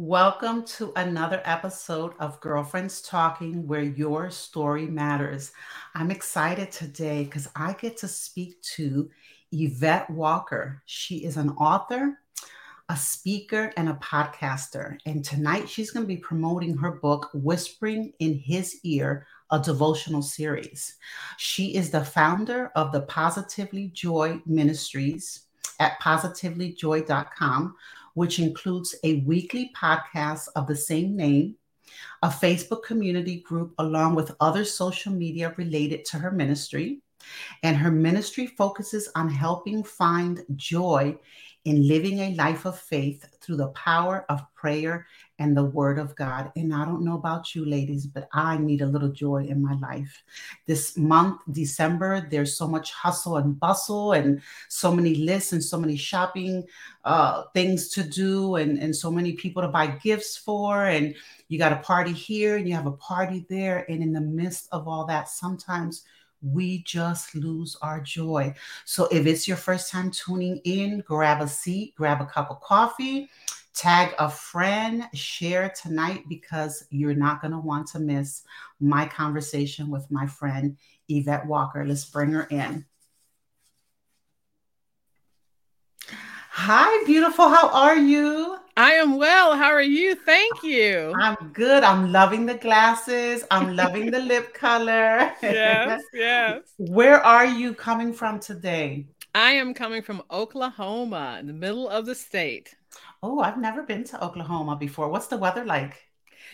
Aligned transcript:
Welcome 0.00 0.64
to 0.76 0.92
another 0.94 1.42
episode 1.44 2.12
of 2.20 2.40
Girlfriends 2.40 3.02
Talking, 3.02 3.66
where 3.66 3.82
your 3.82 4.30
story 4.30 4.86
matters. 4.86 5.50
I'm 5.92 6.12
excited 6.12 6.70
today 6.70 7.24
because 7.24 7.48
I 7.56 7.72
get 7.72 7.96
to 7.96 8.06
speak 8.06 8.62
to 8.76 9.10
Yvette 9.50 10.08
Walker. 10.08 10.80
She 10.86 11.24
is 11.24 11.36
an 11.36 11.50
author, 11.50 12.20
a 12.88 12.96
speaker, 12.96 13.72
and 13.76 13.88
a 13.88 13.94
podcaster. 13.94 14.98
And 15.04 15.24
tonight 15.24 15.68
she's 15.68 15.90
going 15.90 16.04
to 16.04 16.14
be 16.14 16.18
promoting 16.18 16.76
her 16.76 16.92
book, 16.92 17.30
Whispering 17.34 18.12
in 18.20 18.38
His 18.38 18.78
Ear, 18.84 19.26
a 19.50 19.58
devotional 19.58 20.22
series. 20.22 20.94
She 21.38 21.74
is 21.74 21.90
the 21.90 22.04
founder 22.04 22.70
of 22.76 22.92
the 22.92 23.02
Positively 23.02 23.88
Joy 23.88 24.40
Ministries 24.46 25.46
at 25.80 26.00
positivelyjoy.com, 26.00 27.74
which 28.18 28.40
includes 28.40 28.96
a 29.04 29.20
weekly 29.20 29.70
podcast 29.76 30.48
of 30.56 30.66
the 30.66 30.74
same 30.74 31.14
name, 31.14 31.54
a 32.24 32.28
Facebook 32.28 32.82
community 32.82 33.40
group, 33.42 33.72
along 33.78 34.16
with 34.16 34.34
other 34.40 34.64
social 34.64 35.12
media 35.12 35.54
related 35.56 36.04
to 36.04 36.18
her 36.18 36.32
ministry. 36.32 37.00
And 37.62 37.76
her 37.76 37.92
ministry 37.92 38.48
focuses 38.48 39.08
on 39.14 39.30
helping 39.30 39.84
find 39.84 40.44
joy 40.56 41.16
in 41.64 41.86
living 41.86 42.18
a 42.18 42.34
life 42.34 42.64
of 42.64 42.76
faith 42.76 43.24
through 43.40 43.58
the 43.58 43.68
power 43.68 44.26
of 44.28 44.52
prayer 44.52 45.06
and 45.38 45.56
the 45.56 45.64
word 45.64 45.98
of 45.98 46.14
God. 46.16 46.50
And 46.56 46.74
I 46.74 46.84
don't 46.84 47.04
know 47.04 47.14
about 47.14 47.54
you 47.54 47.64
ladies, 47.64 48.06
but 48.06 48.28
I 48.32 48.58
need 48.58 48.82
a 48.82 48.86
little 48.86 49.10
joy 49.10 49.46
in 49.46 49.62
my 49.62 49.74
life. 49.74 50.22
This 50.66 50.96
month, 50.96 51.40
December, 51.50 52.26
there's 52.30 52.56
so 52.56 52.66
much 52.66 52.92
hustle 52.92 53.36
and 53.36 53.58
bustle 53.58 54.12
and 54.12 54.40
so 54.68 54.92
many 54.92 55.14
lists 55.14 55.52
and 55.52 55.62
so 55.62 55.78
many 55.78 55.96
shopping 55.96 56.64
uh, 57.04 57.44
things 57.54 57.88
to 57.90 58.02
do 58.02 58.56
and, 58.56 58.78
and 58.78 58.94
so 58.94 59.10
many 59.10 59.32
people 59.32 59.62
to 59.62 59.68
buy 59.68 59.86
gifts 59.86 60.36
for. 60.36 60.86
And 60.86 61.14
you 61.48 61.58
got 61.58 61.72
a 61.72 61.76
party 61.76 62.12
here 62.12 62.56
and 62.56 62.68
you 62.68 62.74
have 62.74 62.86
a 62.86 62.92
party 62.92 63.46
there. 63.48 63.84
And 63.88 64.02
in 64.02 64.12
the 64.12 64.20
midst 64.20 64.68
of 64.72 64.88
all 64.88 65.06
that, 65.06 65.28
sometimes 65.28 66.04
we 66.42 66.82
just 66.84 67.34
lose 67.34 67.76
our 67.82 68.00
joy. 68.00 68.54
So 68.84 69.08
if 69.10 69.26
it's 69.26 69.48
your 69.48 69.56
first 69.56 69.90
time 69.90 70.10
tuning 70.10 70.60
in, 70.64 71.00
grab 71.00 71.40
a 71.40 71.48
seat, 71.48 71.94
grab 71.96 72.20
a 72.20 72.26
cup 72.26 72.50
of 72.50 72.60
coffee, 72.60 73.30
tag 73.78 74.12
a 74.18 74.28
friend, 74.28 75.04
share 75.14 75.72
tonight 75.80 76.24
because 76.28 76.84
you're 76.90 77.14
not 77.14 77.40
going 77.40 77.52
to 77.52 77.58
want 77.58 77.86
to 77.86 78.00
miss 78.00 78.42
my 78.80 79.06
conversation 79.06 79.88
with 79.88 80.10
my 80.10 80.26
friend 80.26 80.76
Yvette 81.08 81.46
Walker. 81.46 81.86
Let's 81.86 82.04
bring 82.04 82.32
her 82.32 82.48
in. 82.50 82.84
Hi, 86.50 87.04
beautiful. 87.06 87.48
How 87.48 87.68
are 87.68 87.96
you? 87.96 88.56
I 88.76 88.94
am 88.94 89.16
well. 89.16 89.56
How 89.56 89.70
are 89.70 89.80
you? 89.80 90.16
Thank 90.16 90.64
you. 90.64 91.14
I'm 91.16 91.52
good. 91.52 91.84
I'm 91.84 92.10
loving 92.10 92.46
the 92.46 92.56
glasses. 92.56 93.44
I'm 93.48 93.76
loving 93.76 94.10
the 94.10 94.18
lip 94.18 94.54
color. 94.54 95.32
Yes, 95.40 96.02
yes. 96.12 96.62
Where 96.78 97.22
are 97.24 97.46
you 97.46 97.74
coming 97.74 98.12
from 98.12 98.40
today? 98.40 99.06
I 99.36 99.52
am 99.52 99.72
coming 99.72 100.02
from 100.02 100.20
Oklahoma, 100.32 101.36
in 101.38 101.46
the 101.46 101.52
middle 101.52 101.88
of 101.88 102.06
the 102.06 102.14
state. 102.16 102.74
Oh, 103.22 103.40
I've 103.40 103.58
never 103.58 103.82
been 103.82 104.04
to 104.04 104.24
Oklahoma 104.24 104.76
before. 104.76 105.08
What's 105.08 105.26
the 105.26 105.36
weather 105.36 105.64
like? 105.64 106.08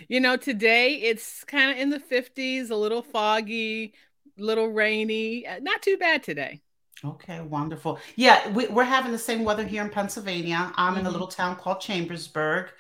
You 0.09 0.21
know, 0.21 0.37
today 0.37 0.95
it's 0.95 1.45
kind 1.45 1.71
of 1.71 1.77
in 1.77 1.91
the 1.91 2.01
50s, 2.01 2.71
a 2.71 2.75
little 2.75 3.03
foggy, 3.03 3.95
little 4.39 4.69
rainy. 4.69 5.47
Uh, 5.47 5.61
not 5.61 5.83
too 5.83 5.97
bad 5.97 6.23
today. 6.23 6.63
Okay, 7.05 7.41
wonderful. 7.41 7.99
Yeah, 8.17 8.49
we, 8.51 8.67
are 8.67 8.85
having 8.85 9.13
the 9.13 9.19
same 9.19 9.45
weather 9.45 9.65
here 9.65 9.83
in 9.83 9.91
Pennsylvania. 9.91 10.73
I'm 10.77 10.93
mm-hmm. 10.93 11.01
in 11.01 11.07
a 11.07 11.09
mm-hmm. 11.09 11.13
little 11.13 11.27
town 11.27 11.57
called 11.57 11.81
Chambersburg. 11.81 12.71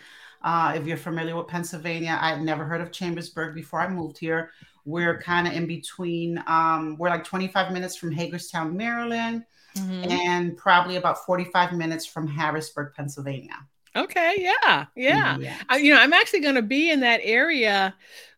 Uh, 0.42 0.72
if 0.76 0.86
you're 0.86 0.96
familiar 0.96 1.36
with 1.36 1.48
Pennsylvania, 1.48 2.18
I'd 2.20 2.42
never 2.42 2.64
heard 2.64 2.80
of 2.80 2.90
Chambersburg 2.90 3.54
before 3.54 3.80
I 3.80 3.88
moved 3.88 4.18
here. 4.18 4.50
We're 4.84 5.18
kind 5.18 5.46
of 5.46 5.54
in 5.54 5.66
between, 5.66 6.42
um, 6.46 6.96
we're 6.98 7.08
like 7.08 7.24
25 7.24 7.72
minutes 7.72 7.96
from 7.96 8.12
Hagerstown, 8.12 8.76
Maryland, 8.76 9.44
mm-hmm. 9.76 10.10
and 10.10 10.56
probably 10.56 10.96
about 10.96 11.24
45 11.24 11.72
minutes 11.72 12.04
from 12.04 12.26
Harrisburg, 12.26 12.92
Pennsylvania. 12.94 13.56
Okay, 13.96 14.34
yeah, 14.38 14.86
yeah. 14.96 15.38
yeah. 15.38 15.56
I, 15.68 15.76
you 15.76 15.94
know, 15.94 16.00
I'm 16.00 16.12
actually 16.12 16.40
going 16.40 16.56
to 16.56 16.62
be 16.62 16.90
in 16.90 17.00
that 17.00 17.20
area 17.22 17.94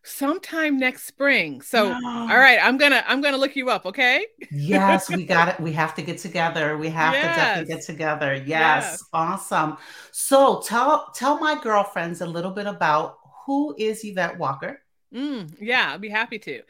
sometime 0.07 0.77
next 0.79 1.05
spring. 1.05 1.61
So, 1.61 1.91
all 1.91 1.97
right, 2.27 2.59
I'm 2.61 2.77
gonna 2.77 3.03
I'm 3.07 3.21
gonna 3.21 3.37
look 3.37 3.55
you 3.55 3.69
up. 3.69 3.85
Okay. 3.85 4.25
yes, 4.51 5.09
we 5.09 5.25
got 5.25 5.47
it. 5.47 5.59
We 5.59 5.73
have 5.73 5.93
to 5.95 6.01
get 6.01 6.17
together. 6.17 6.77
We 6.77 6.89
have 6.89 7.13
yes. 7.13 7.23
to 7.23 7.41
definitely 7.41 7.73
get 7.75 7.85
together. 7.85 8.33
Yes, 8.33 8.45
yes, 8.47 9.03
awesome. 9.13 9.77
So 10.11 10.61
tell 10.61 11.11
tell 11.13 11.39
my 11.39 11.59
girlfriends 11.61 12.21
a 12.21 12.25
little 12.25 12.51
bit 12.51 12.67
about 12.67 13.17
who 13.45 13.75
is 13.77 14.03
Yvette 14.03 14.37
Walker. 14.37 14.81
Mm, 15.13 15.55
yeah, 15.59 15.91
I'd 15.93 16.01
be 16.01 16.09
happy 16.09 16.39
to. 16.39 16.61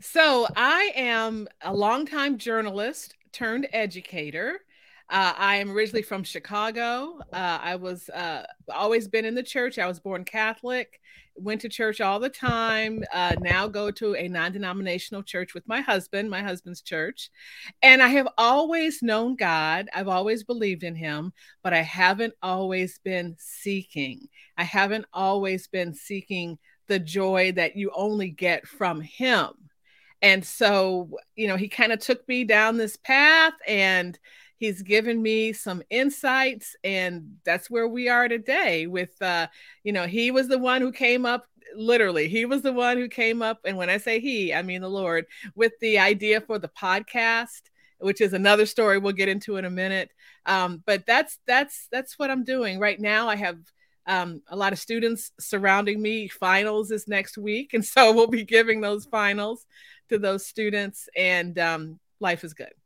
So 0.00 0.46
I 0.56 0.92
am 0.94 1.48
a 1.62 1.74
longtime 1.74 2.38
journalist 2.38 3.16
turned 3.32 3.68
educator. 3.72 4.60
Uh, 5.10 5.34
I 5.36 5.56
am 5.56 5.72
originally 5.72 6.02
from 6.02 6.22
Chicago. 6.22 7.18
Uh, 7.32 7.58
I 7.60 7.74
was 7.74 8.08
uh, 8.10 8.44
always 8.72 9.08
been 9.08 9.24
in 9.24 9.34
the 9.34 9.42
church. 9.42 9.76
I 9.76 9.88
was 9.88 9.98
born 9.98 10.24
Catholic, 10.24 11.00
went 11.34 11.60
to 11.62 11.68
church 11.68 12.00
all 12.00 12.20
the 12.20 12.28
time. 12.28 13.02
Uh, 13.12 13.34
now 13.40 13.66
go 13.66 13.90
to 13.90 14.14
a 14.14 14.28
non-denominational 14.28 15.24
church 15.24 15.52
with 15.52 15.66
my 15.66 15.80
husband, 15.80 16.30
my 16.30 16.42
husband's 16.42 16.80
church, 16.80 17.28
and 17.82 18.00
I 18.00 18.06
have 18.08 18.28
always 18.38 19.02
known 19.02 19.34
God. 19.34 19.88
I've 19.92 20.06
always 20.06 20.44
believed 20.44 20.84
in 20.84 20.94
Him, 20.94 21.32
but 21.64 21.74
I 21.74 21.82
haven't 21.82 22.34
always 22.40 23.00
been 23.00 23.34
seeking. 23.36 24.28
I 24.56 24.62
haven't 24.62 25.06
always 25.12 25.66
been 25.66 25.92
seeking 25.92 26.56
the 26.86 27.00
joy 27.00 27.50
that 27.56 27.74
you 27.74 27.90
only 27.96 28.30
get 28.30 28.64
from 28.64 29.00
Him. 29.00 29.50
And 30.22 30.44
so, 30.44 31.10
you 31.34 31.48
know, 31.48 31.56
He 31.56 31.66
kind 31.68 31.90
of 31.90 31.98
took 31.98 32.28
me 32.28 32.44
down 32.44 32.76
this 32.76 32.96
path 32.96 33.54
and 33.66 34.16
he's 34.60 34.82
given 34.82 35.20
me 35.20 35.52
some 35.52 35.82
insights 35.90 36.76
and 36.84 37.36
that's 37.44 37.68
where 37.68 37.88
we 37.88 38.08
are 38.08 38.28
today 38.28 38.86
with 38.86 39.20
uh 39.20 39.48
you 39.82 39.92
know 39.92 40.06
he 40.06 40.30
was 40.30 40.46
the 40.46 40.58
one 40.58 40.80
who 40.80 40.92
came 40.92 41.26
up 41.26 41.46
literally 41.74 42.28
he 42.28 42.44
was 42.44 42.62
the 42.62 42.72
one 42.72 42.96
who 42.96 43.08
came 43.08 43.42
up 43.42 43.58
and 43.64 43.76
when 43.76 43.90
i 43.90 43.96
say 43.96 44.20
he 44.20 44.54
i 44.54 44.62
mean 44.62 44.80
the 44.80 44.88
lord 44.88 45.24
with 45.54 45.72
the 45.80 45.98
idea 45.98 46.40
for 46.40 46.58
the 46.58 46.68
podcast 46.68 47.70
which 48.00 48.20
is 48.20 48.32
another 48.32 48.66
story 48.66 48.98
we'll 48.98 49.12
get 49.12 49.28
into 49.28 49.56
in 49.56 49.64
a 49.64 49.70
minute. 49.70 50.10
Um, 50.46 50.82
but 50.86 51.06
that's 51.06 51.38
that's 51.46 51.88
that's 51.92 52.18
what 52.18 52.30
i'm 52.30 52.44
doing. 52.44 52.78
Right 52.78 52.98
now 52.98 53.28
i 53.28 53.36
have 53.36 53.58
um, 54.06 54.42
a 54.48 54.56
lot 54.56 54.72
of 54.72 54.78
students 54.78 55.30
surrounding 55.38 56.02
me. 56.02 56.26
Finals 56.26 56.90
is 56.90 57.06
next 57.06 57.38
week 57.38 57.74
and 57.74 57.84
so 57.84 58.12
we'll 58.12 58.26
be 58.26 58.44
giving 58.44 58.80
those 58.80 59.04
finals 59.06 59.66
to 60.08 60.18
those 60.18 60.46
students 60.46 61.08
and 61.16 61.58
um, 61.58 62.00
life 62.18 62.42
is 62.42 62.54
good 62.54 62.79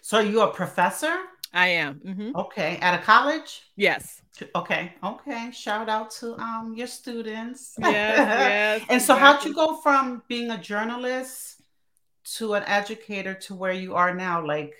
so 0.00 0.18
you 0.20 0.40
a 0.40 0.48
professor? 0.48 1.16
I 1.52 1.68
am. 1.68 2.00
Mm-hmm. 2.00 2.36
Okay, 2.36 2.78
at 2.82 3.00
a 3.00 3.02
college? 3.02 3.62
Yes. 3.76 4.22
Okay. 4.54 4.92
Okay. 5.02 5.50
Shout 5.50 5.88
out 5.88 6.10
to 6.12 6.36
um 6.36 6.74
your 6.76 6.86
students. 6.86 7.74
Yes. 7.80 8.18
yes 8.18 8.80
and 8.90 9.02
so, 9.02 9.14
exactly. 9.14 9.20
how'd 9.20 9.44
you 9.44 9.54
go 9.54 9.76
from 9.76 10.22
being 10.28 10.50
a 10.50 10.58
journalist 10.58 11.62
to 12.36 12.54
an 12.54 12.62
educator 12.64 13.34
to 13.34 13.54
where 13.54 13.72
you 13.72 13.94
are 13.94 14.14
now? 14.14 14.44
Like, 14.46 14.74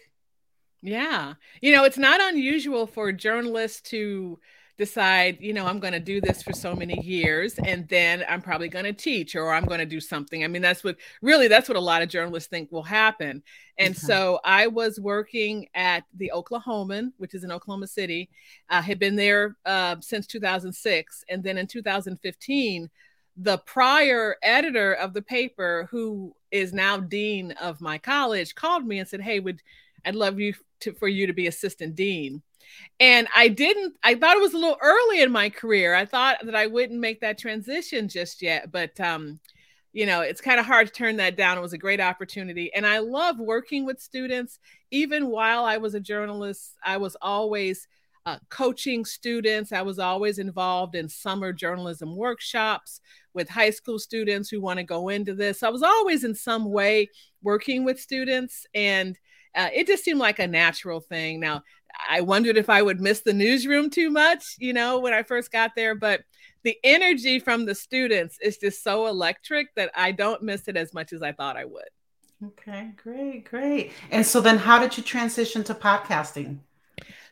yeah, 0.83 1.35
you 1.61 1.73
know, 1.73 1.85
it's 1.85 1.99
not 1.99 2.21
unusual 2.21 2.87
for 2.87 3.11
journalists 3.13 3.81
to 3.91 4.39
decide, 4.79 5.39
you 5.41 5.53
know, 5.53 5.67
I'm 5.67 5.81
going 5.81 5.93
to 5.93 6.01
do 6.01 6.21
this 6.21 6.41
for 6.41 6.53
so 6.53 6.75
many 6.75 6.99
years 7.03 7.59
and 7.59 7.87
then 7.89 8.25
I'm 8.29 8.41
probably 8.41 8.69
going 8.69 8.85
to 8.85 8.93
teach 8.93 9.35
or 9.35 9.53
I'm 9.53 9.65
going 9.65 9.81
to 9.81 9.87
do 9.87 10.01
something. 10.01 10.45
I 10.45 10.49
mean, 10.49 10.63
that's 10.63 10.85
what 10.85 10.97
really 11.21 11.49
that's 11.49 11.69
what 11.69 11.77
a 11.77 11.81
lot 11.81 12.01
of 12.01 12.09
journalists 12.09 12.49
think 12.49 12.71
will 12.71 12.85
happen. 12.85 13.43
And 13.77 13.91
okay. 13.91 13.99
so 13.99 14.39
I 14.45 14.69
was 14.69 15.01
working 15.01 15.67
at 15.75 16.05
the 16.15 16.31
Oklahoman, 16.33 17.13
which 17.19 17.35
is 17.35 17.43
in 17.43 17.51
Oklahoma 17.51 17.89
City. 17.89 18.31
I 18.71 18.81
had 18.81 19.01
been 19.01 19.17
there 19.17 19.57
uh, 19.67 19.97
since 20.01 20.29
2006 20.29 21.25
and 21.29 21.43
then 21.43 21.59
in 21.59 21.67
2015 21.67 22.89
the 23.41 23.59
prior 23.59 24.37
editor 24.43 24.95
of 24.95 25.15
the 25.15 25.23
paper 25.23 25.89
who 25.93 26.35
is 26.51 26.73
now 26.73 26.99
dean 26.99 27.53
of 27.53 27.81
my 27.81 27.97
college 27.97 28.55
called 28.55 28.85
me 28.85 28.99
and 28.99 29.09
said, 29.09 29.21
"Hey, 29.21 29.39
would 29.39 29.63
I'd 30.05 30.17
love 30.17 30.41
you 30.41 30.55
to, 30.81 30.93
for 30.95 31.07
you 31.07 31.29
to 31.29 31.33
be 31.33 31.47
assistant 31.47 31.95
dean." 31.95 32.43
And 33.01 33.29
I 33.35 33.49
didn't, 33.49 33.95
I 34.03 34.15
thought 34.15 34.37
it 34.37 34.43
was 34.43 34.55
a 34.55 34.59
little 34.59 34.79
early 34.83 35.23
in 35.23 35.31
my 35.31 35.51
career. 35.51 35.95
I 35.95 36.05
thought 36.05 36.39
that 36.45 36.55
I 36.55 36.67
wouldn't 36.67 37.01
make 37.01 37.21
that 37.21 37.39
transition 37.39 38.09
just 38.09 38.43
yet, 38.43 38.73
but, 38.73 38.99
um, 39.01 39.41
you 39.93 40.07
know, 40.07 40.21
it's 40.21 40.41
kind 40.41 40.61
of 40.61 40.67
hard 40.67 40.87
to 40.87 40.93
turn 40.93 41.17
that 41.17 41.37
down. 41.37 41.59
It 41.59 41.63
was 41.63 41.73
a 41.73 41.79
great 41.79 42.01
opportunity. 42.01 42.73
And 42.75 42.87
I 42.87 42.99
love 42.99 43.41
working 43.41 43.87
with 43.87 44.01
students. 44.01 44.59
Even 44.91 45.29
while 45.29 45.65
I 45.65 45.79
was 45.79 45.95
a 45.95 46.01
journalist, 46.01 46.77
I 46.85 46.99
was 46.99 47.17
always 47.23 47.89
uh, 48.27 48.39
coaching 48.51 49.07
students. 49.07 49.73
I 49.73 49.83
was 49.83 49.99
always 49.99 50.39
involved 50.39 50.95
in 50.95 51.09
summer 51.09 51.53
journalism 51.53 52.15
workshops 52.15 53.01
with 53.33 53.49
high 53.49 53.71
school 53.71 53.99
students 53.99 54.51
who 54.51 54.61
want 54.61 54.79
to 54.79 54.85
go 54.85 55.09
into 55.09 55.35
this. 55.35 55.63
I 55.63 55.71
was 55.71 55.83
always 55.83 56.25
in 56.25 56.35
some 56.35 56.71
way 56.71 57.09
working 57.43 57.85
with 57.85 57.99
students. 57.99 58.67
And 58.75 59.19
uh, 59.55 59.71
it 59.73 59.87
just 59.87 60.05
seemed 60.05 60.21
like 60.21 60.39
a 60.39 60.47
natural 60.47 61.01
thing. 61.01 61.41
Now, 61.41 61.63
I 62.09 62.23
wondered 62.23 62.57
if 62.57 62.71
I 62.71 62.81
would 62.81 63.01
miss 63.01 63.21
the 63.21 63.35
newsroom 63.35 63.91
too 63.91 64.11
much, 64.11 64.57
you 64.59 64.73
know, 64.73 64.99
when 64.99 65.13
I 65.13 65.23
first 65.23 65.53
got 65.53 65.73
there, 65.77 65.95
but 65.95 66.23
the 66.65 66.77
energy 66.83 67.39
from 67.39 67.67
the 67.67 67.75
students 67.75 68.39
is 68.43 68.57
just 68.57 68.83
so 68.83 69.07
electric 69.07 69.75
that 69.77 69.91
I 69.95 70.13
don't 70.13 70.43
miss 70.43 70.69
it 70.69 70.77
as 70.77 70.95
much 70.95 71.13
as 71.13 71.23
I 71.23 71.33
thought 71.33 71.57
I 71.57 71.67
would. 71.67 71.89
Okay, 72.45 72.93
great, 72.97 73.45
great. 73.45 73.93
And 74.11 74.25
so 74.25 74.41
then 74.41 74.59
how 74.59 74.79
did 74.79 74.97
you 74.97 75.03
transition 75.03 75.65
to 75.65 75.75
podcasting? 75.75 76.61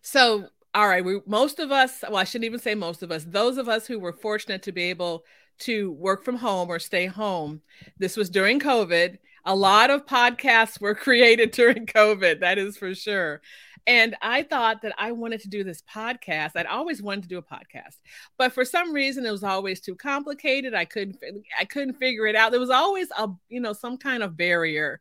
So, 0.02 0.49
all 0.75 0.88
right, 0.88 1.05
we 1.05 1.20
most 1.26 1.58
of 1.58 1.72
us, 1.72 2.02
well, 2.02 2.17
I 2.17 2.25
shouldn't 2.25 2.44
even 2.44 2.61
say 2.61 2.75
most 2.75 3.02
of 3.02 3.11
us, 3.11 3.25
those 3.25 3.56
of 3.56 3.69
us 3.69 3.87
who 3.87 3.99
were 3.99 4.12
fortunate 4.12 4.62
to 4.64 4.72
be 4.72 4.84
able 4.84 5.25
to 5.61 5.93
work 5.93 6.25
from 6.25 6.37
home 6.37 6.69
or 6.69 6.79
stay 6.79 7.06
home. 7.06 7.62
This 7.99 8.17
was 8.17 8.29
during 8.31 8.61
COVID. 8.61 9.19
A 9.44 9.55
lot 9.55 9.90
of 9.90 10.06
podcasts 10.06 10.81
were 10.81 10.94
created 11.06 11.52
during 11.52 11.87
COVID, 11.87 12.40
that 12.40 12.58
is 12.58 12.76
for 12.76 12.94
sure. 12.94 13.40
And 13.86 14.16
I 14.20 14.42
thought 14.42 14.82
that 14.82 14.94
I 14.98 15.12
wanted 15.12 15.40
to 15.42 15.48
do 15.48 15.62
this 15.62 15.82
podcast. 15.82 16.52
I'd 16.56 16.66
always 16.66 17.02
wanted 17.02 17.22
to 17.22 17.28
do 17.28 17.38
a 17.38 17.42
podcast, 17.42 17.98
but 18.36 18.52
for 18.52 18.64
some 18.64 18.92
reason 18.92 19.24
it 19.24 19.30
was 19.30 19.44
always 19.44 19.80
too 19.80 19.94
complicated. 19.94 20.74
I 20.74 20.84
couldn't 20.84 21.18
I 21.58 21.64
couldn't 21.64 21.94
figure 21.94 22.26
it 22.26 22.34
out. 22.34 22.50
There 22.50 22.60
was 22.60 22.70
always 22.70 23.08
a 23.16 23.28
you 23.48 23.60
know 23.60 23.72
some 23.72 23.96
kind 23.96 24.22
of 24.22 24.36
barrier 24.36 25.00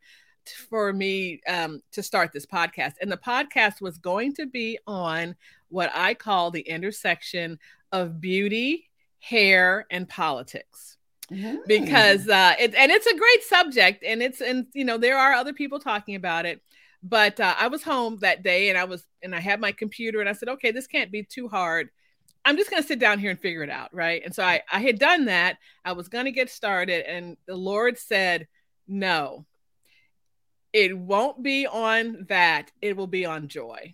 for 0.70 0.94
me 0.94 1.42
um, 1.48 1.82
to 1.92 2.04
start 2.04 2.32
this 2.32 2.46
podcast. 2.46 2.94
And 3.02 3.12
the 3.12 3.18
podcast 3.18 3.82
was 3.82 3.98
going 3.98 4.34
to 4.36 4.46
be 4.46 4.78
on 4.88 5.36
what 5.70 5.92
I 5.94 6.14
call 6.14 6.52
the 6.52 6.62
intersection 6.62 7.60
of 7.92 8.22
beauty, 8.22 8.90
hair, 9.20 9.86
and 9.90 10.08
politics. 10.08 10.98
Mm-hmm. 11.32 11.58
Because 11.68 12.30
uh, 12.30 12.54
it, 12.60 12.76
and 12.76 12.92
it's 12.92 13.08
a 13.08 13.18
great 13.18 13.44
subject, 13.44 14.04
and 14.04 14.22
it's 14.22 14.42
and 14.42 14.68
you 14.74 14.86
know 14.86 15.00
there 15.00 15.18
are 15.18 15.34
other 15.34 15.54
people 15.54 15.80
talking 15.80 16.14
about 16.14 16.46
it, 16.46 16.62
but 17.08 17.40
uh, 17.40 17.54
I 17.60 17.68
was 17.68 17.84
home 17.84 18.18
that 18.22 18.42
day 18.42 18.70
and 18.70 18.78
I 18.78 18.86
was, 18.86 19.06
and 19.22 19.36
I 19.36 19.40
had 19.40 19.60
my 19.60 19.72
computer 19.72 20.20
and 20.20 20.28
I 20.28 20.34
said, 20.34 20.50
okay, 20.50 20.72
this 20.72 20.88
can't 20.88 21.12
be 21.12 21.22
too 21.22 21.48
hard. 21.48 21.90
I'm 22.44 22.58
just 22.58 22.72
going 22.72 22.82
to 22.82 22.88
sit 22.88 22.98
down 22.98 23.20
here 23.20 23.30
and 23.30 23.40
figure 23.40 23.62
it 23.62 23.70
out. 23.70 23.94
Right. 23.94 24.24
And 24.26 24.34
so 24.34 24.44
I, 24.44 24.62
I 24.72 24.80
had 24.80 24.98
done 24.98 25.26
that. 25.26 25.58
I 25.84 25.92
was 25.92 26.10
going 26.10 26.26
to 26.26 26.32
get 26.32 26.50
started. 26.50 27.08
And 27.08 27.38
the 27.46 27.56
Lord 27.56 28.00
said, 28.00 28.48
no, 28.88 29.46
it 30.74 30.98
won't 30.98 31.44
be 31.44 31.68
on 31.68 32.26
that. 32.30 32.72
It 32.82 32.98
will 32.98 33.08
be 33.08 33.24
on 33.24 33.50
joy. 33.50 33.94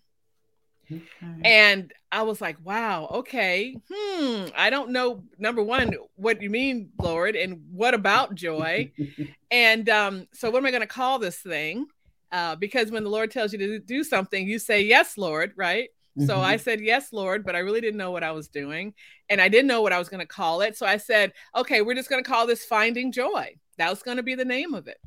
Okay. 0.89 1.05
And 1.43 1.93
I 2.13 2.21
was 2.23 2.39
like, 2.39 2.57
wow, 2.63 3.07
okay. 3.11 3.77
Hmm. 3.91 4.45
I 4.55 4.69
don't 4.69 4.91
know, 4.91 5.23
number 5.37 5.63
one, 5.63 5.93
what 6.15 6.41
you 6.41 6.49
mean, 6.49 6.91
Lord, 6.97 7.35
and 7.35 7.61
what 7.71 7.93
about 7.93 8.35
joy? 8.35 8.91
and 9.51 9.87
um, 9.89 10.27
so, 10.33 10.49
what 10.49 10.59
am 10.59 10.65
I 10.65 10.71
going 10.71 10.81
to 10.81 10.87
call 10.87 11.19
this 11.19 11.37
thing? 11.37 11.87
Uh, 12.31 12.55
because 12.55 12.91
when 12.91 13.03
the 13.03 13.09
Lord 13.09 13.31
tells 13.31 13.51
you 13.51 13.59
to 13.59 13.79
do 13.79 14.03
something, 14.03 14.47
you 14.47 14.59
say, 14.59 14.81
Yes, 14.81 15.17
Lord, 15.17 15.53
right? 15.55 15.89
Mm-hmm. 16.17 16.27
So 16.27 16.39
I 16.39 16.55
mm-hmm. 16.55 16.63
said, 16.63 16.81
Yes, 16.81 17.11
Lord, 17.11 17.45
but 17.45 17.55
I 17.55 17.59
really 17.59 17.81
didn't 17.81 17.97
know 17.97 18.11
what 18.11 18.23
I 18.23 18.31
was 18.31 18.47
doing. 18.47 18.93
And 19.29 19.41
I 19.41 19.49
didn't 19.49 19.67
know 19.67 19.81
what 19.81 19.93
I 19.93 19.99
was 19.99 20.09
going 20.09 20.21
to 20.21 20.25
call 20.27 20.61
it. 20.61 20.77
So 20.77 20.85
I 20.85 20.97
said, 20.97 21.33
Okay, 21.55 21.81
we're 21.81 21.95
just 21.95 22.09
going 22.09 22.23
to 22.23 22.29
call 22.29 22.47
this 22.47 22.65
Finding 22.65 23.11
Joy. 23.11 23.55
That 23.77 23.89
was 23.89 24.03
going 24.03 24.17
to 24.17 24.23
be 24.23 24.35
the 24.35 24.45
name 24.45 24.73
of 24.73 24.87
it. 24.87 24.97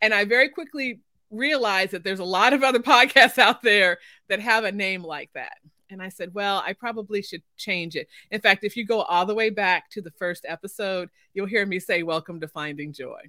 And 0.00 0.14
I 0.14 0.24
very 0.24 0.48
quickly 0.48 1.00
realized 1.30 1.92
that 1.92 2.04
there's 2.04 2.18
a 2.18 2.24
lot 2.24 2.52
of 2.52 2.62
other 2.62 2.78
podcasts 2.80 3.38
out 3.38 3.62
there 3.62 3.98
that 4.28 4.40
have 4.40 4.64
a 4.64 4.72
name 4.72 5.02
like 5.02 5.30
that. 5.34 5.58
And 5.90 6.00
I 6.00 6.08
said, 6.08 6.32
well, 6.34 6.62
I 6.64 6.72
probably 6.72 7.20
should 7.20 7.42
change 7.56 7.96
it. 7.96 8.08
In 8.30 8.40
fact, 8.40 8.62
if 8.62 8.76
you 8.76 8.86
go 8.86 9.02
all 9.02 9.26
the 9.26 9.34
way 9.34 9.50
back 9.50 9.90
to 9.90 10.00
the 10.00 10.12
first 10.12 10.46
episode, 10.48 11.10
you'll 11.34 11.46
hear 11.46 11.66
me 11.66 11.80
say, 11.80 12.04
Welcome 12.04 12.40
to 12.40 12.48
Finding 12.48 12.92
Joy. 12.92 13.22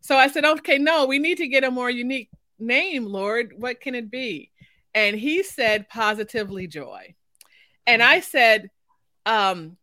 So 0.00 0.16
I 0.16 0.28
said, 0.28 0.44
okay, 0.44 0.78
no, 0.78 1.06
we 1.06 1.18
need 1.18 1.38
to 1.38 1.48
get 1.48 1.64
a 1.64 1.70
more 1.70 1.90
unique 1.90 2.30
name, 2.60 3.06
Lord? 3.06 3.52
What 3.56 3.80
can 3.80 3.94
it 3.94 4.10
be? 4.10 4.50
And 4.94 5.16
he 5.16 5.42
said, 5.42 5.88
positively 5.88 6.66
joy. 6.66 7.14
And 7.86 8.02
I 8.02 8.20
said, 8.20 8.70
um, 9.26 9.76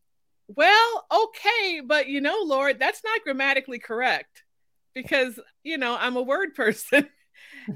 well, 0.48 1.06
okay, 1.12 1.82
but 1.86 2.08
you 2.08 2.22
know, 2.22 2.40
Lord, 2.44 2.80
that's 2.80 3.04
not 3.04 3.24
grammatically 3.24 3.80
correct 3.80 4.44
because, 4.94 5.40
you 5.64 5.78
know, 5.78 5.98
I'm 6.00 6.16
a 6.16 6.22
word 6.22 6.54
person. 6.56 7.08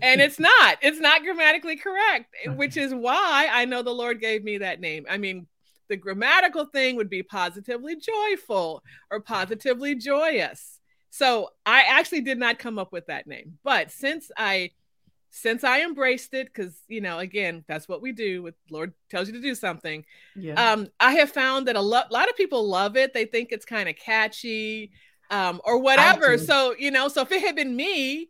and 0.01 0.21
it's 0.21 0.39
not, 0.39 0.77
it's 0.81 1.00
not 1.00 1.21
grammatically 1.24 1.75
correct, 1.75 2.33
which 2.56 2.77
is 2.77 2.94
why 2.94 3.48
I 3.51 3.65
know 3.65 3.81
the 3.81 3.92
Lord 3.92 4.21
gave 4.21 4.44
me 4.44 4.59
that 4.59 4.80
name. 4.80 5.06
I 5.09 5.18
mean, 5.18 5.48
the 5.89 5.98
grammatical 5.98 6.65
thing 6.65 6.95
would 6.95 7.09
be 7.09 7.24
positively 7.24 7.98
joyful 7.98 8.81
or 9.12 9.19
positively 9.19 9.95
joyous. 9.95 10.80
So 11.09 11.50
I 11.65 11.81
actually 11.81 12.21
did 12.21 12.39
not 12.39 12.59
come 12.59 12.80
up 12.80 12.94
with 12.94 13.07
that 13.07 13.27
name. 13.27 13.57
But 13.65 13.92
since 13.92 14.31
I 14.38 14.71
since 15.31 15.63
I 15.63 15.81
embraced 15.81 16.33
it, 16.33 16.48
because 16.48 16.78
you 16.88 17.01
know, 17.01 17.19
again, 17.19 17.63
that's 17.68 17.88
what 17.88 18.01
we 18.01 18.12
do. 18.12 18.44
With 18.44 18.56
Lord 18.69 18.94
tells 19.10 19.28
you 19.28 19.33
to 19.33 19.42
do 19.42 19.56
something. 19.56 20.06
Yeah. 20.36 20.72
Um, 20.72 20.88
I 21.00 21.13
have 21.13 21.31
found 21.31 21.68
that 21.68 21.75
a 21.75 21.81
lo- 21.81 22.04
lot 22.12 22.30
of 22.30 22.36
people 22.36 22.68
love 22.68 22.98
it. 22.98 23.13
They 23.13 23.25
think 23.25 23.51
it's 23.51 23.66
kind 23.66 23.89
of 23.89 23.95
catchy, 23.95 24.92
um, 25.31 25.62
or 25.63 25.80
whatever. 25.80 26.38
So 26.38 26.75
you 26.78 26.92
know, 26.92 27.07
so 27.07 27.22
if 27.22 27.31
it 27.31 27.42
had 27.42 27.56
been 27.56 27.75
me, 27.75 28.30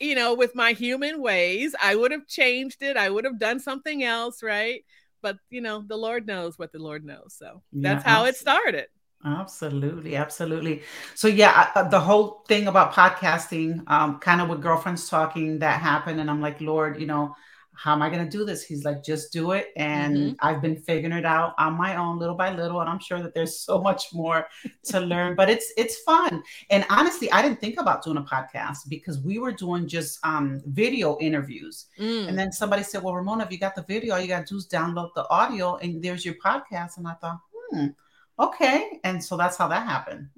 you 0.00 0.14
know, 0.14 0.34
with 0.34 0.54
my 0.54 0.72
human 0.72 1.22
ways, 1.22 1.74
I 1.80 1.94
would 1.94 2.10
have 2.10 2.26
changed 2.26 2.82
it. 2.82 2.96
I 2.96 3.08
would 3.08 3.24
have 3.24 3.38
done 3.38 3.60
something 3.60 4.02
else, 4.02 4.42
right? 4.42 4.84
But 5.22 5.38
you 5.50 5.60
know, 5.60 5.84
the 5.86 5.96
Lord 5.96 6.26
knows 6.26 6.58
what 6.58 6.72
the 6.72 6.78
Lord 6.78 7.04
knows. 7.04 7.36
So 7.38 7.62
that's 7.72 8.04
yeah, 8.04 8.10
how 8.10 8.24
absolutely. 8.24 8.28
it 8.28 8.36
started. 8.36 8.86
Absolutely, 9.24 10.16
absolutely. 10.16 10.82
So 11.14 11.28
yeah, 11.28 11.70
uh, 11.74 11.88
the 11.88 12.00
whole 12.00 12.42
thing 12.48 12.68
about 12.68 12.94
podcasting, 12.94 13.82
um, 13.86 14.18
kind 14.18 14.40
of 14.40 14.48
with 14.48 14.62
girlfriends 14.62 15.10
talking, 15.10 15.58
that 15.58 15.80
happened, 15.80 16.20
and 16.20 16.30
I'm 16.30 16.40
like, 16.40 16.60
Lord, 16.60 16.98
you 16.98 17.06
know, 17.06 17.36
how 17.74 17.92
am 17.92 18.00
I 18.00 18.08
going 18.08 18.24
to 18.24 18.30
do 18.30 18.46
this? 18.46 18.64
He's 18.64 18.84
like, 18.84 19.04
just 19.04 19.30
do 19.30 19.52
it, 19.52 19.72
and 19.76 20.16
mm-hmm. 20.16 20.32
I've 20.40 20.62
been 20.62 20.76
figuring 20.76 21.12
it 21.16 21.26
out 21.26 21.54
on 21.58 21.74
my 21.74 21.96
own, 21.96 22.18
little 22.18 22.34
by 22.34 22.54
little, 22.54 22.80
and 22.80 22.88
I'm 22.88 22.98
sure 22.98 23.22
that 23.22 23.34
there's 23.34 23.60
so 23.60 23.78
much 23.78 24.12
more 24.14 24.46
to 24.84 25.00
learn, 25.00 25.36
but 25.36 25.50
it's 25.50 25.70
it's 25.76 25.98
fun. 25.98 26.42
And 26.70 26.86
honestly, 26.88 27.30
I 27.30 27.42
didn't 27.42 27.60
think 27.60 27.78
about 27.78 28.02
doing 28.02 28.16
a 28.16 28.22
podcast 28.22 28.88
because 28.88 29.20
we 29.20 29.38
were 29.38 29.52
doing 29.52 29.86
just 29.86 30.18
um, 30.24 30.62
video 30.64 31.18
interviews, 31.20 31.86
mm. 31.98 32.26
and 32.26 32.38
then 32.38 32.52
somebody 32.52 32.82
said, 32.82 33.02
"Well, 33.02 33.14
Ramona, 33.14 33.44
if 33.44 33.52
you 33.52 33.58
got 33.58 33.74
the 33.74 33.84
video, 33.84 34.14
all 34.14 34.20
you 34.20 34.28
got 34.28 34.46
to 34.46 34.54
do 34.54 34.56
is 34.56 34.66
download 34.66 35.10
the 35.14 35.28
audio, 35.28 35.76
and 35.76 36.02
there's 36.02 36.24
your 36.24 36.36
podcast." 36.42 36.96
And 36.96 37.06
I 37.06 37.12
thought, 37.14 37.38
hmm 37.70 37.86
okay 38.40 38.98
and 39.04 39.22
so 39.22 39.36
that's 39.36 39.56
how 39.56 39.68
that 39.68 39.86
happened 39.86 40.28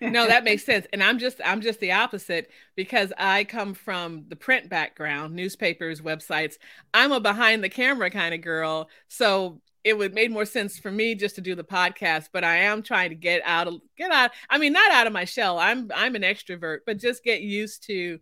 no 0.00 0.26
that 0.28 0.42
makes 0.42 0.64
sense 0.64 0.86
and 0.92 1.02
i'm 1.02 1.18
just 1.18 1.40
i'm 1.44 1.60
just 1.60 1.80
the 1.80 1.92
opposite 1.92 2.50
because 2.76 3.12
i 3.18 3.44
come 3.44 3.74
from 3.74 4.24
the 4.28 4.36
print 4.36 4.68
background 4.70 5.34
newspapers 5.34 6.00
websites 6.00 6.54
i'm 6.94 7.12
a 7.12 7.20
behind 7.20 7.62
the 7.62 7.68
camera 7.68 8.10
kind 8.10 8.34
of 8.34 8.40
girl 8.40 8.88
so 9.08 9.60
it 9.84 9.98
would 9.98 10.14
made 10.14 10.30
more 10.30 10.44
sense 10.44 10.78
for 10.78 10.90
me 10.90 11.14
just 11.14 11.34
to 11.34 11.40
do 11.40 11.54
the 11.54 11.64
podcast 11.64 12.28
but 12.32 12.42
i 12.42 12.56
am 12.56 12.82
trying 12.82 13.10
to 13.10 13.16
get 13.16 13.42
out 13.44 13.68
of 13.68 13.80
get 13.98 14.10
out 14.10 14.30
i 14.48 14.56
mean 14.56 14.72
not 14.72 14.90
out 14.90 15.06
of 15.06 15.12
my 15.12 15.24
shell 15.24 15.58
i'm 15.58 15.90
i'm 15.94 16.14
an 16.16 16.22
extrovert 16.22 16.78
but 16.86 16.98
just 16.98 17.22
get 17.22 17.42
used 17.42 17.84
to 17.86 18.18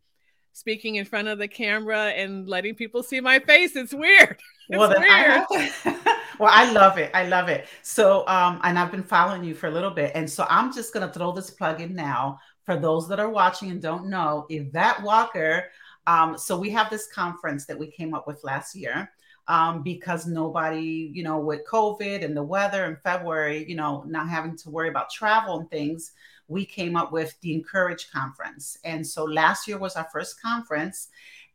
speaking 0.52 0.96
in 0.96 1.04
front 1.04 1.28
of 1.28 1.38
the 1.38 1.46
camera 1.46 2.08
and 2.08 2.48
letting 2.48 2.74
people 2.74 3.02
see 3.02 3.20
my 3.20 3.38
face 3.38 3.76
it's 3.76 3.94
weird 3.94 4.40
it's 4.68 4.78
well, 4.78 4.88
weird. 4.88 5.44
I 5.84 6.16
well, 6.40 6.50
I 6.50 6.72
love 6.72 6.96
it. 6.96 7.10
I 7.12 7.26
love 7.26 7.48
it. 7.48 7.66
So, 7.82 8.26
um, 8.26 8.60
and 8.64 8.78
I've 8.78 8.90
been 8.90 9.02
following 9.02 9.44
you 9.44 9.54
for 9.54 9.66
a 9.66 9.70
little 9.70 9.90
bit. 9.90 10.12
And 10.14 10.28
so 10.28 10.46
I'm 10.48 10.72
just 10.72 10.94
going 10.94 11.06
to 11.06 11.12
throw 11.12 11.32
this 11.32 11.50
plug 11.50 11.82
in 11.82 11.94
now 11.94 12.40
for 12.64 12.76
those 12.76 13.06
that 13.08 13.20
are 13.20 13.28
watching 13.28 13.70
and 13.70 13.82
don't 13.82 14.08
know 14.08 14.46
Yvette 14.48 15.02
Walker. 15.02 15.66
Um, 16.06 16.38
so 16.38 16.58
we 16.58 16.70
have 16.70 16.88
this 16.88 17.12
conference 17.12 17.66
that 17.66 17.78
we 17.78 17.88
came 17.88 18.14
up 18.14 18.26
with 18.26 18.42
last 18.42 18.74
year. 18.74 19.12
Um, 19.48 19.82
because 19.82 20.28
nobody, 20.28 21.10
you 21.12 21.24
know, 21.24 21.40
with 21.40 21.66
COVID 21.68 22.24
and 22.24 22.36
the 22.36 22.42
weather 22.42 22.84
in 22.84 22.96
February, 23.02 23.68
you 23.68 23.74
know, 23.74 24.04
not 24.06 24.28
having 24.28 24.56
to 24.58 24.70
worry 24.70 24.88
about 24.88 25.10
travel 25.10 25.58
and 25.58 25.68
things, 25.68 26.12
we 26.46 26.64
came 26.64 26.96
up 26.96 27.10
with 27.10 27.34
the 27.40 27.54
Encourage 27.54 28.10
Conference. 28.12 28.78
And 28.84 29.04
so 29.04 29.24
last 29.24 29.66
year 29.66 29.78
was 29.78 29.96
our 29.96 30.08
first 30.12 30.40
conference. 30.40 31.08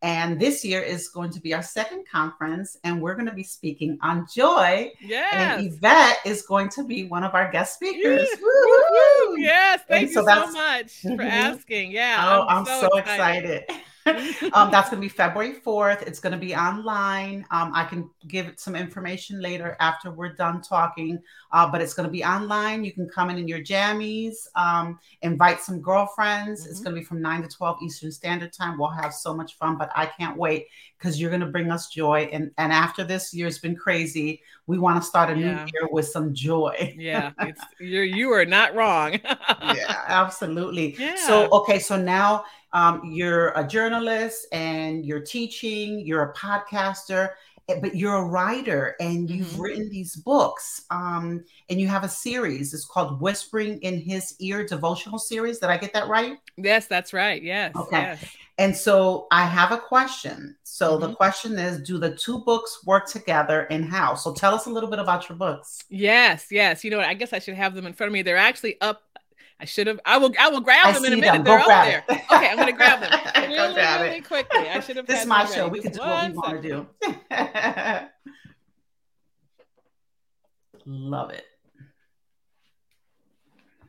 And 0.05 0.39
this 0.39 0.63
year 0.63 0.83
is 0.83 1.09
going 1.09 1.31
to 1.31 1.39
be 1.41 1.51
our 1.55 1.63
second 1.63 2.05
conference, 2.07 2.77
and 2.83 3.01
we're 3.01 3.15
going 3.15 3.25
to 3.25 3.33
be 3.33 3.41
speaking 3.41 3.97
on 4.03 4.27
joy. 4.31 4.91
Yes. 5.01 5.33
And 5.33 5.65
Yvette 5.65 6.19
is 6.24 6.43
going 6.43 6.69
to 6.69 6.83
be 6.83 7.05
one 7.05 7.24
of 7.24 7.33
our 7.33 7.51
guest 7.51 7.74
speakers. 7.74 8.27
Yes, 8.29 9.35
yes 9.38 9.81
thank 9.88 10.12
so 10.12 10.21
you 10.21 10.27
so 10.27 10.51
much 10.51 10.91
for 11.01 11.21
asking. 11.24 11.91
Yeah. 11.91 12.24
Oh, 12.24 12.45
I'm, 12.47 12.59
I'm 12.59 12.65
so, 12.65 12.81
so, 12.81 12.97
excited. 13.00 13.63
excited. 13.63 13.83
um, 14.53 14.69
that's 14.69 14.89
going 14.89 15.01
to 15.01 15.05
be 15.05 15.09
February 15.09 15.55
4th. 15.65 16.03
It's 16.03 16.19
going 16.19 16.33
to 16.33 16.38
be 16.38 16.55
online. 16.55 17.43
Um, 17.50 17.71
I 17.74 17.85
can 17.85 18.07
give 18.27 18.53
some 18.57 18.75
information 18.75 19.41
later 19.41 19.75
after 19.79 20.12
we're 20.12 20.33
done 20.33 20.62
talking, 20.62 21.19
uh, 21.51 21.71
but 21.71 21.81
it's 21.81 21.95
going 21.95 22.07
to 22.07 22.12
be 22.12 22.24
online. 22.24 22.83
You 22.83 22.93
can 22.93 23.09
come 23.09 23.31
in 23.31 23.38
in 23.39 23.47
your 23.47 23.62
jammies, 23.62 24.47
um, 24.55 25.00
invite 25.24 25.59
some 25.62 25.81
girlfriends. 25.81 26.62
Mm-hmm. 26.62 26.69
It's 26.69 26.81
going 26.81 26.93
to 26.93 27.01
be 27.01 27.05
from 27.05 27.19
9 27.19 27.41
to 27.43 27.47
12 27.47 27.81
Eastern 27.81 28.12
Standard 28.12 28.53
Time. 28.53 28.77
We'll 28.77 28.89
have 28.89 29.13
so 29.13 29.33
much 29.33 29.57
fun, 29.57 29.75
but 29.75 29.89
I 29.95 30.05
can't 30.05 30.38
wait 30.38 30.67
because 31.00 31.19
you're 31.19 31.31
going 31.31 31.41
to 31.41 31.47
bring 31.47 31.71
us 31.71 31.89
joy. 31.89 32.29
And, 32.31 32.51
and 32.59 32.71
after 32.71 33.03
this 33.03 33.33
year's 33.33 33.57
been 33.57 33.75
crazy, 33.75 34.41
we 34.67 34.77
want 34.77 35.01
to 35.01 35.07
start 35.07 35.29
a 35.29 35.39
yeah. 35.39 35.63
new 35.63 35.72
year 35.74 35.88
with 35.91 36.07
some 36.07 36.34
joy. 36.34 36.93
yeah, 36.98 37.31
it's, 37.39 37.62
you're 37.79 38.03
you 38.03 38.31
are 38.31 38.45
not 38.45 38.75
wrong. 38.75 39.13
yeah, 39.24 40.03
absolutely. 40.07 40.95
Yeah. 40.98 41.15
So 41.15 41.50
okay, 41.51 41.79
so 41.79 42.01
now 42.01 42.45
um, 42.74 43.01
you're 43.05 43.50
a 43.50 43.65
journalist 43.65 44.48
and 44.51 45.05
you're 45.05 45.22
teaching. 45.22 46.00
You're 46.00 46.24
a 46.24 46.34
podcaster 46.34 47.29
Eh, 47.67 47.79
but 47.81 47.95
you're 47.95 48.15
a 48.15 48.24
writer 48.24 48.95
and 49.00 49.29
you've 49.29 49.48
mm-hmm. 49.48 49.62
written 49.62 49.89
these 49.89 50.15
books 50.15 50.84
um, 50.91 51.43
and 51.69 51.81
you 51.81 51.88
have 51.88 52.03
a 52.03 52.10
series 52.10 52.74
it's 52.75 52.86
called 52.86 53.19
whispering 53.19 53.79
in 53.79 54.00
his 54.00 54.36
ear 54.39 54.63
devotional 54.63 55.17
series 55.17 55.57
did 55.57 55.69
i 55.69 55.77
get 55.77 55.91
that 55.91 56.07
right 56.07 56.38
yes 56.57 56.86
that's 56.86 57.12
right 57.12 57.41
yes 57.41 57.75
okay 57.75 58.01
yes. 58.01 58.25
And 58.57 58.75
so 58.75 59.27
i 59.31 59.43
have 59.43 59.71
a 59.71 59.77
question 59.77 60.55
so 60.63 60.91
mm-hmm. 60.91 61.07
the 61.07 61.15
question 61.15 61.57
is 61.57 61.81
do 61.81 61.97
the 61.97 62.15
two 62.15 62.39
books 62.39 62.85
work 62.85 63.07
together 63.07 63.62
and 63.69 63.85
how 63.85 64.15
so 64.15 64.33
tell 64.33 64.53
us 64.53 64.65
a 64.65 64.69
little 64.69 64.89
bit 64.89 65.00
about 65.00 65.27
your 65.27 65.38
books 65.38 65.83
yes 65.89 66.47
yes 66.51 66.83
you 66.83 66.91
know 66.91 66.97
what 66.97 67.07
i 67.07 67.13
guess 67.13 67.33
i 67.33 67.39
should 67.39 67.55
have 67.55 67.75
them 67.75 67.85
in 67.85 67.93
front 67.93 68.07
of 68.07 68.13
me 68.13 68.21
they're 68.21 68.38
actually 68.38 68.79
up 68.81 69.01
I 69.57 69.63
should 69.65 69.88
have. 69.88 70.01
I 70.05 70.17
will. 70.17 70.33
I 70.38 70.50
will 70.50 70.59
grab 70.59 70.88
I 70.88 70.91
them 70.91 71.05
in 71.05 71.13
a 71.13 71.15
minute. 71.15 71.31
Them. 71.31 71.43
They're 71.45 71.59
up 71.59 71.67
there. 71.67 72.03
Okay, 72.09 72.50
I'm 72.50 72.57
going 72.57 72.67
to 72.67 72.74
grab 72.74 73.00
them 73.00 73.12
really, 73.50 73.74
really 73.74 74.17
it. 74.17 74.27
quickly. 74.27 74.67
I 74.67 74.81
should 74.81 74.97
have. 74.97 75.07
This 75.07 75.21
is 75.21 75.27
my 75.27 75.45
show. 75.45 75.69
We 75.69 75.79
can 75.79 75.93
do 75.93 76.00
what 76.00 76.29
we 76.29 76.38
want 76.38 76.62
to 76.62 76.67
do. 76.67 76.88
Love 80.85 81.29
it. 81.31 81.45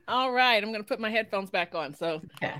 All 0.08 0.30
right, 0.30 0.62
I'm 0.62 0.70
going 0.70 0.82
to 0.82 0.88
put 0.88 1.00
my 1.00 1.10
headphones 1.10 1.50
back 1.50 1.74
on. 1.74 1.94
So 1.94 2.22
okay. 2.36 2.54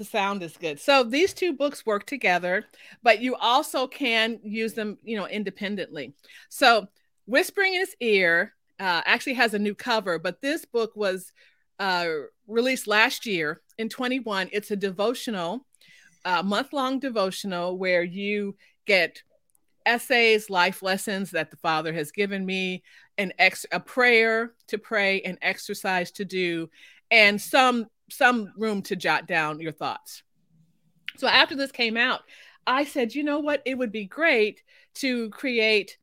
The 0.00 0.04
sound 0.06 0.42
is 0.42 0.56
good. 0.56 0.80
So 0.80 1.04
these 1.04 1.34
two 1.34 1.52
books 1.52 1.84
work 1.84 2.06
together, 2.06 2.64
but 3.02 3.20
you 3.20 3.36
also 3.36 3.86
can 3.86 4.40
use 4.42 4.72
them, 4.72 4.96
you 5.04 5.14
know, 5.14 5.26
independently. 5.28 6.14
So 6.48 6.88
Whispering 7.26 7.74
in 7.74 7.80
His 7.80 7.94
Ear 8.00 8.54
uh, 8.80 9.02
actually 9.04 9.34
has 9.34 9.52
a 9.52 9.58
new 9.58 9.74
cover, 9.74 10.18
but 10.18 10.40
this 10.40 10.64
book 10.64 10.92
was 10.96 11.32
uh, 11.78 12.06
released 12.48 12.86
last 12.86 13.26
year 13.26 13.60
in 13.76 13.90
21. 13.90 14.48
It's 14.52 14.70
a 14.70 14.76
devotional, 14.76 15.66
uh, 16.24 16.42
month 16.42 16.72
long 16.72 16.98
devotional 16.98 17.76
where 17.76 18.02
you 18.02 18.56
get 18.86 19.22
essays, 19.84 20.48
life 20.48 20.82
lessons 20.82 21.30
that 21.32 21.50
the 21.50 21.58
Father 21.58 21.92
has 21.92 22.10
given 22.10 22.46
me, 22.46 22.82
an 23.18 23.34
ex- 23.38 23.66
a 23.70 23.80
prayer 23.80 24.54
to 24.68 24.78
pray, 24.78 25.20
an 25.20 25.36
exercise 25.42 26.10
to 26.12 26.24
do, 26.24 26.70
and 27.10 27.38
some 27.38 27.86
some 28.10 28.52
room 28.56 28.82
to 28.82 28.96
jot 28.96 29.26
down 29.26 29.60
your 29.60 29.72
thoughts. 29.72 30.22
So 31.16 31.26
after 31.26 31.56
this 31.56 31.72
came 31.72 31.96
out, 31.96 32.20
I 32.66 32.84
said, 32.84 33.14
you 33.14 33.24
know 33.24 33.40
what? 33.40 33.62
It 33.64 33.76
would 33.76 33.92
be 33.92 34.04
great 34.04 34.62
to 34.94 35.30
create 35.30 35.98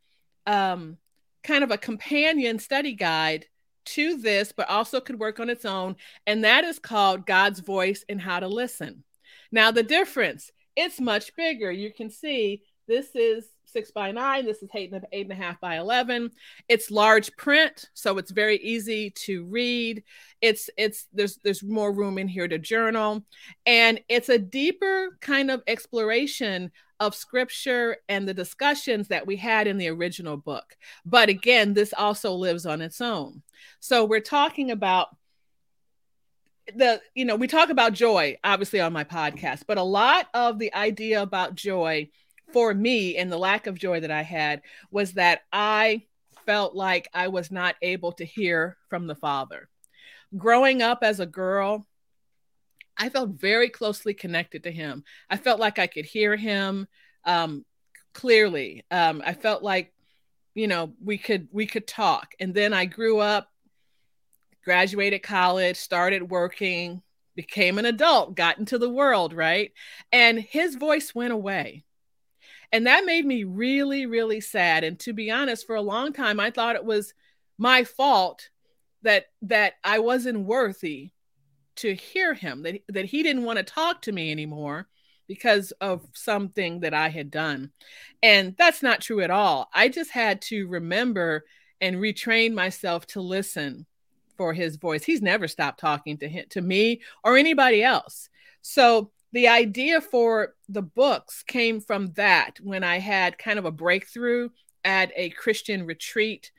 um, 0.45 0.97
kind 1.43 1.63
of 1.63 1.71
a 1.71 1.77
companion 1.77 2.59
study 2.59 2.93
guide 2.93 3.45
to 3.85 4.17
this, 4.17 4.51
but 4.51 4.69
also 4.69 4.99
could 4.99 5.19
work 5.19 5.39
on 5.39 5.49
its 5.49 5.65
own. 5.65 5.95
And 6.25 6.43
that 6.43 6.63
is 6.63 6.79
called 6.79 7.25
God's 7.25 7.59
Voice 7.59 8.03
and 8.09 8.19
How 8.19 8.39
to 8.39 8.47
Listen. 8.47 9.03
Now, 9.51 9.71
the 9.71 9.83
difference, 9.83 10.51
it's 10.75 10.99
much 10.99 11.35
bigger. 11.35 11.71
You 11.71 11.93
can 11.93 12.09
see 12.09 12.63
this 12.87 13.15
is 13.15 13.47
six 13.67 13.91
by 13.91 14.11
nine. 14.11 14.45
This 14.45 14.63
is 14.63 14.69
eight 14.73 14.91
and, 14.91 15.05
eight 15.11 15.29
and 15.29 15.39
a 15.39 15.43
half 15.43 15.59
by 15.59 15.77
11. 15.77 16.31
It's 16.67 16.89
large 16.89 17.35
print, 17.37 17.89
so 17.93 18.17
it's 18.17 18.31
very 18.31 18.57
easy 18.57 19.11
to 19.25 19.45
read. 19.45 20.03
It's, 20.41 20.69
it's, 20.77 21.07
there's, 21.13 21.37
there's 21.43 21.63
more 21.63 21.91
room 21.91 22.17
in 22.17 22.27
here 22.27 22.47
to 22.47 22.57
journal. 22.57 23.23
And 23.65 23.99
it's 24.09 24.29
a 24.29 24.39
deeper 24.39 25.17
kind 25.21 25.51
of 25.51 25.61
exploration 25.67 26.71
of 26.99 27.13
scripture 27.13 27.97
and 28.09 28.27
the 28.27 28.33
discussions 28.33 29.09
that 29.09 29.27
we 29.27 29.35
had 29.35 29.67
in 29.67 29.77
the 29.77 29.89
original 29.89 30.37
book. 30.37 30.75
But 31.05 31.29
again, 31.29 31.73
this 31.73 31.93
also 31.95 32.33
lives 32.33 32.65
on 32.65 32.81
its 32.81 33.01
own. 33.01 33.43
So 33.79 34.05
we're 34.05 34.19
talking 34.19 34.71
about 34.71 35.09
the 36.75 37.01
you 37.15 37.23
know 37.23 37.37
we 37.37 37.47
talk 37.47 37.69
about 37.69 37.93
joy 37.93 38.35
obviously 38.43 38.81
on 38.81 38.91
my 38.91 39.05
podcast 39.05 39.61
but 39.65 39.77
a 39.77 39.83
lot 39.83 40.27
of 40.33 40.59
the 40.59 40.73
idea 40.73 41.21
about 41.21 41.55
joy 41.55 42.09
for 42.53 42.73
me 42.73 43.17
and 43.17 43.31
the 43.31 43.37
lack 43.37 43.67
of 43.67 43.77
joy 43.77 43.99
that 43.99 44.11
i 44.11 44.21
had 44.21 44.61
was 44.91 45.13
that 45.13 45.41
i 45.51 46.01
felt 46.45 46.75
like 46.75 47.09
i 47.13 47.27
was 47.27 47.51
not 47.51 47.75
able 47.81 48.11
to 48.11 48.25
hear 48.25 48.77
from 48.89 49.07
the 49.07 49.15
father 49.15 49.69
growing 50.37 50.81
up 50.81 50.99
as 51.01 51.19
a 51.19 51.25
girl 51.25 51.85
i 52.97 53.09
felt 53.09 53.29
very 53.31 53.69
closely 53.69 54.13
connected 54.13 54.63
to 54.63 54.71
him 54.71 55.03
i 55.29 55.37
felt 55.37 55.59
like 55.59 55.79
i 55.79 55.87
could 55.87 56.05
hear 56.05 56.35
him 56.35 56.87
um, 57.25 57.65
clearly 58.13 58.85
um, 58.91 59.21
i 59.25 59.33
felt 59.33 59.61
like 59.61 59.93
you 60.55 60.67
know 60.67 60.93
we 61.03 61.17
could 61.17 61.47
we 61.51 61.65
could 61.65 61.85
talk 61.85 62.33
and 62.39 62.53
then 62.53 62.73
i 62.73 62.85
grew 62.85 63.19
up 63.19 63.49
graduated 64.67 65.23
college, 65.23 65.77
started 65.77 66.29
working, 66.29 67.01
became 67.37 67.77
an 67.77 67.85
adult, 67.85 68.35
got 68.35 68.57
into 68.57 68.77
the 68.77 68.89
world, 68.89 69.31
right? 69.31 69.71
And 70.11 70.37
his 70.37 70.75
voice 70.75 71.15
went 71.15 71.31
away. 71.31 71.85
And 72.71 72.85
that 72.87 73.05
made 73.05 73.25
me 73.25 73.43
really, 73.43 74.05
really 74.05 74.41
sad. 74.41 74.83
And 74.83 74.99
to 74.99 75.13
be 75.13 75.31
honest, 75.31 75.65
for 75.65 75.75
a 75.75 75.81
long 75.81 76.13
time, 76.13 76.39
I 76.39 76.51
thought 76.51 76.75
it 76.75 76.85
was 76.85 77.13
my 77.57 77.83
fault 77.83 78.49
that 79.03 79.27
that 79.43 79.75
I 79.83 79.99
wasn't 79.99 80.45
worthy 80.45 81.11
to 81.77 81.93
hear 81.93 82.33
him, 82.33 82.63
that, 82.63 82.81
that 82.89 83.05
he 83.05 83.23
didn't 83.23 83.43
want 83.43 83.57
to 83.57 83.63
talk 83.63 84.01
to 84.01 84.11
me 84.11 84.31
anymore 84.31 84.87
because 85.27 85.71
of 85.79 86.07
something 86.13 86.79
that 86.79 86.93
I 86.93 87.09
had 87.09 87.29
done. 87.29 87.71
And 88.23 88.55
that's 88.57 88.81
not 88.81 89.01
true 89.01 89.21
at 89.21 89.31
all. 89.31 89.69
I 89.73 89.89
just 89.89 90.11
had 90.11 90.41
to 90.43 90.67
remember 90.67 91.45
and 91.79 91.97
retrain 91.97 92.53
myself 92.53 93.05
to 93.07 93.21
listen 93.21 93.85
for 94.37 94.53
his 94.53 94.77
voice. 94.77 95.03
He's 95.03 95.21
never 95.21 95.47
stopped 95.47 95.79
talking 95.79 96.17
to 96.19 96.27
him, 96.27 96.45
to 96.49 96.61
me 96.61 97.01
or 97.23 97.37
anybody 97.37 97.83
else. 97.83 98.29
So 98.61 99.11
the 99.33 99.47
idea 99.47 100.01
for 100.01 100.55
the 100.69 100.81
books 100.81 101.43
came 101.43 101.81
from 101.81 102.13
that 102.13 102.59
when 102.61 102.83
I 102.83 102.99
had 102.99 103.37
kind 103.37 103.59
of 103.59 103.65
a 103.65 103.71
breakthrough 103.71 104.49
at 104.83 105.11
a 105.15 105.29
Christian 105.31 105.85
retreat 105.85 106.51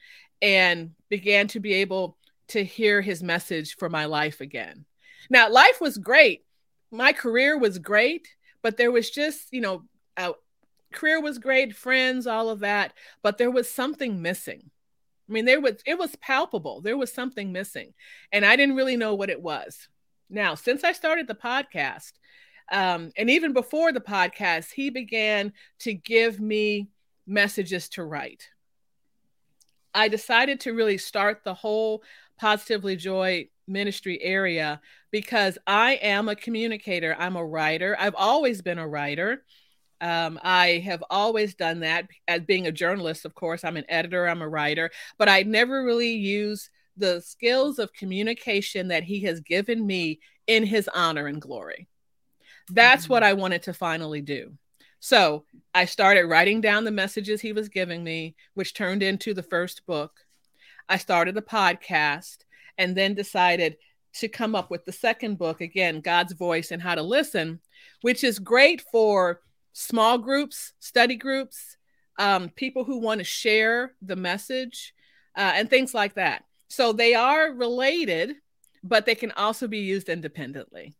and 0.42 0.90
began 1.08 1.48
to 1.48 1.60
be 1.60 1.74
able 1.74 2.16
to 2.48 2.64
hear 2.64 3.00
his 3.00 3.22
message 3.22 3.76
for 3.76 3.88
my 3.88 4.04
life 4.04 4.40
again. 4.40 4.84
Now, 5.30 5.50
life 5.50 5.80
was 5.80 5.98
great. 5.98 6.44
My 6.90 7.12
career 7.12 7.58
was 7.58 7.78
great, 7.78 8.28
but 8.62 8.76
there 8.76 8.90
was 8.90 9.10
just, 9.10 9.48
you 9.50 9.60
know, 9.60 9.84
a 10.16 10.32
career 10.92 11.20
was 11.20 11.38
great, 11.38 11.74
friends, 11.74 12.26
all 12.26 12.48
of 12.48 12.60
that, 12.60 12.94
but 13.22 13.38
there 13.38 13.50
was 13.50 13.70
something 13.70 14.22
missing. 14.22 14.70
I 15.28 15.32
mean, 15.32 15.44
there 15.44 15.60
was 15.60 15.74
it 15.84 15.98
was 15.98 16.16
palpable. 16.16 16.80
There 16.80 16.96
was 16.96 17.12
something 17.12 17.52
missing, 17.52 17.92
and 18.32 18.46
I 18.46 18.56
didn't 18.56 18.76
really 18.76 18.96
know 18.96 19.14
what 19.14 19.30
it 19.30 19.42
was. 19.42 19.88
Now, 20.30 20.54
since 20.54 20.84
I 20.84 20.92
started 20.92 21.26
the 21.26 21.34
podcast, 21.34 22.12
um, 22.70 23.12
and 23.16 23.30
even 23.30 23.52
before 23.52 23.92
the 23.92 24.00
podcast, 24.00 24.72
he 24.72 24.90
began 24.90 25.52
to 25.80 25.94
give 25.94 26.40
me 26.40 26.88
messages 27.26 27.88
to 27.90 28.04
write. 28.04 28.48
I 29.94 30.08
decided 30.08 30.60
to 30.60 30.74
really 30.74 30.98
start 30.98 31.42
the 31.44 31.54
whole 31.54 32.02
Positively 32.38 32.96
Joy 32.96 33.48
ministry 33.66 34.22
area 34.22 34.80
because 35.10 35.58
I 35.66 35.94
am 35.94 36.28
a 36.28 36.36
communicator. 36.36 37.16
I'm 37.18 37.36
a 37.36 37.44
writer. 37.44 37.96
I've 37.98 38.14
always 38.14 38.62
been 38.62 38.78
a 38.78 38.88
writer. 38.88 39.44
Um, 40.00 40.38
I 40.42 40.82
have 40.84 41.02
always 41.10 41.54
done 41.54 41.80
that 41.80 42.06
as 42.28 42.42
being 42.42 42.66
a 42.66 42.72
journalist, 42.72 43.24
of 43.24 43.34
course. 43.34 43.64
I'm 43.64 43.76
an 43.76 43.84
editor, 43.88 44.28
I'm 44.28 44.42
a 44.42 44.48
writer, 44.48 44.90
but 45.18 45.28
I 45.28 45.42
never 45.42 45.84
really 45.84 46.12
use 46.12 46.70
the 46.96 47.20
skills 47.20 47.78
of 47.78 47.92
communication 47.92 48.88
that 48.88 49.04
he 49.04 49.20
has 49.20 49.40
given 49.40 49.84
me 49.84 50.20
in 50.46 50.64
his 50.64 50.88
honor 50.94 51.26
and 51.26 51.40
glory. 51.42 51.88
That's 52.68 53.08
what 53.08 53.22
I 53.22 53.32
wanted 53.32 53.62
to 53.64 53.72
finally 53.72 54.20
do. 54.20 54.52
So 55.00 55.44
I 55.74 55.84
started 55.84 56.26
writing 56.26 56.60
down 56.60 56.84
the 56.84 56.90
messages 56.90 57.40
he 57.40 57.52
was 57.52 57.68
giving 57.68 58.02
me, 58.02 58.34
which 58.54 58.74
turned 58.74 59.02
into 59.02 59.32
the 59.32 59.42
first 59.42 59.86
book. 59.86 60.20
I 60.88 60.98
started 60.98 61.34
the 61.34 61.42
podcast 61.42 62.38
and 62.76 62.96
then 62.96 63.14
decided 63.14 63.76
to 64.14 64.28
come 64.28 64.54
up 64.54 64.70
with 64.70 64.84
the 64.84 64.92
second 64.92 65.38
book 65.38 65.60
again, 65.60 66.00
God's 66.00 66.32
Voice 66.32 66.70
and 66.70 66.82
How 66.82 66.94
to 66.94 67.02
Listen, 67.02 67.60
which 68.02 68.24
is 68.24 68.38
great 68.38 68.80
for 68.80 69.40
small 69.72 70.18
groups, 70.18 70.72
study 70.80 71.14
groups, 71.14 71.76
um, 72.18 72.48
people 72.48 72.84
who 72.84 72.98
want 72.98 73.18
to 73.18 73.24
share 73.24 73.94
the 74.02 74.16
message, 74.16 74.94
uh, 75.36 75.52
and 75.54 75.70
things 75.70 75.94
like 75.94 76.14
that. 76.14 76.44
So 76.68 76.92
they 76.92 77.14
are 77.14 77.52
related, 77.52 78.34
but 78.82 79.06
they 79.06 79.14
can 79.14 79.30
also 79.32 79.68
be 79.68 79.78
used 79.78 80.08
independently. 80.08 80.96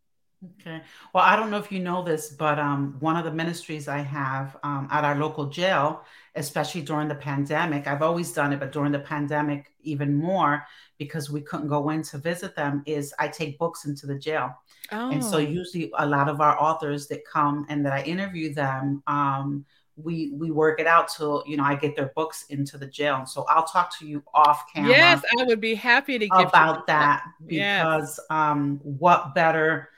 Okay. 0.61 0.81
Well, 1.13 1.25
I 1.25 1.35
don't 1.35 1.51
know 1.51 1.59
if 1.59 1.73
you 1.73 1.81
know 1.81 2.05
this, 2.05 2.31
but 2.31 2.61
um, 2.61 2.97
one 3.01 3.17
of 3.17 3.25
the 3.25 3.33
ministries 3.33 3.89
I 3.89 3.99
have 3.99 4.57
um, 4.63 4.87
at 4.91 5.05
our 5.05 5.17
local 5.17 5.47
jail, 5.47 6.05
especially 6.37 6.83
during 6.83 7.09
the 7.09 7.15
pandemic, 7.17 7.89
I've 7.89 8.03
always 8.03 8.33
done 8.33 8.53
it, 8.53 8.61
but 8.61 8.71
during 8.71 8.93
the 8.93 9.01
pandemic, 9.01 9.73
even 9.83 10.15
more 10.15 10.65
because 10.97 11.29
we 11.29 11.41
couldn't 11.41 11.67
go 11.67 11.91
in 11.91 12.03
to 12.03 12.19
visit 12.19 12.55
them, 12.55 12.85
is 12.87 13.13
I 13.19 13.27
take 13.27 13.59
books 13.59 13.85
into 13.85 14.07
the 14.07 14.17
jail. 14.17 14.55
Oh. 14.93 15.11
And 15.11 15.25
so, 15.25 15.39
oh. 15.39 15.41
usually, 15.41 15.91
a 15.99 16.07
lot 16.07 16.29
of 16.29 16.41
our 16.41 16.61
authors 16.61 17.09
that 17.09 17.25
come 17.25 17.67
and 17.69 17.85
that 17.85 17.93
I 17.93 18.03
interview 18.03 18.55
them, 18.55 19.03
um, 19.09 19.65
we 19.97 20.31
we 20.35 20.53
work 20.53 20.79
it 20.79 20.87
out 20.87 21.09
till 21.09 21.43
you 21.49 21.57
know 21.57 21.65
I 21.65 21.75
get 21.75 21.97
their 21.97 22.13
books 22.15 22.45
into 22.51 22.79
the 22.79 22.87
jail. 22.87 23.27
So 23.27 23.45
I'll 23.49 23.67
talk 23.67 23.99
to 23.99 24.07
you 24.07 24.23
off 24.33 24.73
camera. 24.73 24.91
Yes, 24.91 25.23
I 25.41 25.43
would 25.43 25.61
be 25.61 25.75
happy 25.75 26.17
to 26.21 26.27
about 26.27 26.87
that 26.87 27.25
because 27.45 28.21
yes. 28.21 28.21
um, 28.31 28.79
what 28.85 29.35
better 29.35 29.89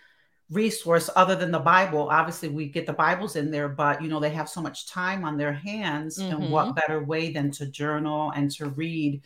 resource 0.51 1.09
other 1.17 1.35
than 1.37 1.51
the 1.51 1.59
Bible? 1.59 2.09
Obviously, 2.11 2.49
we 2.49 2.67
get 2.67 2.87
the 2.87 2.93
Bibles 2.93 3.37
in 3.37 3.51
there, 3.51 3.69
but 3.69 4.03
you 4.03 4.09
know 4.09 4.21
they 4.21 4.31
have 4.31 4.49
so 4.49 4.61
much 4.61 4.89
time 4.89 5.25
on 5.25 5.37
their 5.37 5.53
hands, 5.53 6.19
mm-hmm. 6.19 6.43
and 6.43 6.51
what 6.51 6.67
mm-hmm. 6.67 6.75
better 6.75 7.03
way 7.03 7.33
than 7.33 7.51
to 7.53 7.67
journal 7.67 8.33
and 8.35 8.51
to 8.53 8.69
read 8.71 9.23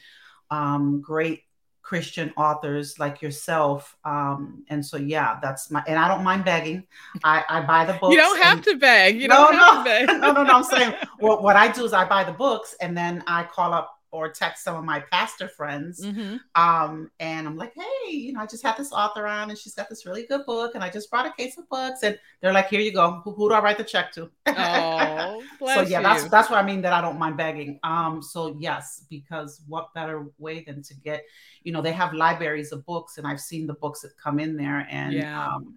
um, 0.50 1.00
great 1.00 1.42
Christian 1.84 2.32
authors 2.36 2.98
like 2.98 3.20
yourself. 3.20 3.94
Um, 4.04 4.64
and 4.68 4.84
so, 4.84 4.96
yeah, 4.96 5.38
that's 5.40 5.70
my, 5.70 5.84
and 5.86 5.98
I 5.98 6.08
don't 6.08 6.24
mind 6.24 6.44
begging. 6.44 6.84
I, 7.22 7.44
I 7.46 7.60
buy 7.60 7.84
the 7.84 7.92
books. 7.92 8.14
You 8.14 8.20
don't 8.20 8.40
have 8.40 8.56
and, 8.58 8.64
to 8.64 8.76
beg. 8.76 9.20
You 9.20 9.28
no, 9.28 9.36
don't 9.36 9.54
have 9.54 9.74
no, 9.76 9.82
to 9.82 10.06
beg. 10.06 10.20
no, 10.20 10.32
no, 10.32 10.42
no. 10.42 10.52
I'm 10.54 10.64
saying, 10.64 10.94
well, 11.20 11.42
what 11.42 11.56
I 11.56 11.70
do 11.70 11.84
is 11.84 11.92
I 11.92 12.08
buy 12.08 12.24
the 12.24 12.32
books 12.32 12.74
and 12.80 12.96
then 12.96 13.22
I 13.26 13.44
call 13.44 13.74
up 13.74 13.93
or 14.14 14.28
text 14.28 14.62
some 14.62 14.76
of 14.76 14.84
my 14.84 15.00
pastor 15.10 15.48
friends. 15.48 16.00
Mm-hmm. 16.00 16.36
Um, 16.54 17.10
and 17.18 17.48
I'm 17.48 17.56
like, 17.56 17.74
hey, 17.74 18.12
you 18.12 18.32
know, 18.32 18.38
I 18.38 18.46
just 18.46 18.62
had 18.62 18.76
this 18.76 18.92
author 18.92 19.26
on 19.26 19.50
and 19.50 19.58
she's 19.58 19.74
got 19.74 19.88
this 19.88 20.06
really 20.06 20.24
good 20.24 20.46
book 20.46 20.76
and 20.76 20.84
I 20.84 20.88
just 20.88 21.10
brought 21.10 21.26
a 21.26 21.32
case 21.32 21.58
of 21.58 21.68
books. 21.68 22.04
And 22.04 22.16
they're 22.40 22.52
like, 22.52 22.68
here 22.68 22.80
you 22.80 22.92
go. 22.92 23.20
Who, 23.24 23.32
who 23.32 23.48
do 23.48 23.56
I 23.56 23.60
write 23.60 23.76
the 23.76 23.84
check 23.84 24.12
to? 24.12 24.30
Oh, 24.56 25.42
so 25.74 25.80
yeah, 25.80 25.98
you. 25.98 26.02
that's 26.02 26.28
that's 26.28 26.50
what 26.50 26.62
I 26.62 26.62
mean 26.62 26.82
that 26.82 26.92
I 26.92 27.00
don't 27.00 27.18
mind 27.18 27.36
begging. 27.36 27.80
Um, 27.82 28.22
so 28.22 28.56
yes, 28.58 29.04
because 29.10 29.62
what 29.66 29.92
better 29.94 30.26
way 30.38 30.62
than 30.62 30.82
to 30.82 30.94
get, 30.94 31.24
you 31.62 31.72
know, 31.72 31.80
they 31.80 31.92
have 31.92 32.12
libraries 32.12 32.70
of 32.70 32.84
books 32.86 33.18
and 33.18 33.26
I've 33.26 33.40
seen 33.40 33.66
the 33.66 33.74
books 33.74 34.02
that 34.02 34.16
come 34.16 34.38
in 34.38 34.56
there 34.56 34.86
and 34.90 35.12
yeah. 35.12 35.48
um, 35.48 35.76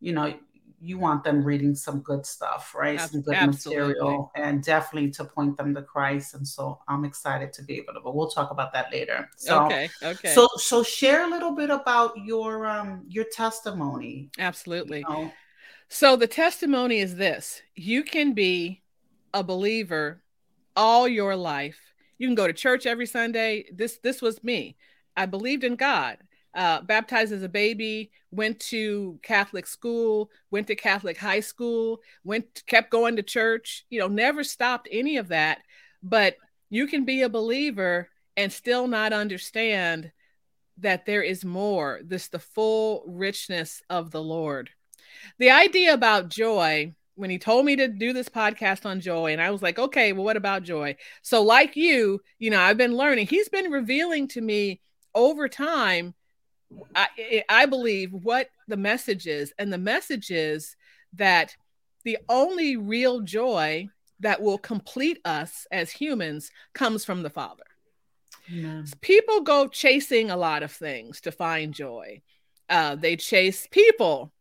you 0.00 0.12
know, 0.12 0.34
you 0.80 0.98
want 0.98 1.22
them 1.22 1.44
reading 1.44 1.74
some 1.74 2.00
good 2.00 2.24
stuff, 2.24 2.74
right? 2.74 2.98
some 3.00 3.20
good 3.20 3.34
absolutely. 3.34 3.88
material, 3.88 4.32
and 4.34 4.62
definitely 4.62 5.10
to 5.10 5.24
point 5.24 5.56
them 5.56 5.74
to 5.74 5.82
Christ. 5.82 6.34
And 6.34 6.46
so 6.46 6.80
I'm 6.88 7.04
excited 7.04 7.52
to 7.54 7.62
be 7.62 7.74
able 7.74 7.92
to. 7.94 8.00
But 8.00 8.14
we'll 8.14 8.30
talk 8.30 8.50
about 8.50 8.72
that 8.72 8.90
later. 8.90 9.28
So, 9.36 9.66
okay, 9.66 9.90
okay. 10.02 10.34
So, 10.34 10.48
so 10.56 10.82
share 10.82 11.24
a 11.26 11.30
little 11.30 11.54
bit 11.54 11.70
about 11.70 12.16
your 12.24 12.66
um 12.66 13.04
your 13.08 13.26
testimony. 13.30 14.30
Absolutely. 14.38 15.00
You 15.00 15.08
know? 15.08 15.32
So 15.88 16.16
the 16.16 16.26
testimony 16.26 17.00
is 17.00 17.16
this: 17.16 17.60
you 17.74 18.02
can 18.02 18.32
be 18.32 18.82
a 19.34 19.44
believer 19.44 20.22
all 20.76 21.06
your 21.06 21.36
life. 21.36 21.78
You 22.16 22.26
can 22.26 22.34
go 22.34 22.46
to 22.46 22.52
church 22.52 22.86
every 22.86 23.06
Sunday. 23.06 23.66
This 23.72 23.98
this 24.02 24.22
was 24.22 24.42
me. 24.42 24.76
I 25.16 25.26
believed 25.26 25.64
in 25.64 25.76
God 25.76 26.18
uh, 26.54 26.80
baptized 26.82 27.32
as 27.32 27.42
a 27.42 27.48
baby, 27.48 28.10
went 28.30 28.58
to 28.60 29.18
Catholic 29.22 29.66
school, 29.66 30.30
went 30.50 30.66
to 30.66 30.74
Catholic 30.74 31.16
high 31.16 31.40
school, 31.40 32.00
went 32.24 32.62
kept 32.66 32.90
going 32.90 33.16
to 33.16 33.22
church. 33.22 33.84
You 33.90 34.00
know, 34.00 34.08
never 34.08 34.44
stopped 34.44 34.88
any 34.90 35.16
of 35.16 35.28
that. 35.28 35.58
But 36.02 36.36
you 36.70 36.86
can 36.86 37.04
be 37.04 37.22
a 37.22 37.28
believer 37.28 38.08
and 38.36 38.52
still 38.52 38.88
not 38.88 39.12
understand 39.12 40.12
that 40.78 41.06
there 41.06 41.22
is 41.22 41.44
more. 41.44 42.00
This 42.04 42.28
the 42.28 42.38
full 42.38 43.04
richness 43.06 43.82
of 43.90 44.10
the 44.10 44.22
Lord. 44.22 44.70
The 45.38 45.50
idea 45.50 45.92
about 45.92 46.28
joy 46.28 46.94
when 47.16 47.30
he 47.30 47.38
told 47.38 47.66
me 47.66 47.76
to 47.76 47.86
do 47.86 48.14
this 48.14 48.30
podcast 48.30 48.86
on 48.86 48.98
joy 48.98 49.30
and 49.30 49.42
i 49.42 49.50
was 49.50 49.60
like 49.60 49.78
okay 49.78 50.12
well 50.14 50.24
what 50.24 50.38
about 50.38 50.62
joy 50.62 50.96
so 51.20 51.42
like 51.42 51.76
you 51.76 52.18
you 52.38 52.48
know 52.48 52.58
i've 52.58 52.78
been 52.78 52.96
learning 52.96 53.26
he's 53.26 53.50
been 53.50 53.70
revealing 53.70 54.26
to 54.26 54.40
me 54.40 54.80
over 55.14 55.46
time 55.46 56.14
I, 56.94 57.44
I 57.48 57.66
believe 57.66 58.12
what 58.12 58.48
the 58.68 58.76
message 58.76 59.26
is, 59.26 59.52
and 59.58 59.72
the 59.72 59.78
message 59.78 60.30
is 60.30 60.76
that 61.14 61.56
the 62.04 62.18
only 62.28 62.76
real 62.76 63.20
joy 63.20 63.88
that 64.20 64.40
will 64.40 64.58
complete 64.58 65.18
us 65.24 65.66
as 65.70 65.90
humans 65.90 66.50
comes 66.74 67.04
from 67.04 67.22
the 67.22 67.30
Father. 67.30 67.64
Yeah. 68.48 68.82
People 69.00 69.42
go 69.42 69.66
chasing 69.68 70.30
a 70.30 70.36
lot 70.36 70.62
of 70.62 70.72
things 70.72 71.20
to 71.22 71.32
find 71.32 71.72
joy. 71.72 72.22
Uh, 72.68 72.94
they 72.94 73.16
chase 73.16 73.66
people, 73.70 74.32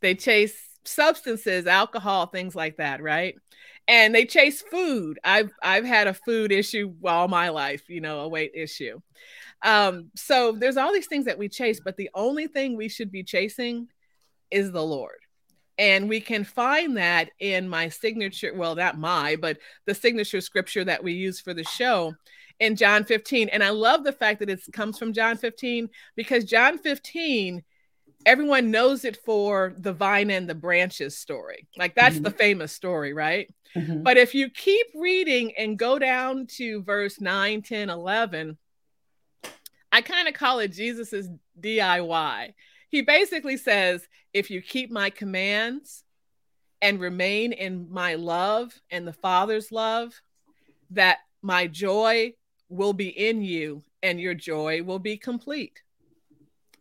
they 0.00 0.14
chase 0.14 0.56
substances, 0.84 1.66
alcohol, 1.66 2.26
things 2.26 2.54
like 2.54 2.76
that, 2.76 3.02
right? 3.02 3.34
And 3.88 4.14
they 4.14 4.24
chase 4.24 4.62
food. 4.62 5.18
I've 5.22 5.52
I've 5.62 5.84
had 5.84 6.06
a 6.06 6.14
food 6.14 6.52
issue 6.52 6.94
all 7.04 7.28
my 7.28 7.50
life, 7.50 7.84
you 7.88 8.00
know, 8.00 8.20
a 8.20 8.28
weight 8.28 8.52
issue. 8.54 9.00
Um, 9.62 10.10
so 10.14 10.52
there's 10.52 10.76
all 10.76 10.92
these 10.92 11.06
things 11.06 11.24
that 11.26 11.38
we 11.38 11.48
chase, 11.48 11.80
but 11.84 11.96
the 11.96 12.10
only 12.14 12.46
thing 12.46 12.76
we 12.76 12.88
should 12.88 13.10
be 13.10 13.24
chasing 13.24 13.88
is 14.50 14.70
the 14.70 14.82
Lord. 14.82 15.18
And 15.78 16.08
we 16.08 16.20
can 16.20 16.44
find 16.44 16.96
that 16.96 17.30
in 17.38 17.68
my 17.68 17.88
signature, 17.88 18.52
well, 18.54 18.74
not 18.74 18.98
my, 18.98 19.36
but 19.36 19.58
the 19.84 19.94
signature 19.94 20.40
scripture 20.40 20.84
that 20.84 21.04
we 21.04 21.12
use 21.12 21.40
for 21.40 21.52
the 21.52 21.64
show 21.64 22.14
in 22.60 22.76
John 22.76 23.04
15. 23.04 23.50
And 23.50 23.62
I 23.62 23.70
love 23.70 24.04
the 24.04 24.12
fact 24.12 24.40
that 24.40 24.48
it 24.48 24.60
comes 24.72 24.98
from 24.98 25.12
John 25.12 25.36
15 25.36 25.88
because 26.14 26.44
John 26.44 26.78
15, 26.78 27.62
everyone 28.24 28.70
knows 28.70 29.04
it 29.04 29.18
for 29.24 29.74
the 29.76 29.92
vine 29.92 30.30
and 30.30 30.48
the 30.48 30.54
branches 30.54 31.18
story. 31.18 31.68
Like 31.76 31.94
that's 31.94 32.14
mm-hmm. 32.14 32.24
the 32.24 32.30
famous 32.30 32.72
story, 32.72 33.12
right? 33.12 33.52
Mm-hmm. 33.74 34.02
But 34.02 34.16
if 34.16 34.34
you 34.34 34.48
keep 34.48 34.86
reading 34.94 35.52
and 35.58 35.78
go 35.78 35.98
down 35.98 36.46
to 36.56 36.82
verse 36.82 37.20
9, 37.20 37.60
10, 37.60 37.90
11, 37.90 38.56
I 39.96 40.02
kind 40.02 40.28
of 40.28 40.34
call 40.34 40.58
it 40.58 40.72
Jesus's 40.72 41.30
DIY. 41.58 42.52
He 42.90 43.00
basically 43.00 43.56
says, 43.56 44.06
if 44.34 44.50
you 44.50 44.60
keep 44.60 44.90
my 44.90 45.08
commands 45.08 46.04
and 46.82 47.00
remain 47.00 47.54
in 47.54 47.90
my 47.90 48.16
love 48.16 48.78
and 48.90 49.08
the 49.08 49.14
Father's 49.14 49.72
love, 49.72 50.12
that 50.90 51.20
my 51.40 51.66
joy 51.66 52.34
will 52.68 52.92
be 52.92 53.08
in 53.08 53.40
you 53.40 53.84
and 54.02 54.20
your 54.20 54.34
joy 54.34 54.82
will 54.82 54.98
be 54.98 55.16
complete. 55.16 55.80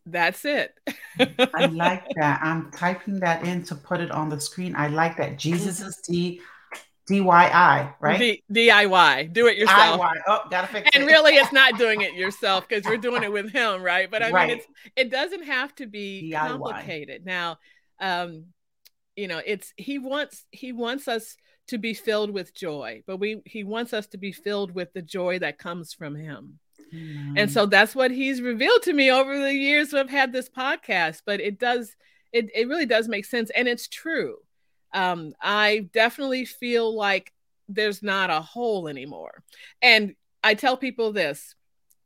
That's 0.06 0.44
it. 0.44 0.78
I 1.18 1.68
like 1.68 2.04
that. 2.18 2.42
I'm 2.44 2.70
typing 2.72 3.22
that 3.22 3.46
in 3.46 3.64
to 3.64 3.76
put 3.76 4.02
it 4.02 4.12
on 4.12 4.28
the 4.28 4.42
screen. 4.42 4.76
I 4.76 4.90
like 4.90 5.16
that. 5.16 5.38
Jesus's 5.38 6.02
D 6.06 6.42
DIY, 7.10 7.94
right? 8.00 8.20
D- 8.20 8.44
DIY, 8.52 9.32
do 9.32 9.48
it 9.48 9.58
yourself. 9.58 10.02
DIY. 10.02 10.14
Oh, 10.28 10.40
gotta 10.50 10.68
fix 10.68 10.90
and 10.94 11.04
it. 11.04 11.08
really, 11.08 11.34
it's 11.36 11.54
not 11.54 11.78
doing 11.78 12.02
it 12.02 12.14
yourself 12.14 12.68
because 12.68 12.84
we're 12.86 12.98
doing 12.98 13.24
it 13.24 13.32
with 13.32 13.52
him, 13.52 13.84
right? 13.84 14.10
But 14.10 14.24
I 14.24 14.32
right. 14.32 14.48
mean, 14.48 14.58
it's 14.58 14.68
it 14.96 15.12
doesn't 15.12 15.44
have 15.44 15.74
to 15.76 15.86
be 15.86 16.32
DIY. 16.34 16.48
complicated. 16.48 17.26
Now, 17.26 17.60
um, 18.00 18.46
you 19.16 19.28
know, 19.28 19.42
it's 19.46 19.72
he 19.78 20.00
wants 20.00 20.46
he 20.52 20.72
wants 20.72 21.08
us 21.08 21.38
to 21.68 21.78
be 21.78 21.94
filled 21.94 22.32
with 22.32 22.56
joy, 22.56 23.04
but 23.06 23.18
we 23.18 23.42
he 23.46 23.64
wants 23.64 23.94
us 23.94 24.08
to 24.08 24.18
be 24.18 24.32
filled 24.32 24.72
with 24.72 24.92
the 24.94 25.02
joy 25.02 25.40
that 25.40 25.60
comes 25.60 25.94
from 25.94 26.16
him. 26.16 26.60
Mm. 26.94 27.34
And 27.38 27.52
so 27.52 27.66
that's 27.66 27.96
what 27.96 28.12
he's 28.12 28.42
revealed 28.42 28.84
to 28.84 28.94
me 28.94 29.12
over 29.12 29.38
the 29.40 29.54
years 29.54 29.94
we've 29.94 30.10
had 30.10 30.32
this 30.32 30.50
podcast. 30.50 31.22
But 31.26 31.40
it 31.40 31.60
does, 31.60 31.96
it, 32.32 32.50
it 32.56 32.68
really 32.68 32.86
does 32.86 33.08
make 33.08 33.26
sense. 33.26 33.50
And 33.52 33.68
it's 33.68 33.88
true 33.88 34.38
um, 34.96 35.34
I 35.42 35.90
definitely 35.94 36.46
feel 36.46 36.96
like 36.96 37.32
there's 37.68 38.02
not 38.02 38.30
a 38.30 38.40
hole 38.40 38.88
anymore. 38.88 39.44
And 39.82 40.16
I 40.44 40.54
tell 40.54 40.78
people 40.78 41.12
this 41.12 41.54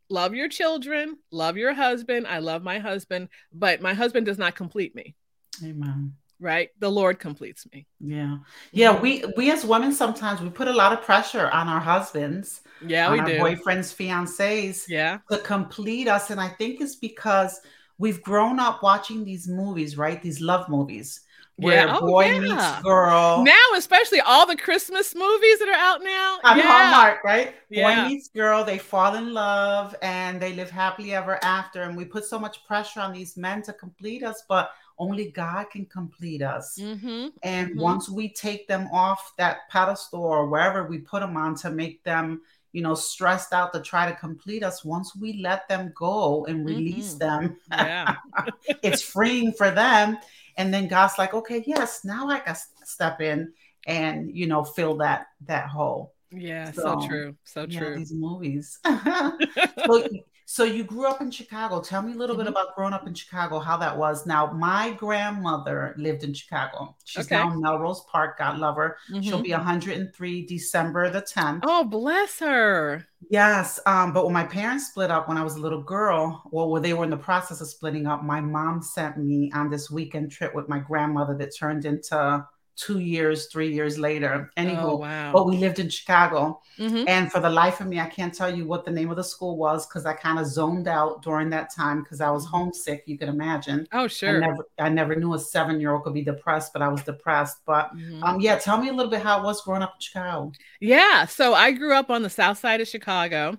love 0.09 0.33
your 0.33 0.49
children, 0.49 1.17
love 1.31 1.55
your 1.55 1.73
husband. 1.73 2.25
I 2.27 2.39
love 2.39 2.63
my 2.63 2.79
husband, 2.79 3.29
but 3.53 3.79
my 3.81 3.93
husband 3.93 4.25
does 4.25 4.39
not 4.39 4.55
complete 4.55 4.95
me. 4.95 5.15
Amen. 5.63 6.15
Right? 6.39 6.69
The 6.79 6.89
Lord 6.89 7.19
completes 7.19 7.67
me. 7.71 7.85
Yeah. 7.99 8.37
Yeah. 8.71 8.99
We 8.99 9.23
we 9.37 9.51
as 9.51 9.65
women 9.65 9.91
sometimes 9.91 10.41
we 10.41 10.49
put 10.49 10.69
a 10.69 10.73
lot 10.73 10.93
of 10.93 11.03
pressure 11.03 11.49
on 11.51 11.67
our 11.67 11.81
husbands. 11.81 12.61
Yeah, 12.83 13.11
we 13.11 13.19
our 13.19 13.25
do. 13.25 13.37
Boyfriends, 13.37 13.93
fiancés. 13.93 14.87
Yeah. 14.87 15.19
To 15.29 15.37
complete 15.39 16.07
us. 16.07 16.29
And 16.29 16.39
I 16.39 16.47
think 16.47 16.79
it's 16.79 16.95
because 16.95 17.59
we've 17.97 18.23
grown 18.23 18.57
up 18.57 18.81
watching 18.81 19.25
these 19.25 19.49
movies, 19.49 19.97
right? 19.97 20.21
These 20.23 20.39
love 20.39 20.69
movies 20.69 21.21
where 21.59 21.87
yeah. 21.87 21.97
oh, 21.97 22.05
boy 22.05 22.25
yeah. 22.25 22.39
meets 22.39 22.81
girl. 22.81 23.43
Now, 23.43 23.53
especially 23.75 24.21
all 24.21 24.47
the 24.47 24.55
Christmas 24.55 25.13
movies 25.13 25.59
that 25.59 25.67
are 25.67 25.73
out 25.73 26.01
now. 26.03 26.39
On 26.43 26.57
yeah. 26.57 26.63
Hallmark, 26.63 27.23
right? 27.23 27.55
Yeah. 27.69 28.05
Boy 28.05 28.09
meets 28.09 28.29
girl, 28.29 28.63
they 28.63 28.77
fall 28.77 29.15
in 29.15 29.33
love 29.33 29.95
and 30.01 30.41
they 30.41 30.53
live 30.53 30.69
happily 30.69 31.13
ever 31.13 31.43
after. 31.43 31.83
And 31.83 31.97
we 31.97 32.05
put 32.05 32.25
so 32.25 32.39
much 32.39 32.65
pressure 32.65 33.01
on 33.01 33.11
these 33.11 33.35
men 33.35 33.61
to 33.63 33.73
complete 33.73 34.23
us, 34.23 34.43
but 34.47 34.71
only 34.97 35.31
God 35.31 35.69
can 35.69 35.85
complete 35.85 36.41
us. 36.41 36.77
Mm-hmm. 36.79 37.27
And 37.43 37.69
mm-hmm. 37.71 37.79
once 37.79 38.09
we 38.09 38.29
take 38.29 38.67
them 38.67 38.87
off 38.91 39.33
that 39.37 39.69
pedestal 39.69 40.23
or 40.23 40.47
wherever 40.47 40.85
we 40.85 40.99
put 40.99 41.21
them 41.21 41.35
on 41.35 41.55
to 41.55 41.69
make 41.69 42.03
them, 42.03 42.41
you 42.71 42.81
know, 42.81 42.95
stressed 42.95 43.51
out 43.51 43.73
to 43.73 43.81
try 43.81 44.09
to 44.09 44.15
complete 44.15 44.63
us, 44.63 44.85
once 44.85 45.15
we 45.15 45.41
let 45.41 45.67
them 45.67 45.91
go 45.95 46.45
and 46.45 46.65
release 46.65 47.15
mm-hmm. 47.15 47.47
them, 47.47 47.57
yeah. 47.71 48.15
it's 48.83 49.01
freeing 49.01 49.51
for 49.51 49.71
them 49.71 50.17
and 50.59 50.73
then 50.73 50.89
God's 50.89 51.17
like, 51.17 51.33
okay, 51.33 51.63
yes, 51.65 52.01
now 52.03 52.27
I 52.29 52.39
can 52.39 52.55
step 52.83 53.21
in 53.21 53.53
and 53.87 54.29
you 54.35 54.45
know 54.45 54.63
fill 54.63 54.97
that 54.97 55.27
that 55.45 55.69
hole. 55.69 56.13
Yeah, 56.31 56.71
so, 56.71 56.81
so 56.81 57.07
true, 57.07 57.35
so 57.45 57.65
true. 57.65 57.95
these 57.95 58.13
movies. 58.13 58.77
so, 58.85 60.07
So 60.51 60.63
you 60.63 60.83
grew 60.83 61.05
up 61.05 61.21
in 61.21 61.29
Chicago. 61.29 61.79
Tell 61.79 62.01
me 62.01 62.13
a 62.13 62.15
little 62.15 62.35
mm-hmm. 62.35 62.45
bit 62.45 62.49
about 62.49 62.75
growing 62.75 62.91
up 62.91 63.05
in 63.05 63.13
Chicago, 63.13 63.59
how 63.59 63.77
that 63.77 63.95
was. 63.95 64.25
Now, 64.25 64.51
my 64.51 64.93
grandmother 64.93 65.93
lived 65.95 66.23
in 66.23 66.33
Chicago. 66.33 66.95
She's 67.05 67.27
okay. 67.27 67.35
now 67.35 67.53
in 67.53 67.61
Melrose 67.61 68.03
Park. 68.11 68.39
God 68.39 68.57
love 68.57 68.75
her. 68.77 68.97
Mm-hmm. 69.11 69.21
She'll 69.21 69.43
be 69.43 69.51
103 69.51 70.45
December 70.47 71.11
the 71.11 71.21
10th. 71.21 71.59
Oh, 71.61 71.83
bless 71.83 72.39
her. 72.39 73.05
Yes. 73.29 73.79
Um, 73.85 74.11
but 74.11 74.25
when 74.25 74.33
my 74.33 74.43
parents 74.43 74.87
split 74.87 75.11
up 75.11 75.27
when 75.27 75.37
I 75.37 75.43
was 75.43 75.53
a 75.53 75.59
little 75.59 75.83
girl, 75.83 76.41
well, 76.49 76.71
when 76.71 76.81
they 76.81 76.95
were 76.95 77.03
in 77.03 77.11
the 77.11 77.17
process 77.17 77.61
of 77.61 77.67
splitting 77.67 78.07
up, 78.07 78.23
my 78.23 78.41
mom 78.41 78.81
sent 78.81 79.19
me 79.19 79.51
on 79.53 79.69
this 79.69 79.91
weekend 79.91 80.31
trip 80.31 80.55
with 80.55 80.67
my 80.67 80.79
grandmother 80.79 81.37
that 81.37 81.55
turned 81.55 81.85
into 81.85 82.43
two 82.79 82.99
years, 82.99 83.47
three 83.47 83.73
years 83.73 83.97
later. 83.97 84.49
Anywho, 84.55 84.83
oh, 84.83 84.95
wow. 84.95 85.33
but 85.33 85.45
we 85.45 85.57
lived 85.57 85.79
in 85.79 85.89
Chicago. 85.89 86.61
Mm-hmm. 86.77 87.09
And 87.09 87.29
for 87.29 87.41
the 87.41 87.49
life 87.49 87.81
of 87.81 87.87
me, 87.87 87.99
I 87.99 88.05
can't 88.05 88.33
tell 88.33 88.53
you 88.53 88.65
what 88.65 88.85
the 88.85 88.91
name 88.91 89.09
of 89.09 89.17
the 89.17 89.23
school 89.23 89.57
was 89.57 89.85
because 89.85 90.05
I 90.05 90.13
kind 90.13 90.39
of 90.39 90.47
zoned 90.47 90.87
out 90.87 91.21
during 91.21 91.49
that 91.49 91.73
time 91.75 92.01
because 92.03 92.21
I 92.21 92.31
was 92.31 92.45
mm-hmm. 92.45 92.55
homesick, 92.55 93.03
you 93.05 93.17
can 93.17 93.27
imagine. 93.27 93.85
Oh, 93.91 94.07
sure. 94.07 94.37
I 94.37 94.47
never, 94.47 94.67
I 94.79 94.89
never 94.89 95.15
knew 95.15 95.33
a 95.33 95.39
seven 95.39 95.81
year 95.81 95.91
old 95.91 96.03
could 96.03 96.13
be 96.13 96.23
depressed, 96.23 96.71
but 96.71 96.81
I 96.81 96.87
was 96.87 97.03
depressed. 97.03 97.57
But 97.65 97.93
mm-hmm. 97.95 98.23
um, 98.23 98.39
yeah, 98.39 98.57
tell 98.57 98.79
me 98.79 98.87
a 98.87 98.93
little 98.93 99.11
bit 99.11 99.21
how 99.21 99.41
it 99.41 99.43
was 99.43 99.61
growing 99.61 99.81
up 99.81 99.95
in 99.95 100.01
Chicago. 100.01 100.53
Yeah. 100.79 101.25
So 101.25 101.53
I 101.53 101.71
grew 101.71 101.93
up 101.93 102.09
on 102.09 102.23
the 102.23 102.29
south 102.29 102.59
side 102.59 102.79
of 102.79 102.87
Chicago. 102.87 103.57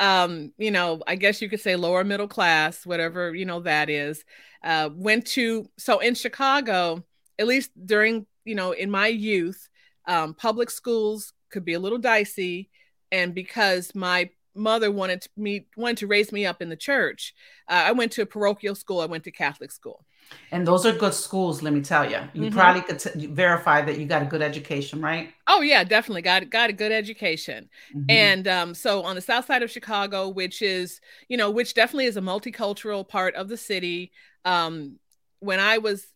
Um, 0.00 0.52
you 0.56 0.70
know, 0.70 1.02
I 1.06 1.16
guess 1.16 1.42
you 1.42 1.50
could 1.50 1.60
say 1.60 1.76
lower 1.76 2.04
middle 2.04 2.26
class, 2.26 2.86
whatever, 2.86 3.34
you 3.34 3.44
know, 3.44 3.60
that 3.60 3.90
is. 3.90 4.24
Uh, 4.64 4.88
went 4.94 5.26
to, 5.26 5.68
so 5.76 5.98
in 5.98 6.14
Chicago, 6.14 7.04
at 7.38 7.46
least 7.46 7.70
during 7.86 8.26
you 8.44 8.54
know, 8.54 8.72
in 8.72 8.90
my 8.90 9.06
youth, 9.06 9.68
um, 10.06 10.34
public 10.34 10.70
schools 10.70 11.32
could 11.50 11.64
be 11.64 11.74
a 11.74 11.80
little 11.80 11.98
dicey, 11.98 12.70
and 13.10 13.34
because 13.34 13.94
my 13.94 14.30
mother 14.54 14.90
wanted 14.90 15.22
to 15.22 15.28
me 15.36 15.66
wanted 15.76 15.96
to 15.98 16.06
raise 16.06 16.30
me 16.32 16.44
up 16.44 16.60
in 16.60 16.68
the 16.68 16.76
church, 16.76 17.34
uh, 17.68 17.84
I 17.86 17.92
went 17.92 18.12
to 18.12 18.22
a 18.22 18.26
parochial 18.26 18.74
school. 18.74 19.00
I 19.00 19.06
went 19.06 19.24
to 19.24 19.30
Catholic 19.30 19.72
school. 19.72 20.04
And 20.50 20.66
those 20.66 20.86
are 20.86 20.92
good 20.92 21.14
schools, 21.14 21.62
let 21.62 21.72
me 21.72 21.80
tell 21.80 22.08
you. 22.08 22.18
You 22.32 22.42
mm-hmm. 22.42 22.56
probably 22.56 22.82
could 22.82 22.98
t- 22.98 23.26
verify 23.26 23.82
that 23.82 23.98
you 23.98 24.06
got 24.06 24.22
a 24.22 24.24
good 24.24 24.40
education, 24.40 25.00
right? 25.00 25.32
Oh 25.46 25.62
yeah, 25.62 25.84
definitely 25.84 26.22
got 26.22 26.48
got 26.50 26.70
a 26.70 26.72
good 26.72 26.92
education. 26.92 27.68
Mm-hmm. 27.94 28.10
And 28.10 28.48
um, 28.48 28.74
so 28.74 29.02
on 29.02 29.14
the 29.14 29.20
south 29.20 29.46
side 29.46 29.62
of 29.62 29.70
Chicago, 29.70 30.28
which 30.28 30.62
is 30.62 31.00
you 31.28 31.36
know, 31.36 31.50
which 31.50 31.74
definitely 31.74 32.06
is 32.06 32.16
a 32.16 32.22
multicultural 32.22 33.06
part 33.06 33.34
of 33.34 33.48
the 33.48 33.56
city. 33.56 34.12
Um, 34.44 34.98
when 35.40 35.58
I 35.58 35.78
was 35.78 36.06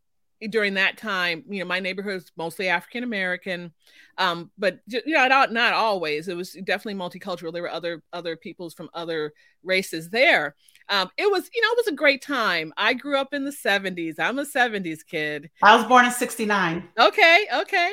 during 0.51 0.75
that 0.75 0.99
time, 0.99 1.45
you 1.49 1.61
know, 1.61 1.65
my 1.65 1.81
neighborhood 1.81 2.15
was 2.15 2.33
mostly 2.37 2.69
African 2.69 3.03
American, 3.05 3.73
um, 4.19 4.51
but 4.59 4.81
you 4.87 5.03
know, 5.07 5.27
not 5.29 5.53
not 5.53 5.73
always. 5.73 6.29
It 6.29 6.37
was 6.37 6.53
definitely 6.53 6.95
multicultural. 6.95 7.53
There 7.53 7.63
were 7.63 7.71
other 7.71 8.03
other 8.13 8.37
peoples 8.37 8.75
from 8.75 8.91
other 8.95 9.33
races 9.63 10.11
there. 10.11 10.55
Um, 10.89 11.11
it 11.17 11.31
was, 11.31 11.51
you 11.55 11.63
know, 11.63 11.69
it 11.73 11.79
was 11.79 11.89
a 11.89 11.97
great 11.97 12.23
time. 12.23 12.73
I 12.77 12.95
grew 12.95 13.19
up 13.19 13.35
in 13.35 13.45
the 13.45 13.51
'70s. 13.51 14.19
I'm 14.19 14.39
a 14.39 14.45
'70s 14.45 15.03
kid. 15.03 15.51
I 15.63 15.75
was 15.77 15.85
born 15.85 16.05
in 16.05 16.11
'69. 16.11 16.89
Okay, 16.99 17.47
okay, 17.55 17.93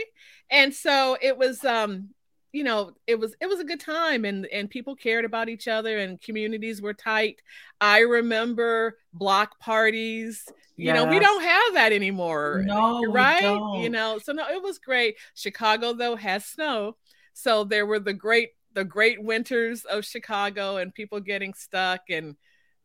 and 0.49 0.73
so 0.73 1.17
it 1.21 1.37
was. 1.37 1.63
Um, 1.63 2.09
you 2.53 2.63
know 2.63 2.91
it 3.07 3.19
was 3.19 3.35
it 3.41 3.47
was 3.47 3.59
a 3.59 3.65
good 3.65 3.79
time 3.79 4.23
and 4.23 4.45
and 4.45 4.69
people 4.69 4.95
cared 4.95 5.25
about 5.25 5.49
each 5.49 5.67
other 5.67 5.97
and 5.97 6.21
communities 6.21 6.81
were 6.81 6.93
tight. 6.93 7.41
I 7.81 7.99
remember 7.99 8.97
block 9.11 9.59
parties. 9.59 10.45
You 10.77 10.85
yes. 10.85 10.95
know 10.95 11.05
we 11.05 11.19
don't 11.19 11.43
have 11.43 11.73
that 11.73 11.91
anymore. 11.91 12.63
No 12.65 13.03
right 13.05 13.81
you 13.81 13.89
know 13.89 14.19
so 14.23 14.31
no 14.31 14.47
it 14.47 14.61
was 14.61 14.77
great. 14.77 15.15
Chicago 15.33 15.93
though 15.93 16.15
has 16.15 16.45
snow. 16.45 16.95
So 17.33 17.63
there 17.63 17.85
were 17.85 17.99
the 17.99 18.13
great 18.13 18.51
the 18.73 18.85
great 18.85 19.21
winters 19.21 19.85
of 19.85 20.03
chicago 20.03 20.77
and 20.77 20.93
people 20.95 21.19
getting 21.19 21.53
stuck 21.53 22.01
and 22.09 22.35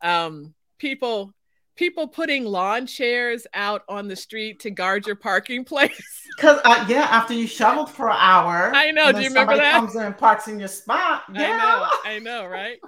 um 0.02 0.54
people 0.78 1.33
people 1.79 2.09
putting 2.09 2.45
lawn 2.45 2.87
chairs 2.87 3.47
out 3.55 3.85
on 3.88 4.09
the 4.09 4.17
street 4.17 4.61
to 4.61 4.71
guard 4.71 5.07
your 5.07 5.17
parking 5.17 5.64
place. 5.73 6.27
Because 6.37 6.61
uh, 6.64 6.85
yeah, 6.88 7.05
after 7.05 7.33
you 7.33 7.47
shoveled 7.47 7.88
for 7.88 8.11
an 8.11 8.17
hour, 8.19 8.73
I 8.75 8.91
know. 8.91 9.12
Do 9.12 9.21
you 9.21 9.29
remember 9.29 9.57
that? 9.57 9.73
Comes 9.73 9.95
in 9.95 10.03
and 10.03 10.19
parks 10.19 10.49
in 10.49 10.59
your 10.59 10.69
spot. 10.69 11.23
Yeah. 11.33 11.88
I 12.05 12.19
know. 12.19 12.19
I 12.19 12.19
know, 12.19 12.47
right? 12.47 12.79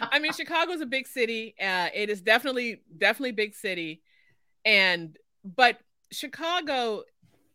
I 0.00 0.18
mean, 0.18 0.32
Chicago's 0.32 0.80
a 0.80 0.86
big 0.86 1.06
city. 1.06 1.54
Uh, 1.58 1.88
it 1.94 2.10
is 2.10 2.20
definitely, 2.20 2.82
definitely 2.98 3.32
big 3.32 3.54
city, 3.54 4.02
and 4.64 5.16
but 5.44 5.78
Chicago 6.12 7.04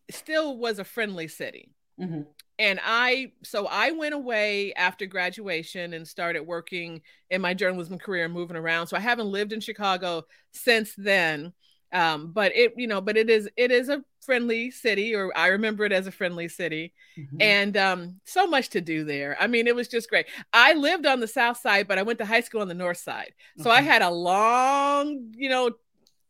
still 0.10 0.58
was 0.58 0.80
a 0.80 0.84
friendly 0.84 1.28
city. 1.28 1.72
Mm-hmm 2.00 2.22
and 2.58 2.80
I 2.84 3.32
so 3.44 3.68
I 3.68 3.92
went 3.92 4.14
away 4.14 4.74
after 4.74 5.06
graduation 5.06 5.94
and 5.94 6.08
started 6.08 6.42
working 6.42 7.02
in 7.30 7.42
my 7.42 7.54
journalism 7.54 7.98
career, 7.98 8.30
moving 8.30 8.58
around. 8.58 8.88
So 8.88 8.98
I 8.98 9.02
haven't 9.02 9.32
lived 9.32 9.54
in 9.54 9.60
Chicago 9.60 10.24
since 10.52 10.94
then. 10.96 11.54
Um, 11.92 12.32
but 12.34 12.54
it, 12.56 12.74
you 12.76 12.88
know, 12.88 13.00
but 13.00 13.16
it 13.16 13.30
is 13.30 13.48
it 13.56 13.72
is 13.72 13.88
a 13.90 14.04
friendly 14.20 14.72
city, 14.72 15.16
or 15.16 15.32
I 15.38 15.48
remember 15.48 15.86
it 15.86 15.94
as 15.94 16.08
a 16.08 16.12
friendly 16.12 16.50
city, 16.50 16.94
mm-hmm. 17.18 17.38
and 17.40 17.78
um, 17.78 18.20
so 18.26 18.48
much 18.48 18.70
to 18.70 18.82
do 18.82 19.06
there. 19.06 19.38
I 19.40 19.48
mean, 19.48 19.68
it 19.68 19.76
was 19.76 19.88
just 19.88 20.10
great. 20.10 20.26
I 20.52 20.74
lived 20.74 21.06
on 21.06 21.22
the 21.22 21.28
south 21.28 21.58
side, 21.58 21.88
but 21.88 21.98
I 21.98 22.04
went 22.04 22.20
to 22.20 22.26
high 22.26 22.42
school 22.42 22.62
on 22.62 22.68
the 22.68 22.74
north 22.74 22.98
side, 22.98 23.34
so 23.60 23.70
I 23.70 23.82
had 23.82 24.02
a 24.02 24.10
long, 24.10 25.32
you 25.38 25.48
know, 25.48 25.72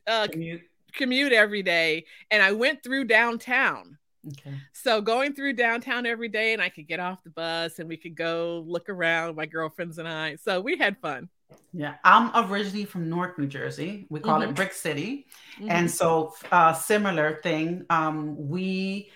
uh, 0.06 0.28
commute. 0.30 0.62
commute 0.92 1.32
every 1.32 1.62
day, 1.62 2.04
and 2.30 2.42
I 2.42 2.52
went 2.52 2.84
through 2.84 3.04
downtown. 3.04 3.98
Okay. 4.28 4.54
So 4.72 5.00
going 5.00 5.34
through 5.34 5.54
downtown 5.54 6.06
every 6.06 6.28
day, 6.28 6.52
and 6.52 6.62
I 6.62 6.68
could 6.68 6.88
get 6.88 7.00
off 7.00 7.22
the 7.22 7.30
bus 7.30 7.78
and 7.78 7.88
we 7.88 7.96
could 7.96 8.16
go 8.16 8.64
look 8.66 8.88
around, 8.88 9.36
my 9.36 9.46
girlfriends 9.46 9.98
and 9.98 10.08
I. 10.08 10.36
So 10.36 10.60
we 10.60 10.76
had 10.76 10.98
fun. 10.98 11.28
Yeah, 11.72 11.94
I'm 12.04 12.50
originally 12.50 12.84
from 12.84 13.08
Newark, 13.08 13.38
New 13.38 13.46
Jersey. 13.46 14.06
We 14.08 14.20
call 14.20 14.40
mm-hmm. 14.40 14.50
it 14.50 14.56
Brick 14.56 14.72
City, 14.72 15.26
mm-hmm. 15.56 15.70
and 15.70 15.90
so 15.90 16.34
uh, 16.50 16.72
similar 16.72 17.40
thing. 17.42 17.84
Um, 17.90 18.48
we, 18.48 19.10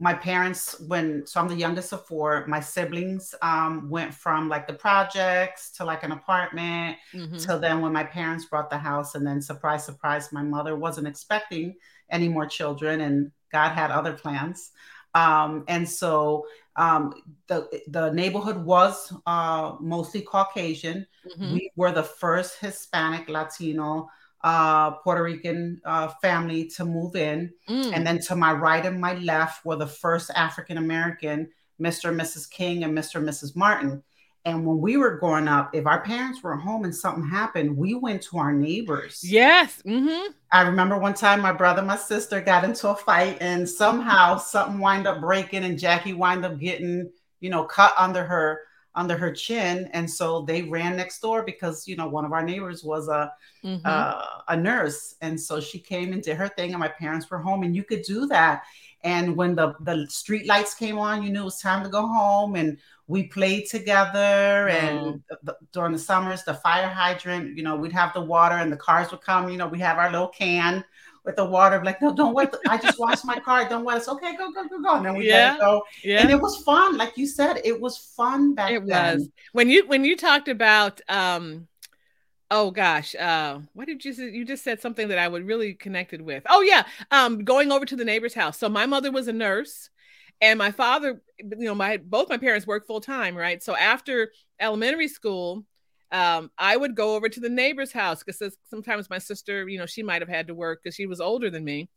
my 0.00 0.12
parents, 0.12 0.78
when 0.80 1.26
so 1.26 1.40
I'm 1.40 1.48
the 1.48 1.54
youngest 1.54 1.92
of 1.92 2.04
four. 2.06 2.44
My 2.48 2.60
siblings 2.60 3.34
um, 3.42 3.88
went 3.88 4.12
from 4.12 4.48
like 4.48 4.66
the 4.66 4.74
projects 4.74 5.70
to 5.76 5.84
like 5.84 6.02
an 6.02 6.12
apartment. 6.12 6.98
Mm-hmm. 7.14 7.38
Till 7.38 7.58
then, 7.60 7.80
when 7.80 7.92
my 7.92 8.04
parents 8.04 8.44
bought 8.46 8.70
the 8.70 8.78
house, 8.78 9.14
and 9.14 9.26
then 9.26 9.40
surprise, 9.40 9.84
surprise, 9.84 10.32
my 10.32 10.42
mother 10.42 10.76
wasn't 10.76 11.06
expecting 11.06 11.76
any 12.10 12.28
more 12.28 12.46
children, 12.46 13.00
and 13.00 13.30
God 13.54 13.70
had 13.70 13.92
other 13.92 14.14
plans. 14.14 14.72
Um, 15.14 15.64
and 15.68 15.88
so 15.88 16.46
um, 16.74 17.14
the 17.46 17.68
the 17.86 18.10
neighborhood 18.10 18.56
was 18.56 19.12
uh, 19.26 19.76
mostly 19.80 20.22
Caucasian. 20.22 21.06
Mm-hmm. 21.30 21.54
We 21.54 21.70
were 21.76 21.92
the 21.92 22.02
first 22.02 22.58
Hispanic, 22.58 23.28
Latino, 23.28 24.08
uh, 24.42 24.90
Puerto 25.02 25.22
Rican 25.22 25.80
uh, 25.84 26.08
family 26.20 26.66
to 26.76 26.84
move 26.84 27.14
in, 27.14 27.52
mm. 27.68 27.92
and 27.94 28.04
then 28.04 28.18
to 28.26 28.34
my 28.34 28.52
right 28.52 28.84
and 28.84 29.00
my 29.00 29.14
left 29.14 29.64
were 29.64 29.76
the 29.76 29.86
first 29.86 30.32
African 30.34 30.78
American, 30.78 31.48
Mr. 31.80 32.08
and 32.08 32.20
Mrs. 32.20 32.50
King 32.50 32.82
and 32.82 32.96
Mr. 32.98 33.16
and 33.16 33.28
Mrs. 33.28 33.54
Martin. 33.54 34.02
And 34.46 34.66
when 34.66 34.78
we 34.78 34.98
were 34.98 35.16
growing 35.16 35.48
up, 35.48 35.74
if 35.74 35.86
our 35.86 36.02
parents 36.02 36.42
were 36.42 36.54
home 36.54 36.84
and 36.84 36.94
something 36.94 37.26
happened, 37.26 37.76
we 37.76 37.94
went 37.94 38.22
to 38.24 38.38
our 38.38 38.52
neighbors. 38.52 39.20
Yes. 39.24 39.80
Mm-hmm. 39.86 40.32
I 40.52 40.62
remember 40.62 40.98
one 40.98 41.14
time 41.14 41.40
my 41.40 41.52
brother, 41.52 41.80
my 41.80 41.96
sister 41.96 42.42
got 42.42 42.62
into 42.62 42.90
a 42.90 42.94
fight, 42.94 43.38
and 43.40 43.68
somehow 43.68 44.36
something 44.36 44.78
wind 44.78 45.06
up 45.06 45.20
breaking, 45.20 45.64
and 45.64 45.78
Jackie 45.78 46.12
wind 46.12 46.44
up 46.44 46.58
getting, 46.58 47.10
you 47.40 47.48
know, 47.48 47.64
cut 47.64 47.94
under 47.96 48.24
her 48.24 48.60
under 48.96 49.16
her 49.16 49.32
chin, 49.32 49.88
and 49.92 50.08
so 50.08 50.42
they 50.42 50.62
ran 50.62 50.96
next 50.96 51.20
door 51.20 51.42
because 51.42 51.88
you 51.88 51.96
know 51.96 52.06
one 52.06 52.24
of 52.24 52.32
our 52.32 52.44
neighbors 52.44 52.84
was 52.84 53.08
a 53.08 53.32
mm-hmm. 53.64 53.80
uh, 53.84 54.22
a 54.48 54.56
nurse, 54.56 55.16
and 55.20 55.40
so 55.40 55.60
she 55.60 55.78
came 55.78 56.12
and 56.12 56.22
did 56.22 56.36
her 56.36 56.48
thing, 56.48 56.70
and 56.70 56.80
my 56.80 56.88
parents 56.88 57.28
were 57.28 57.38
home, 57.38 57.62
and 57.62 57.74
you 57.74 57.82
could 57.82 58.02
do 58.02 58.26
that. 58.26 58.62
And 59.02 59.36
when 59.36 59.54
the 59.54 59.74
the 59.80 60.06
street 60.08 60.46
lights 60.46 60.74
came 60.74 60.98
on, 60.98 61.22
you 61.22 61.30
knew 61.30 61.42
it 61.42 61.44
was 61.44 61.60
time 61.60 61.82
to 61.82 61.88
go 61.88 62.06
home, 62.06 62.54
and 62.54 62.78
we 63.06 63.24
played 63.24 63.66
together 63.68 64.68
and 64.68 65.22
the, 65.42 65.56
during 65.72 65.92
the 65.92 65.98
summers 65.98 66.42
the 66.44 66.54
fire 66.54 66.88
hydrant 66.88 67.56
you 67.56 67.62
know 67.62 67.76
we'd 67.76 67.92
have 67.92 68.12
the 68.14 68.20
water 68.20 68.56
and 68.56 68.72
the 68.72 68.76
cars 68.76 69.10
would 69.10 69.20
come 69.20 69.48
you 69.48 69.56
know 69.56 69.68
we 69.68 69.78
have 69.78 69.98
our 69.98 70.10
little 70.10 70.28
can 70.28 70.84
with 71.24 71.36
the 71.36 71.44
water 71.44 71.82
like 71.84 72.00
no 72.02 72.14
don't 72.14 72.34
wet 72.34 72.54
i 72.68 72.76
just 72.76 72.98
washed 72.98 73.24
my 73.24 73.38
car 73.40 73.68
don't 73.68 73.84
wet 73.84 73.96
it's 73.96 74.08
okay 74.08 74.36
go 74.36 74.50
go 74.52 74.68
go 74.68 74.80
go 74.80 74.96
and 74.96 75.06
then 75.06 75.16
we 75.16 75.28
yeah. 75.28 75.56
go. 75.58 75.82
Yeah. 76.02 76.20
and 76.20 76.30
it 76.30 76.40
was 76.40 76.56
fun 76.58 76.96
like 76.96 77.16
you 77.16 77.26
said 77.26 77.60
it 77.64 77.78
was 77.80 77.96
fun 77.96 78.54
back 78.54 78.72
it 78.72 78.86
then. 78.86 79.18
was. 79.18 79.28
When 79.52 79.68
you 79.68 79.86
when 79.86 80.04
you 80.04 80.16
talked 80.16 80.48
about 80.48 81.00
um 81.08 81.68
oh 82.50 82.70
gosh 82.70 83.14
uh 83.14 83.58
what 83.72 83.86
did 83.86 84.04
you 84.04 84.12
say 84.12 84.30
you 84.30 84.44
just 84.44 84.62
said 84.62 84.80
something 84.80 85.08
that 85.08 85.18
i 85.18 85.26
would 85.26 85.46
really 85.46 85.74
connected 85.74 86.20
with. 86.20 86.42
Oh 86.48 86.60
yeah 86.60 86.84
um 87.10 87.44
going 87.44 87.72
over 87.72 87.86
to 87.86 87.96
the 87.96 88.04
neighbor's 88.04 88.34
house. 88.34 88.58
So 88.58 88.68
my 88.68 88.86
mother 88.86 89.10
was 89.10 89.28
a 89.28 89.32
nurse 89.32 89.90
and 90.40 90.58
my 90.58 90.70
father 90.70 91.22
you 91.38 91.64
know 91.64 91.74
my 91.74 91.96
both 91.96 92.28
my 92.28 92.38
parents 92.38 92.66
worked 92.66 92.86
full 92.86 93.00
time 93.00 93.36
right 93.36 93.62
so 93.62 93.76
after 93.76 94.30
elementary 94.60 95.08
school 95.08 95.64
um, 96.14 96.52
I 96.56 96.76
would 96.76 96.94
go 96.94 97.16
over 97.16 97.28
to 97.28 97.40
the 97.40 97.48
neighbor's 97.48 97.90
house 97.90 98.22
because 98.22 98.56
sometimes 98.70 99.10
my 99.10 99.18
sister, 99.18 99.68
you 99.68 99.78
know, 99.78 99.86
she 99.86 100.04
might 100.04 100.22
have 100.22 100.28
had 100.28 100.46
to 100.46 100.54
work 100.54 100.80
because 100.80 100.94
she 100.94 101.06
was 101.06 101.20
older 101.20 101.50
than 101.50 101.64
me. 101.64 101.88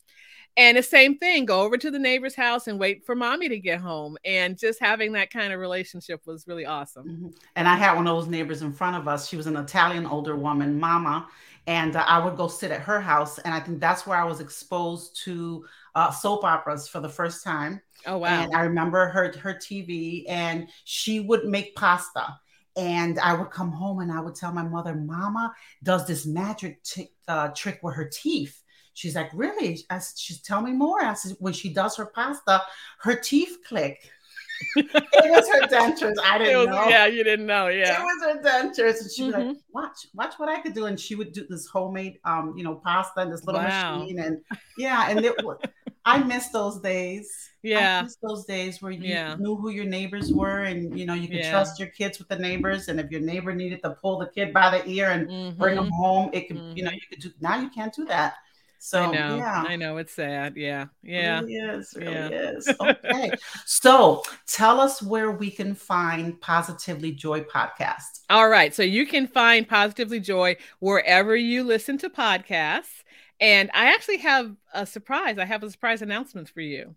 And 0.57 0.75
the 0.75 0.81
same 0.81 1.19
thing, 1.19 1.45
go 1.45 1.61
over 1.61 1.77
to 1.77 1.91
the 1.91 1.99
neighbor's 1.99 2.33
house 2.33 2.65
and 2.65 2.79
wait 2.79 3.05
for 3.05 3.13
mommy 3.13 3.47
to 3.47 3.59
get 3.59 3.79
home. 3.79 4.17
And 4.25 4.57
just 4.57 4.79
having 4.79 5.11
that 5.11 5.29
kind 5.29 5.53
of 5.53 5.59
relationship 5.59 6.21
was 6.25 6.47
really 6.47 6.65
awesome. 6.65 7.07
Mm-hmm. 7.07 7.27
And 7.55 7.67
I 7.67 7.75
had 7.75 7.93
one 7.93 8.07
of 8.07 8.15
those 8.15 8.27
neighbors 8.27 8.63
in 8.63 8.73
front 8.73 8.95
of 8.95 9.07
us. 9.07 9.29
She 9.29 9.37
was 9.37 9.45
an 9.45 9.55
Italian 9.55 10.07
older 10.07 10.35
woman, 10.35 10.79
mama. 10.79 11.27
And 11.67 11.95
uh, 11.95 12.03
I 12.07 12.17
would 12.17 12.37
go 12.37 12.47
sit 12.47 12.71
at 12.71 12.81
her 12.81 12.99
house. 12.99 13.37
And 13.37 13.53
I 13.53 13.59
think 13.59 13.79
that's 13.79 14.07
where 14.07 14.17
I 14.17 14.23
was 14.23 14.39
exposed 14.39 15.23
to 15.25 15.63
uh, 15.95 16.11
soap 16.11 16.43
operas 16.43 16.87
for 16.87 16.99
the 16.99 17.09
first 17.09 17.43
time. 17.43 17.81
Oh, 18.05 18.19
wow. 18.19 18.27
And 18.27 18.55
I 18.55 18.61
remember 18.61 19.07
her, 19.07 19.33
her 19.39 19.53
TV, 19.53 20.23
and 20.27 20.67
she 20.83 21.19
would 21.19 21.45
make 21.45 21.75
pasta 21.75 22.37
and 22.77 23.17
I 23.19 23.33
would 23.33 23.49
come 23.49 23.71
home 23.71 23.99
and 23.99 24.11
I 24.11 24.21
would 24.21 24.35
tell 24.35 24.53
my 24.53 24.63
mother, 24.63 24.93
Mama 24.95 25.53
does 25.83 26.05
this 26.05 26.25
magic 26.25 26.83
t- 26.83 27.11
uh, 27.27 27.49
trick 27.49 27.79
with 27.81 27.95
her 27.95 28.05
teeth. 28.05 28.61
She's 28.93 29.15
like, 29.15 29.31
really? 29.33 29.79
I 29.89 29.97
said, 29.97 30.17
she's 30.17 30.41
tell 30.41 30.61
me 30.61 30.71
more. 30.71 31.03
I 31.03 31.13
said, 31.15 31.35
when 31.39 31.53
she 31.53 31.73
does 31.73 31.97
her 31.97 32.05
pasta, 32.05 32.61
her 33.01 33.15
teeth 33.15 33.57
click. 33.67 33.99
it 34.75 35.31
was 35.31 35.47
her 35.49 35.67
dentures. 35.67 36.15
I 36.23 36.37
didn't 36.39 36.57
was, 36.57 36.67
know. 36.67 36.87
Yeah, 36.87 37.05
you 37.05 37.23
didn't 37.23 37.45
know. 37.45 37.67
Yeah, 37.67 37.99
it 37.99 38.03
was 38.03 38.23
her 38.23 38.41
dentures, 38.41 39.01
and 39.01 39.11
she 39.11 39.23
mm-hmm. 39.23 39.37
was 39.37 39.47
like. 39.47 39.57
"Watch, 39.71 40.07
watch 40.15 40.33
what 40.37 40.49
I 40.49 40.59
could 40.61 40.73
do." 40.73 40.85
And 40.85 40.99
she 40.99 41.13
would 41.13 41.31
do 41.31 41.45
this 41.47 41.67
homemade, 41.67 42.17
um, 42.25 42.55
you 42.57 42.63
know, 42.63 42.73
pasta 42.73 43.19
and 43.19 43.31
this 43.31 43.45
little 43.45 43.61
wow. 43.61 43.99
machine, 43.99 44.17
and 44.17 44.41
yeah, 44.79 45.11
and 45.11 45.23
it 45.23 45.35
was. 45.43 45.59
I 46.07 46.23
miss 46.23 46.47
those 46.49 46.79
days. 46.79 47.49
Yeah, 47.63 48.07
those 48.21 48.45
days 48.45 48.81
where 48.81 48.93
you 48.93 49.09
yeah. 49.09 49.35
knew 49.37 49.57
who 49.57 49.71
your 49.71 49.83
neighbors 49.83 50.31
were, 50.31 50.63
and 50.63 50.97
you 50.97 51.05
know 51.05 51.13
you 51.13 51.27
could 51.27 51.39
yeah. 51.39 51.51
trust 51.51 51.79
your 51.79 51.89
kids 51.89 52.17
with 52.17 52.29
the 52.29 52.39
neighbors. 52.39 52.87
And 52.87 52.97
if 52.97 53.11
your 53.11 53.19
neighbor 53.19 53.53
needed 53.53 53.83
to 53.83 53.89
pull 53.91 54.17
the 54.17 54.27
kid 54.27 54.53
by 54.53 54.77
the 54.77 54.87
ear 54.89 55.09
and 55.09 55.27
mm-hmm. 55.27 55.59
bring 55.59 55.75
them 55.75 55.89
home, 55.89 56.29
it 56.31 56.47
could, 56.47 56.57
mm-hmm. 56.57 56.77
you 56.77 56.83
know, 56.83 56.91
you 56.91 57.01
could 57.09 57.19
do. 57.19 57.31
Now 57.41 57.59
you 57.59 57.69
can't 57.69 57.93
do 57.93 58.05
that. 58.05 58.35
So 58.79 59.01
I 59.01 59.11
know, 59.11 59.37
yeah. 59.37 59.65
I 59.67 59.75
know 59.75 59.97
it's 59.97 60.13
sad. 60.13 60.55
Yeah, 60.55 60.85
yeah, 61.03 61.39
it 61.39 61.41
really 61.41 61.55
is, 61.55 61.93
really 61.97 62.13
yeah. 62.13 62.29
is. 62.29 62.69
Okay, 62.79 63.31
so 63.65 64.23
tell 64.47 64.79
us 64.79 65.01
where 65.01 65.31
we 65.31 65.51
can 65.51 65.75
find 65.75 66.39
Positively 66.39 67.11
Joy 67.11 67.41
podcast. 67.41 68.21
All 68.29 68.47
right, 68.47 68.73
so 68.73 68.83
you 68.83 69.05
can 69.05 69.27
find 69.27 69.67
Positively 69.67 70.19
Joy 70.19 70.55
wherever 70.79 71.35
you 71.35 71.63
listen 71.63 71.97
to 71.97 72.09
podcasts, 72.09 73.03
and 73.39 73.69
I 73.73 73.93
actually 73.93 74.17
have 74.17 74.55
a 74.73 74.85
surprise. 74.85 75.37
I 75.37 75.45
have 75.45 75.63
a 75.63 75.69
surprise 75.69 76.01
announcement 76.01 76.49
for 76.49 76.61
you, 76.61 76.95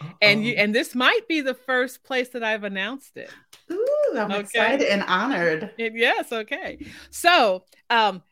Uh-oh. 0.00 0.12
and 0.20 0.44
you 0.44 0.54
and 0.54 0.74
this 0.74 0.94
might 0.94 1.26
be 1.28 1.40
the 1.40 1.54
first 1.54 2.04
place 2.04 2.28
that 2.30 2.42
I've 2.42 2.64
announced 2.64 3.16
it. 3.16 3.30
Ooh, 3.70 4.14
I'm 4.16 4.30
okay. 4.30 4.40
excited 4.40 4.88
and 4.88 5.02
honored. 5.02 5.70
It, 5.78 5.94
yes, 5.94 6.32
okay. 6.32 6.78
So, 7.10 7.64
um, 7.90 8.22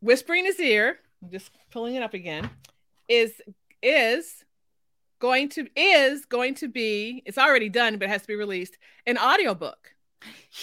Whisper 0.00 0.34
in 0.34 0.44
His 0.44 0.60
Ear 0.60 0.98
I'm 1.22 1.30
just 1.30 1.50
pulling 1.70 1.94
it 1.94 2.02
up 2.02 2.14
again, 2.14 2.50
is 3.08 3.40
is 3.82 4.44
going 5.18 5.48
to 5.48 5.66
is 5.74 6.24
going 6.26 6.54
to 6.54 6.68
be 6.68 7.22
it's 7.26 7.38
already 7.38 7.68
done, 7.68 7.98
but 7.98 8.04
it 8.04 8.10
has 8.10 8.22
to 8.22 8.28
be 8.28 8.34
released 8.34 8.78
an 9.06 9.18
audiobook. 9.18 9.94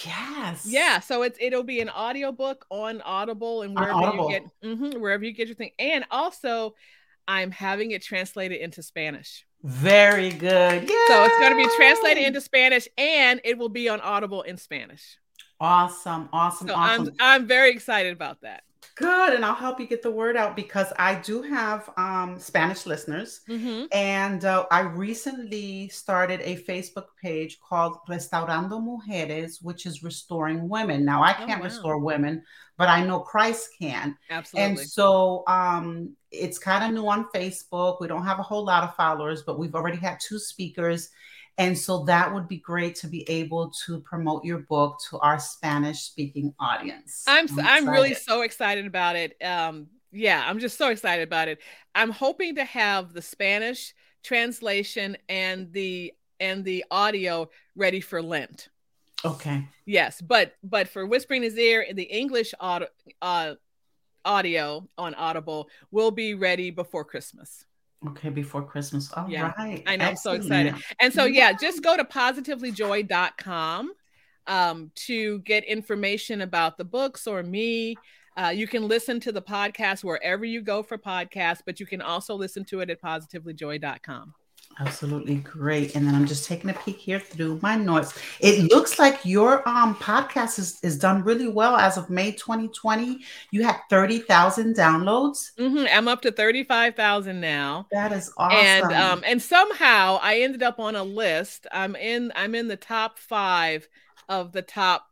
Yes. 0.05 0.65
Yeah. 0.67 0.99
So 0.99 1.23
it's 1.23 1.37
it'll 1.41 1.63
be 1.63 1.81
an 1.81 1.89
audiobook 1.89 2.65
on 2.69 3.01
Audible 3.01 3.61
and 3.61 3.75
wherever 3.75 3.93
Audible. 3.93 4.31
you 4.31 4.39
get 4.39 4.43
mm-hmm, 4.63 4.99
wherever 4.99 5.23
you 5.23 5.33
get 5.33 5.47
your 5.47 5.55
thing. 5.55 5.71
And 5.79 6.05
also 6.11 6.75
I'm 7.27 7.51
having 7.51 7.91
it 7.91 8.03
translated 8.03 8.59
into 8.59 8.83
Spanish. 8.83 9.45
Very 9.63 10.29
good. 10.29 10.83
Yeah. 10.83 11.07
So 11.07 11.23
it's 11.23 11.39
going 11.39 11.51
to 11.51 11.57
be 11.57 11.75
translated 11.75 12.23
into 12.23 12.41
Spanish 12.41 12.87
and 12.97 13.41
it 13.43 13.57
will 13.57 13.69
be 13.69 13.89
on 13.89 13.99
Audible 14.01 14.43
in 14.43 14.57
Spanish. 14.57 15.17
Awesome. 15.59 16.29
Awesome. 16.33 16.67
So 16.67 16.75
awesome. 16.75 17.15
I'm 17.19 17.41
I'm 17.41 17.47
very 17.47 17.71
excited 17.71 18.13
about 18.13 18.41
that. 18.41 18.63
Good, 18.95 19.33
and 19.33 19.43
I'll 19.43 19.55
help 19.55 19.79
you 19.79 19.87
get 19.87 20.01
the 20.01 20.11
word 20.11 20.37
out 20.37 20.55
because 20.55 20.93
I 20.97 21.15
do 21.15 21.41
have 21.41 21.89
um, 21.97 22.37
Spanish 22.39 22.85
listeners, 22.85 23.41
mm-hmm. 23.49 23.85
and 23.91 24.45
uh, 24.45 24.65
I 24.71 24.81
recently 24.81 25.89
started 25.89 26.41
a 26.41 26.57
Facebook 26.63 27.07
page 27.21 27.59
called 27.59 27.97
Restaurando 28.07 28.79
Mujeres, 28.79 29.63
which 29.63 29.85
is 29.85 30.03
restoring 30.03 30.69
women. 30.69 31.03
Now 31.03 31.23
I 31.23 31.31
oh, 31.31 31.45
can't 31.45 31.51
oh, 31.51 31.55
wow. 31.59 31.63
restore 31.63 31.97
women, 31.97 32.43
but 32.77 32.87
I 32.87 33.03
know 33.05 33.19
Christ 33.19 33.69
can. 33.79 34.17
Absolutely. 34.29 34.69
And 34.69 34.79
so 34.79 35.43
um, 35.47 36.15
it's 36.31 36.59
kind 36.59 36.83
of 36.83 36.91
new 36.91 37.07
on 37.09 37.27
Facebook. 37.33 37.99
We 37.99 38.07
don't 38.07 38.25
have 38.25 38.39
a 38.39 38.43
whole 38.43 38.65
lot 38.65 38.83
of 38.83 38.95
followers, 38.95 39.43
but 39.43 39.57
we've 39.57 39.75
already 39.75 39.97
had 39.97 40.19
two 40.19 40.39
speakers 40.39 41.09
and 41.57 41.77
so 41.77 42.03
that 42.05 42.33
would 42.33 42.47
be 42.47 42.57
great 42.57 42.95
to 42.95 43.07
be 43.07 43.27
able 43.29 43.71
to 43.85 43.99
promote 44.01 44.43
your 44.43 44.59
book 44.59 44.99
to 45.09 45.19
our 45.19 45.39
Spanish 45.39 46.01
speaking 46.01 46.53
audience. 46.59 47.23
I'm 47.27 47.47
I'm, 47.59 47.65
I'm 47.65 47.89
really 47.89 48.13
so 48.13 48.41
excited 48.41 48.85
about 48.85 49.15
it. 49.15 49.41
Um, 49.43 49.87
yeah, 50.11 50.43
I'm 50.45 50.59
just 50.59 50.77
so 50.77 50.89
excited 50.89 51.23
about 51.23 51.47
it. 51.47 51.59
I'm 51.93 52.11
hoping 52.11 52.55
to 52.55 52.65
have 52.65 53.13
the 53.13 53.21
Spanish 53.21 53.93
translation 54.23 55.17
and 55.29 55.71
the 55.71 56.13
and 56.39 56.65
the 56.65 56.83
audio 56.91 57.49
ready 57.75 58.01
for 58.01 58.21
Lent. 58.21 58.69
Okay. 59.23 59.67
Yes, 59.85 60.21
but 60.21 60.55
but 60.63 60.87
for 60.87 61.05
whispering 61.05 61.43
his 61.43 61.57
ear, 61.57 61.85
the 61.93 62.03
English 62.03 62.53
audio, 62.59 62.87
uh, 63.21 63.55
audio 64.23 64.87
on 64.97 65.13
Audible 65.15 65.69
will 65.91 66.11
be 66.11 66.33
ready 66.33 66.71
before 66.71 67.05
Christmas. 67.05 67.65
Okay, 68.09 68.29
before 68.29 68.63
Christmas. 68.63 69.11
All 69.13 69.29
yeah, 69.29 69.53
right. 69.57 69.83
I 69.85 69.95
know. 69.95 70.05
I'm 70.05 70.15
so 70.15 70.33
excited. 70.33 70.75
And 70.99 71.13
so, 71.13 71.25
yeah, 71.25 71.53
just 71.53 71.83
go 71.83 71.97
to 71.97 72.03
positivelyjoy.com 72.03 73.91
um, 74.47 74.91
to 74.95 75.39
get 75.39 75.63
information 75.63 76.41
about 76.41 76.77
the 76.77 76.85
books 76.85 77.27
or 77.27 77.43
me. 77.43 77.95
Uh, 78.37 78.49
you 78.53 78.67
can 78.67 78.87
listen 78.87 79.19
to 79.21 79.31
the 79.31 79.41
podcast 79.41 80.03
wherever 80.03 80.43
you 80.43 80.61
go 80.61 80.83
for 80.83 80.97
podcasts, 80.97 81.61
but 81.65 81.79
you 81.79 81.85
can 81.85 82.01
also 82.01 82.35
listen 82.35 82.65
to 82.65 82.81
it 82.81 82.89
at 82.89 83.01
positivelyjoy.com. 83.01 84.33
Absolutely 84.77 85.35
great. 85.35 85.95
And 85.95 86.05
then 86.05 86.15
I'm 86.15 86.25
just 86.25 86.45
taking 86.45 86.69
a 86.69 86.73
peek 86.73 86.97
here 86.97 87.19
through 87.19 87.59
my 87.61 87.75
notes. 87.75 88.13
It 88.41 88.71
looks 88.71 88.99
like 88.99 89.23
your 89.23 89.67
um 89.67 89.95
podcast 89.95 90.59
is, 90.59 90.79
is 90.83 90.97
done 90.99 91.23
really 91.23 91.47
well 91.47 91.77
as 91.77 91.97
of 91.97 92.09
May 92.09 92.33
2020. 92.33 93.23
You 93.51 93.63
had 93.63 93.77
30,000 93.89 94.75
downloads. 94.75 95.51
Mm-hmm. 95.57 95.85
I'm 95.91 96.09
up 96.09 96.21
to 96.23 96.31
35,000 96.31 97.39
now. 97.39 97.87
That 97.91 98.11
is 98.11 98.33
awesome. 98.37 98.57
And 98.57 98.93
um 98.93 99.23
and 99.25 99.41
somehow 99.41 100.19
I 100.21 100.41
ended 100.41 100.61
up 100.61 100.79
on 100.79 100.95
a 100.95 101.03
list. 101.03 101.67
I'm 101.71 101.95
in 101.95 102.33
I'm 102.35 102.53
in 102.53 102.67
the 102.67 102.75
top 102.75 103.17
5 103.17 103.87
of 104.27 104.51
the 104.51 104.61
top 104.61 105.07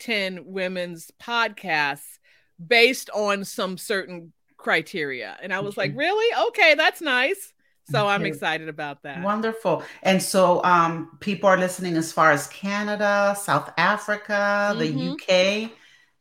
10 0.00 0.46
women's 0.46 1.12
podcasts 1.22 2.18
based 2.64 3.08
on 3.10 3.44
some 3.44 3.78
certain 3.78 4.32
criteria. 4.56 5.36
And 5.42 5.52
I 5.52 5.60
was 5.60 5.76
like, 5.76 5.92
"Really? 5.94 6.46
Okay, 6.48 6.74
that's 6.74 7.00
nice." 7.00 7.53
So 7.90 8.04
okay. 8.04 8.14
I'm 8.14 8.24
excited 8.24 8.68
about 8.68 9.02
that. 9.02 9.22
Wonderful. 9.22 9.82
And 10.02 10.22
so 10.22 10.62
um, 10.64 11.18
people 11.20 11.48
are 11.48 11.58
listening 11.58 11.96
as 11.96 12.12
far 12.12 12.32
as 12.32 12.46
Canada, 12.48 13.36
South 13.38 13.72
Africa, 13.76 14.74
mm-hmm. 14.74 14.78
the 14.78 15.64
UK. 15.64 15.70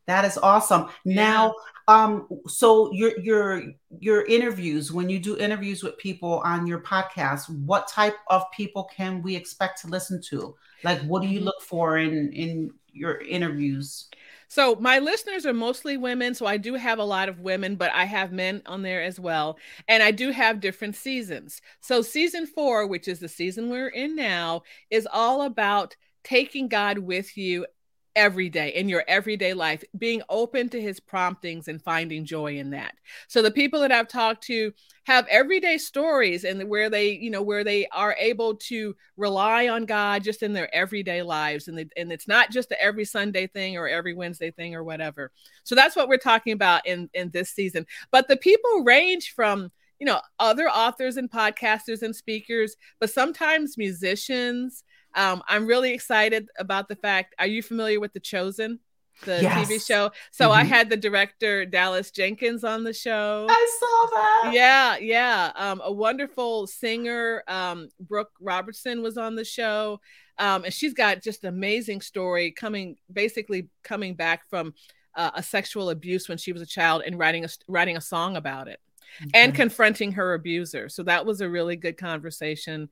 That 0.05 0.25
is 0.25 0.37
awesome. 0.37 0.89
Yeah. 1.05 1.15
Now, 1.15 1.55
um, 1.87 2.27
so 2.47 2.91
your 2.91 3.17
your 3.19 3.63
your 3.99 4.25
interviews, 4.25 4.91
when 4.91 5.09
you 5.09 5.19
do 5.19 5.37
interviews 5.37 5.83
with 5.83 5.97
people 5.97 6.41
on 6.43 6.67
your 6.67 6.79
podcast, 6.81 7.49
what 7.65 7.87
type 7.87 8.15
of 8.27 8.43
people 8.51 8.83
can 8.85 9.21
we 9.21 9.35
expect 9.35 9.81
to 9.81 9.87
listen 9.87 10.21
to? 10.29 10.55
Like 10.83 11.01
what 11.03 11.21
do 11.21 11.29
you 11.29 11.39
mm-hmm. 11.39 11.45
look 11.45 11.61
for 11.61 11.97
in 11.97 12.31
in 12.33 12.71
your 12.91 13.21
interviews? 13.21 14.09
So 14.53 14.75
my 14.75 14.99
listeners 14.99 15.47
are 15.47 15.53
mostly 15.53 15.97
women. 15.97 16.35
So 16.35 16.45
I 16.45 16.57
do 16.57 16.75
have 16.75 16.99
a 16.99 17.03
lot 17.03 17.27
of 17.27 17.39
women, 17.39 17.75
but 17.75 17.91
I 17.91 18.05
have 18.05 18.31
men 18.31 18.61
on 18.67 18.83
there 18.83 19.01
as 19.01 19.19
well. 19.19 19.57
And 19.87 20.03
I 20.03 20.11
do 20.11 20.29
have 20.29 20.59
different 20.59 20.95
seasons. 20.95 21.59
So 21.81 22.03
season 22.03 22.45
four, 22.45 22.85
which 22.85 23.07
is 23.07 23.17
the 23.17 23.27
season 23.27 23.71
we're 23.71 23.87
in 23.87 24.15
now, 24.15 24.61
is 24.91 25.07
all 25.11 25.41
about 25.41 25.95
taking 26.23 26.67
God 26.67 26.99
with 26.99 27.35
you 27.35 27.65
every 28.15 28.49
day 28.49 28.69
in 28.69 28.87
your 28.87 29.03
everyday 29.07 29.53
life, 29.53 29.83
being 29.97 30.21
open 30.29 30.69
to 30.69 30.81
his 30.81 30.99
promptings 30.99 31.67
and 31.67 31.81
finding 31.81 32.25
joy 32.25 32.57
in 32.57 32.69
that. 32.71 32.95
So 33.27 33.41
the 33.41 33.51
people 33.51 33.79
that 33.81 33.91
I've 33.91 34.07
talked 34.07 34.43
to 34.45 34.71
have 35.05 35.27
everyday 35.27 35.77
stories 35.77 36.43
and 36.43 36.69
where 36.69 36.89
they, 36.89 37.11
you 37.11 37.29
know, 37.29 37.41
where 37.41 37.63
they 37.63 37.87
are 37.87 38.15
able 38.19 38.55
to 38.55 38.95
rely 39.17 39.67
on 39.67 39.85
God 39.85 40.23
just 40.23 40.43
in 40.43 40.53
their 40.53 40.73
everyday 40.73 41.21
lives. 41.21 41.67
And, 41.67 41.91
and 41.97 42.11
it's 42.11 42.27
not 42.27 42.51
just 42.51 42.69
the 42.69 42.81
every 42.81 43.05
Sunday 43.05 43.47
thing 43.47 43.77
or 43.77 43.87
every 43.87 44.13
Wednesday 44.13 44.51
thing 44.51 44.75
or 44.75 44.83
whatever. 44.83 45.31
So 45.63 45.75
that's 45.75 45.95
what 45.95 46.07
we're 46.07 46.17
talking 46.17 46.53
about 46.53 46.85
in, 46.85 47.09
in 47.13 47.31
this 47.31 47.49
season. 47.49 47.85
But 48.11 48.27
the 48.27 48.37
people 48.37 48.83
range 48.83 49.33
from, 49.33 49.71
you 49.99 50.05
know, 50.05 50.21
other 50.39 50.69
authors 50.69 51.17
and 51.17 51.31
podcasters 51.31 52.01
and 52.01 52.15
speakers, 52.15 52.75
but 52.99 53.09
sometimes 53.09 53.77
musicians, 53.77 54.83
um, 55.15 55.43
I'm 55.47 55.65
really 55.65 55.93
excited 55.93 56.49
about 56.57 56.87
the 56.87 56.95
fact. 56.95 57.35
Are 57.39 57.47
you 57.47 57.61
familiar 57.61 57.99
with 57.99 58.13
The 58.13 58.19
Chosen? 58.19 58.79
the 59.25 59.41
yes. 59.41 59.69
TV 59.69 59.85
show. 59.85 60.11
So 60.31 60.45
mm-hmm. 60.45 60.59
I 60.59 60.63
had 60.63 60.89
the 60.89 60.97
director 60.97 61.65
Dallas 61.65 62.11
Jenkins 62.11 62.63
on 62.63 62.83
the 62.83 62.93
show. 62.93 63.47
I 63.49 63.77
saw 63.79 64.09
that. 64.15 64.53
Yeah, 64.53 64.97
yeah. 64.97 65.51
Um, 65.55 65.81
a 65.83 65.91
wonderful 65.91 66.67
singer, 66.67 67.43
um, 67.47 67.89
Brooke 67.99 68.31
Robertson 68.39 69.01
was 69.01 69.17
on 69.17 69.35
the 69.35 69.45
show. 69.45 69.99
Um, 70.39 70.65
and 70.65 70.73
she's 70.73 70.93
got 70.93 71.21
just 71.21 71.43
an 71.43 71.49
amazing 71.49 72.01
story 72.01 72.51
coming, 72.51 72.97
basically 73.11 73.69
coming 73.83 74.15
back 74.15 74.49
from 74.49 74.73
uh, 75.15 75.31
a 75.35 75.43
sexual 75.43 75.91
abuse 75.91 76.27
when 76.27 76.39
she 76.39 76.51
was 76.51 76.61
a 76.61 76.67
child 76.67 77.03
and 77.05 77.19
writing 77.19 77.45
a 77.45 77.49
writing 77.67 77.97
a 77.97 78.01
song 78.01 78.35
about 78.35 78.67
it, 78.67 78.79
okay. 79.21 79.29
and 79.35 79.53
confronting 79.53 80.13
her 80.13 80.33
abuser. 80.33 80.89
So 80.89 81.03
that 81.03 81.25
was 81.25 81.41
a 81.41 81.49
really 81.49 81.75
good 81.75 81.97
conversation. 81.97 82.89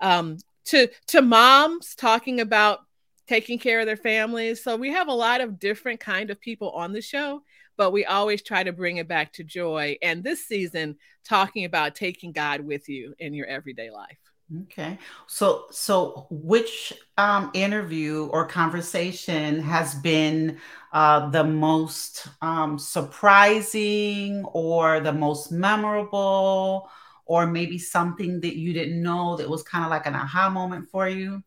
Um, 0.00 0.38
to 0.66 0.88
to 1.08 1.22
moms 1.22 1.94
talking 1.94 2.40
about 2.40 2.80
taking 3.26 3.58
care 3.58 3.80
of 3.80 3.86
their 3.86 3.96
families. 3.96 4.62
So 4.62 4.76
we 4.76 4.90
have 4.90 5.08
a 5.08 5.12
lot 5.12 5.40
of 5.40 5.58
different 5.58 6.00
kind 6.00 6.30
of 6.30 6.40
people 6.40 6.70
on 6.70 6.92
the 6.92 7.00
show, 7.00 7.42
but 7.76 7.90
we 7.90 8.04
always 8.04 8.42
try 8.42 8.62
to 8.62 8.72
bring 8.72 8.98
it 8.98 9.08
back 9.08 9.32
to 9.34 9.44
joy. 9.44 9.96
And 10.02 10.22
this 10.22 10.46
season, 10.46 10.96
talking 11.24 11.64
about 11.64 11.94
taking 11.94 12.32
God 12.32 12.60
with 12.60 12.88
you 12.88 13.14
in 13.18 13.34
your 13.34 13.46
everyday 13.46 13.90
life. 13.90 14.18
Okay. 14.64 14.98
So 15.26 15.64
so 15.70 16.26
which 16.30 16.92
um 17.16 17.50
interview 17.54 18.26
or 18.26 18.46
conversation 18.46 19.60
has 19.60 19.94
been 19.94 20.58
uh 20.92 21.30
the 21.30 21.44
most 21.44 22.28
um 22.42 22.78
surprising 22.78 24.44
or 24.52 25.00
the 25.00 25.14
most 25.14 25.50
memorable 25.50 26.90
or 27.26 27.46
maybe 27.46 27.78
something 27.78 28.40
that 28.40 28.56
you 28.56 28.72
didn't 28.72 29.02
know 29.02 29.36
that 29.36 29.48
was 29.48 29.62
kind 29.62 29.84
of 29.84 29.90
like 29.90 30.06
an 30.06 30.14
aha 30.14 30.50
moment 30.50 30.88
for 30.88 31.08
you? 31.08 31.42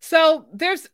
So 0.00 0.46
there's 0.52 0.88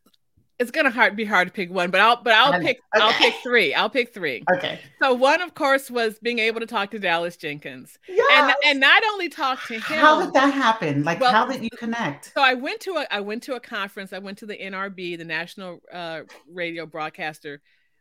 it's 0.58 0.72
gonna 0.72 0.90
hard 0.90 1.14
be 1.14 1.24
hard 1.24 1.46
to 1.46 1.52
pick 1.52 1.70
one, 1.70 1.90
but 1.90 2.00
I'll 2.00 2.20
but 2.22 2.32
I'll 2.32 2.60
pick. 2.60 2.80
I'll 2.94 3.12
pick 3.12 3.34
three. 3.42 3.74
I'll 3.74 3.90
pick 3.90 4.12
three. 4.12 4.42
Okay. 4.52 4.80
So 5.00 5.14
one, 5.14 5.40
of 5.40 5.54
course, 5.54 5.88
was 5.88 6.18
being 6.18 6.40
able 6.40 6.58
to 6.60 6.66
talk 6.66 6.90
to 6.90 6.98
Dallas 6.98 7.36
Jenkins. 7.36 7.96
Yes. 8.08 8.28
And 8.32 8.54
and 8.66 8.80
not 8.80 9.02
only 9.12 9.28
talk 9.28 9.64
to 9.66 9.74
him. 9.74 9.80
How 9.80 10.24
did 10.24 10.34
that 10.34 10.52
happen? 10.52 11.04
Like 11.04 11.20
well, 11.20 11.30
how 11.30 11.46
did 11.46 11.62
you 11.62 11.70
connect? 11.78 12.32
So 12.34 12.42
I 12.42 12.54
went 12.54 12.80
to 12.80 12.96
a 12.96 13.06
I 13.10 13.20
went 13.20 13.44
to 13.44 13.54
a 13.54 13.60
conference. 13.60 14.12
I 14.12 14.18
went 14.18 14.38
to 14.38 14.46
the 14.46 14.56
NRB, 14.56 15.16
the 15.16 15.24
National 15.24 15.80
uh, 15.92 16.22
Radio 16.50 16.86
Broadcaster 16.86 17.60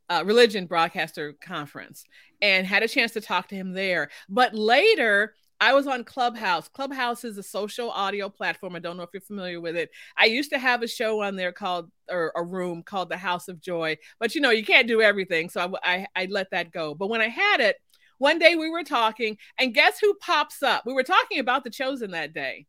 uh, 0.09 0.23
Religion 0.25 0.65
Broadcaster 0.65 1.33
Conference, 1.33 2.05
and 2.41 2.65
had 2.65 2.81
a 2.81 2.87
chance 2.87 3.11
to 3.13 3.21
talk 3.21 3.49
to 3.49 3.55
him 3.55 3.73
there. 3.73 4.09
But 4.29 4.55
later 4.55 5.35
I 5.59 5.73
was 5.73 5.87
on 5.87 6.03
Clubhouse. 6.03 6.67
Clubhouse 6.67 7.23
is 7.23 7.37
a 7.37 7.43
social 7.43 7.89
audio 7.89 8.29
platform. 8.29 8.75
I 8.75 8.79
don't 8.79 8.97
know 8.97 9.03
if 9.03 9.09
you're 9.13 9.21
familiar 9.21 9.59
with 9.59 9.75
it. 9.75 9.89
I 10.17 10.25
used 10.25 10.51
to 10.51 10.59
have 10.59 10.83
a 10.83 10.87
show 10.87 11.23
on 11.23 11.35
there 11.35 11.51
called, 11.51 11.89
or 12.09 12.31
a 12.35 12.43
room 12.43 12.83
called 12.83 13.09
The 13.09 13.17
House 13.17 13.47
of 13.47 13.59
Joy, 13.59 13.97
but 14.19 14.35
you 14.35 14.41
know, 14.41 14.51
you 14.51 14.63
can't 14.63 14.87
do 14.87 15.01
everything. 15.01 15.49
So 15.49 15.61
I, 15.83 15.95
I, 15.95 16.07
I 16.15 16.25
let 16.29 16.51
that 16.51 16.71
go. 16.71 16.93
But 16.93 17.07
when 17.09 17.21
I 17.21 17.27
had 17.27 17.59
it, 17.59 17.77
one 18.19 18.39
day 18.39 18.55
we 18.55 18.69
were 18.69 18.83
talking, 18.83 19.37
and 19.59 19.73
guess 19.73 19.99
who 19.99 20.13
pops 20.15 20.63
up? 20.63 20.83
We 20.85 20.93
were 20.93 21.03
talking 21.03 21.39
about 21.39 21.63
The 21.63 21.69
Chosen 21.69 22.11
that 22.11 22.33
day. 22.33 22.65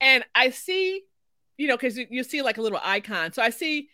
And 0.00 0.24
I 0.34 0.50
see, 0.50 1.02
you 1.56 1.68
know, 1.68 1.76
because 1.76 1.98
you, 1.98 2.06
you 2.10 2.24
see 2.24 2.42
like 2.42 2.58
a 2.58 2.62
little 2.62 2.80
icon. 2.82 3.32
So 3.32 3.42
I 3.42 3.50
see 3.50 3.88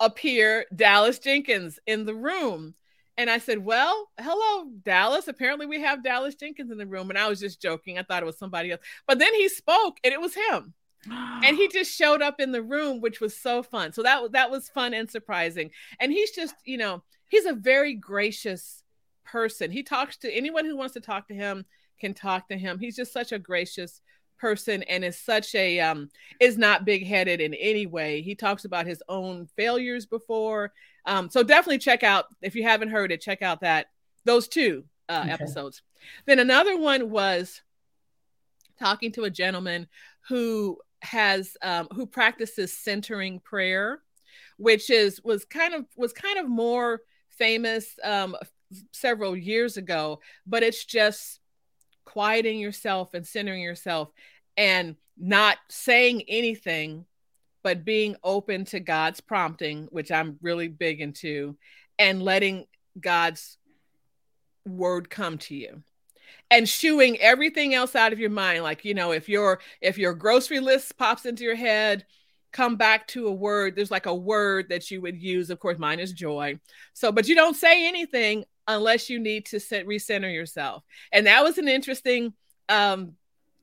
appear 0.00 0.66
Dallas 0.74 1.18
Jenkins 1.18 1.78
in 1.86 2.04
the 2.04 2.14
room. 2.14 2.74
And 3.18 3.28
I 3.28 3.38
said, 3.38 3.58
Well, 3.58 4.08
hello, 4.18 4.70
Dallas. 4.84 5.26
Apparently, 5.26 5.66
we 5.66 5.80
have 5.82 6.04
Dallas 6.04 6.36
Jenkins 6.36 6.70
in 6.70 6.78
the 6.78 6.86
room. 6.86 7.10
And 7.10 7.18
I 7.18 7.28
was 7.28 7.40
just 7.40 7.60
joking. 7.60 7.98
I 7.98 8.04
thought 8.04 8.22
it 8.22 8.26
was 8.26 8.38
somebody 8.38 8.70
else. 8.70 8.80
But 9.08 9.18
then 9.18 9.34
he 9.34 9.48
spoke 9.48 9.98
and 10.04 10.14
it 10.14 10.20
was 10.20 10.34
him. 10.34 10.72
and 11.10 11.56
he 11.56 11.66
just 11.72 11.92
showed 11.94 12.22
up 12.22 12.40
in 12.40 12.52
the 12.52 12.62
room, 12.62 13.00
which 13.00 13.20
was 13.20 13.36
so 13.36 13.64
fun. 13.64 13.92
So 13.92 14.04
that, 14.04 14.32
that 14.32 14.52
was 14.52 14.68
fun 14.68 14.94
and 14.94 15.10
surprising. 15.10 15.72
And 15.98 16.12
he's 16.12 16.30
just, 16.30 16.54
you 16.64 16.78
know, 16.78 17.02
he's 17.28 17.44
a 17.44 17.54
very 17.54 17.94
gracious 17.94 18.84
person. 19.24 19.72
He 19.72 19.82
talks 19.82 20.16
to 20.18 20.32
anyone 20.32 20.64
who 20.64 20.76
wants 20.76 20.94
to 20.94 21.00
talk 21.00 21.26
to 21.28 21.34
him, 21.34 21.66
can 22.00 22.14
talk 22.14 22.48
to 22.48 22.56
him. 22.56 22.78
He's 22.78 22.96
just 22.96 23.12
such 23.12 23.32
a 23.32 23.38
gracious 23.38 24.00
person 24.38 24.84
and 24.84 25.04
is 25.04 25.18
such 25.18 25.52
a 25.56 25.80
um 25.80 26.08
is 26.38 26.56
not 26.56 26.84
big-headed 26.84 27.40
in 27.40 27.54
any 27.54 27.86
way 27.86 28.22
he 28.22 28.36
talks 28.36 28.64
about 28.64 28.86
his 28.86 29.02
own 29.08 29.48
failures 29.56 30.06
before 30.06 30.72
um, 31.08 31.30
so 31.30 31.42
definitely 31.42 31.78
check 31.78 32.02
out 32.02 32.26
if 32.42 32.54
you 32.54 32.62
haven't 32.62 32.90
heard 32.90 33.10
it, 33.10 33.22
check 33.22 33.40
out 33.40 33.60
that 33.62 33.86
those 34.24 34.46
two 34.46 34.84
uh, 35.08 35.22
okay. 35.22 35.32
episodes. 35.32 35.82
Then 36.26 36.38
another 36.38 36.78
one 36.78 37.10
was 37.10 37.62
talking 38.78 39.10
to 39.12 39.24
a 39.24 39.30
gentleman 39.30 39.88
who 40.28 40.78
has 41.00 41.56
um, 41.62 41.88
who 41.92 42.06
practices 42.06 42.76
centering 42.76 43.40
prayer, 43.40 44.02
which 44.58 44.90
is 44.90 45.20
was 45.24 45.46
kind 45.46 45.74
of 45.74 45.86
was 45.96 46.12
kind 46.12 46.38
of 46.38 46.46
more 46.46 47.00
famous 47.30 47.98
um, 48.04 48.36
several 48.92 49.34
years 49.34 49.78
ago, 49.78 50.20
but 50.46 50.62
it's 50.62 50.84
just 50.84 51.40
quieting 52.04 52.58
yourself 52.58 53.14
and 53.14 53.26
centering 53.26 53.62
yourself 53.62 54.10
and 54.58 54.96
not 55.16 55.56
saying 55.70 56.22
anything 56.28 57.06
but 57.62 57.84
being 57.84 58.16
open 58.22 58.64
to 58.66 58.80
God's 58.80 59.20
prompting, 59.20 59.88
which 59.90 60.10
I'm 60.12 60.38
really 60.42 60.68
big 60.68 61.00
into, 61.00 61.56
and 61.98 62.22
letting 62.22 62.66
God's 62.98 63.58
word 64.66 65.10
come 65.10 65.38
to 65.38 65.54
you 65.54 65.82
and 66.50 66.68
shooing 66.68 67.18
everything 67.18 67.74
else 67.74 67.94
out 67.94 68.12
of 68.12 68.18
your 68.18 68.30
mind. 68.30 68.62
Like 68.62 68.84
you 68.84 68.94
know 68.94 69.12
if 69.12 69.28
your 69.28 69.60
if 69.80 69.98
your 69.98 70.14
grocery 70.14 70.60
list 70.60 70.96
pops 70.96 71.26
into 71.26 71.44
your 71.44 71.56
head 71.56 72.04
come 72.50 72.76
back 72.76 73.06
to 73.08 73.26
a 73.26 73.32
word. 73.32 73.76
There's 73.76 73.90
like 73.90 74.06
a 74.06 74.14
word 74.14 74.70
that 74.70 74.90
you 74.90 75.02
would 75.02 75.20
use. 75.20 75.50
Of 75.50 75.60
course 75.60 75.78
mine 75.78 76.00
is 76.00 76.12
joy. 76.12 76.58
So 76.94 77.12
but 77.12 77.28
you 77.28 77.34
don't 77.34 77.56
say 77.56 77.86
anything 77.86 78.44
unless 78.66 79.08
you 79.08 79.18
need 79.18 79.46
to 79.46 79.60
set, 79.60 79.86
recenter 79.86 80.32
yourself. 80.32 80.82
And 81.12 81.26
that 81.26 81.42
was 81.42 81.58
an 81.58 81.68
interesting 81.68 82.32
um 82.68 83.14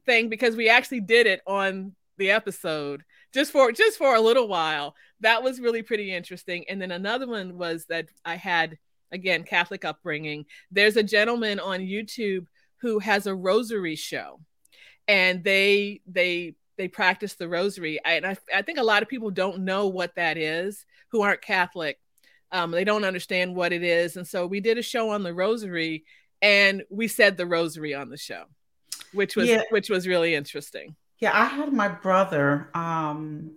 thing 0.05 0.29
because 0.29 0.55
we 0.55 0.69
actually 0.69 1.01
did 1.01 1.25
it 1.27 1.41
on 1.47 1.93
the 2.17 2.31
episode 2.31 3.03
just 3.35 3.51
for 3.51 3.71
just 3.73 3.97
for 3.97 4.15
a 4.15 4.21
little 4.21 4.47
while. 4.47 4.95
That 5.19 5.43
was 5.43 5.59
really 5.59 5.83
pretty 5.83 6.13
interesting. 6.13 6.63
And 6.69 6.81
then 6.81 6.91
another 6.91 7.27
one 7.27 7.57
was 7.57 7.85
that 7.87 8.07
I 8.23 8.35
had 8.35 8.77
again 9.11 9.43
Catholic 9.43 9.83
upbringing. 9.83 10.45
There's 10.71 10.95
a 10.95 11.03
gentleman 11.03 11.59
on 11.59 11.81
YouTube 11.81 12.47
who 12.77 12.99
has 12.99 13.27
a 13.27 13.35
rosary 13.35 13.97
show, 13.97 14.39
and 15.07 15.43
they 15.43 16.01
they 16.07 16.55
they 16.77 16.87
practice 16.87 17.33
the 17.33 17.49
rosary. 17.49 17.99
I, 18.05 18.13
and 18.13 18.25
I, 18.25 18.37
I 18.53 18.61
think 18.61 18.79
a 18.79 18.83
lot 18.83 19.03
of 19.03 19.09
people 19.09 19.31
don't 19.31 19.59
know 19.59 19.87
what 19.87 20.15
that 20.15 20.37
is 20.37 20.85
who 21.09 21.21
aren't 21.21 21.41
Catholic. 21.41 21.99
Um, 22.51 22.71
they 22.71 22.83
don't 22.85 23.03
understand 23.03 23.53
what 23.53 23.73
it 23.73 23.83
is, 23.83 24.15
and 24.15 24.25
so 24.25 24.47
we 24.47 24.61
did 24.61 24.77
a 24.77 24.81
show 24.81 25.09
on 25.09 25.23
the 25.23 25.33
rosary, 25.33 26.05
and 26.41 26.83
we 26.89 27.09
said 27.09 27.35
the 27.35 27.45
rosary 27.45 27.93
on 27.93 28.09
the 28.09 28.17
show, 28.17 28.45
which 29.11 29.35
was 29.35 29.49
yeah. 29.49 29.63
which 29.71 29.89
was 29.89 30.07
really 30.07 30.35
interesting. 30.35 30.95
Yeah, 31.19 31.32
I 31.34 31.45
had 31.45 31.71
my 31.71 31.88
brother, 31.88 32.69
um, 32.73 33.51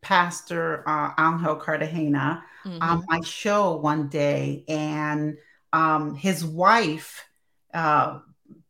Pastor 0.00 0.82
uh, 0.88 1.12
Angel 1.18 1.56
Cartagena, 1.56 2.42
mm-hmm. 2.64 2.82
on 2.82 3.04
my 3.08 3.20
show 3.20 3.76
one 3.76 4.08
day, 4.08 4.64
and 4.68 5.36
um, 5.72 6.14
his 6.14 6.44
wife 6.44 7.24
uh, 7.72 8.18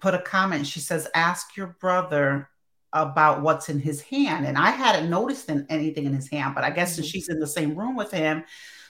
put 0.01 0.15
a 0.15 0.19
comment. 0.19 0.67
She 0.67 0.81
says, 0.81 1.09
"Ask 1.15 1.57
your 1.57 1.77
brother 1.81 2.51
about 2.93 3.43
what's 3.43 3.69
in 3.69 3.79
his 3.79 4.03
hand." 4.03 4.47
And 4.47 4.59
I 4.59 4.71
hadn't 4.71 5.09
noticed 5.09 5.51
anything 5.71 6.05
in 6.05 6.13
his 6.13 6.29
hand, 6.29 6.55
but 6.55 6.65
I 6.65 6.71
guess 6.71 6.95
mm-hmm. 6.95 7.05
she's 7.05 7.29
in 7.29 7.39
the 7.39 7.47
same 7.47 7.75
room 7.75 7.97
with 7.97 8.11
him. 8.11 8.45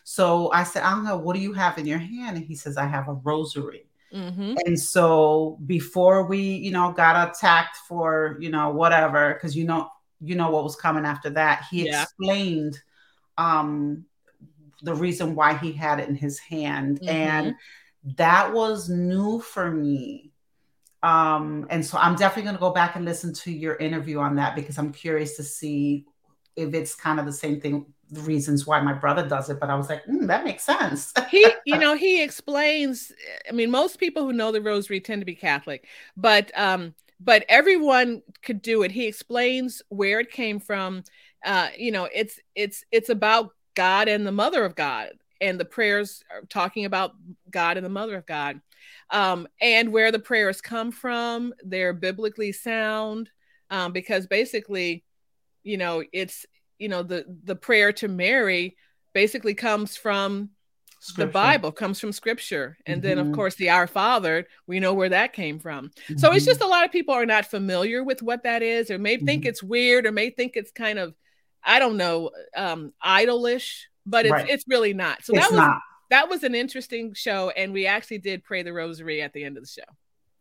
So 0.08 0.52
I 0.52 0.62
said, 0.62 0.88
Angel, 0.88 1.18
what 1.18 1.34
do 1.34 1.40
you 1.40 1.52
have 1.54 1.78
in 1.78 1.84
your 1.86 1.98
hand? 1.98 2.36
And 2.36 2.46
he 2.46 2.54
says, 2.54 2.76
I 2.76 2.86
have 2.86 3.08
a 3.08 3.14
rosary. 3.14 3.85
Mm-hmm. 4.12 4.54
And 4.64 4.78
so 4.78 5.58
before 5.66 6.26
we, 6.26 6.40
you 6.40 6.70
know, 6.70 6.92
got 6.92 7.30
attacked 7.30 7.76
for, 7.88 8.36
you 8.40 8.50
know, 8.50 8.70
whatever, 8.70 9.34
because 9.34 9.56
you 9.56 9.64
know, 9.64 9.90
you 10.20 10.34
know 10.34 10.50
what 10.50 10.64
was 10.64 10.76
coming 10.76 11.04
after 11.04 11.30
that, 11.30 11.66
he 11.70 11.86
yeah. 11.86 12.02
explained 12.02 12.80
um 13.38 14.04
the 14.82 14.94
reason 14.94 15.34
why 15.34 15.56
he 15.56 15.72
had 15.72 16.00
it 16.00 16.08
in 16.08 16.14
his 16.14 16.38
hand. 16.38 17.00
Mm-hmm. 17.00 17.08
And 17.08 17.54
that 18.16 18.52
was 18.52 18.88
new 18.88 19.40
for 19.40 19.70
me. 19.70 20.30
Um, 21.02 21.66
and 21.70 21.84
so 21.84 21.98
I'm 21.98 22.16
definitely 22.16 22.44
going 22.44 22.56
to 22.56 22.60
go 22.60 22.72
back 22.72 22.96
and 22.96 23.04
listen 23.04 23.32
to 23.34 23.52
your 23.52 23.76
interview 23.76 24.18
on 24.18 24.36
that 24.36 24.56
because 24.56 24.78
I'm 24.78 24.92
curious 24.92 25.36
to 25.36 25.42
see 25.42 26.06
if 26.56 26.74
it's 26.74 26.94
kind 26.94 27.20
of 27.20 27.26
the 27.26 27.32
same 27.32 27.60
thing 27.60 27.86
the 28.10 28.20
reasons 28.20 28.66
why 28.66 28.80
my 28.80 28.92
brother 28.92 29.26
does 29.26 29.50
it, 29.50 29.58
but 29.58 29.70
I 29.70 29.74
was 29.74 29.88
like, 29.88 30.04
mm, 30.04 30.26
that 30.28 30.44
makes 30.44 30.62
sense. 30.62 31.12
he, 31.30 31.46
you 31.64 31.78
know, 31.78 31.96
he 31.96 32.22
explains. 32.22 33.12
I 33.48 33.52
mean, 33.52 33.70
most 33.70 33.98
people 33.98 34.22
who 34.24 34.32
know 34.32 34.52
the 34.52 34.60
rosary 34.60 35.00
tend 35.00 35.20
to 35.20 35.26
be 35.26 35.34
Catholic, 35.34 35.86
but 36.16 36.50
um, 36.56 36.94
but 37.20 37.44
everyone 37.48 38.22
could 38.42 38.62
do 38.62 38.82
it. 38.82 38.92
He 38.92 39.06
explains 39.06 39.82
where 39.88 40.20
it 40.20 40.30
came 40.30 40.60
from. 40.60 41.02
Uh, 41.44 41.68
you 41.76 41.90
know, 41.90 42.08
it's 42.14 42.38
it's 42.54 42.84
it's 42.92 43.08
about 43.08 43.50
God 43.74 44.08
and 44.08 44.26
the 44.26 44.32
Mother 44.32 44.64
of 44.64 44.74
God, 44.76 45.10
and 45.40 45.58
the 45.58 45.64
prayers 45.64 46.22
are 46.32 46.42
talking 46.42 46.84
about 46.84 47.12
God 47.50 47.76
and 47.76 47.84
the 47.84 47.90
Mother 47.90 48.16
of 48.16 48.26
God, 48.26 48.60
um, 49.10 49.48
and 49.60 49.92
where 49.92 50.12
the 50.12 50.18
prayers 50.18 50.60
come 50.60 50.92
from. 50.92 51.52
They're 51.64 51.92
biblically 51.92 52.52
sound 52.52 53.30
um, 53.70 53.92
because 53.92 54.26
basically, 54.26 55.04
you 55.66 55.76
know, 55.76 56.02
it's 56.12 56.46
you 56.78 56.88
know 56.88 57.02
the 57.02 57.24
the 57.44 57.56
prayer 57.56 57.90
to 57.90 58.06
mary 58.06 58.76
basically 59.14 59.54
comes 59.54 59.96
from 59.96 60.50
scripture. 61.00 61.26
the 61.26 61.32
bible 61.32 61.72
comes 61.72 61.98
from 61.98 62.12
scripture 62.12 62.76
and 62.84 63.00
mm-hmm. 63.00 63.08
then 63.08 63.18
of 63.18 63.26
mm-hmm. 63.26 63.34
course 63.34 63.54
the 63.54 63.70
our 63.70 63.86
father 63.86 64.46
we 64.66 64.78
know 64.78 64.92
where 64.92 65.08
that 65.08 65.32
came 65.32 65.58
from 65.58 65.88
mm-hmm. 65.88 66.18
so 66.18 66.32
it's 66.32 66.44
just 66.44 66.60
a 66.60 66.66
lot 66.66 66.84
of 66.84 66.92
people 66.92 67.14
are 67.14 67.24
not 67.24 67.46
familiar 67.46 68.04
with 68.04 68.20
what 68.22 68.42
that 68.42 68.62
is 68.62 68.90
or 68.90 68.98
may 68.98 69.16
think 69.16 69.44
mm-hmm. 69.44 69.48
it's 69.48 69.62
weird 69.62 70.04
or 70.04 70.12
may 70.12 70.28
think 70.28 70.52
it's 70.54 70.70
kind 70.70 70.98
of 70.98 71.14
I 71.66 71.80
don't 71.80 71.96
know, 71.96 72.30
um, 72.56 72.92
idolish, 73.04 73.88
but 74.06 74.24
it's 74.24 74.32
Right. 74.32 74.48
it's 74.48 74.64
really 74.68 74.94
not. 74.94 75.24
So 75.24 75.34
it's 75.34 75.42
that 75.42 75.50
was 75.50 75.58
not. 75.58 75.80
that 76.10 76.28
was 76.28 76.44
an 76.44 76.54
interesting 76.54 77.12
show, 77.12 77.50
and 77.50 77.72
we 77.72 77.86
actually 77.86 78.18
did 78.18 78.44
pray 78.44 78.62
the 78.62 78.72
rosary 78.72 79.20
at 79.20 79.32
the 79.32 79.42
end 79.42 79.56
of 79.56 79.64
the 79.64 79.68
show. 79.68 79.96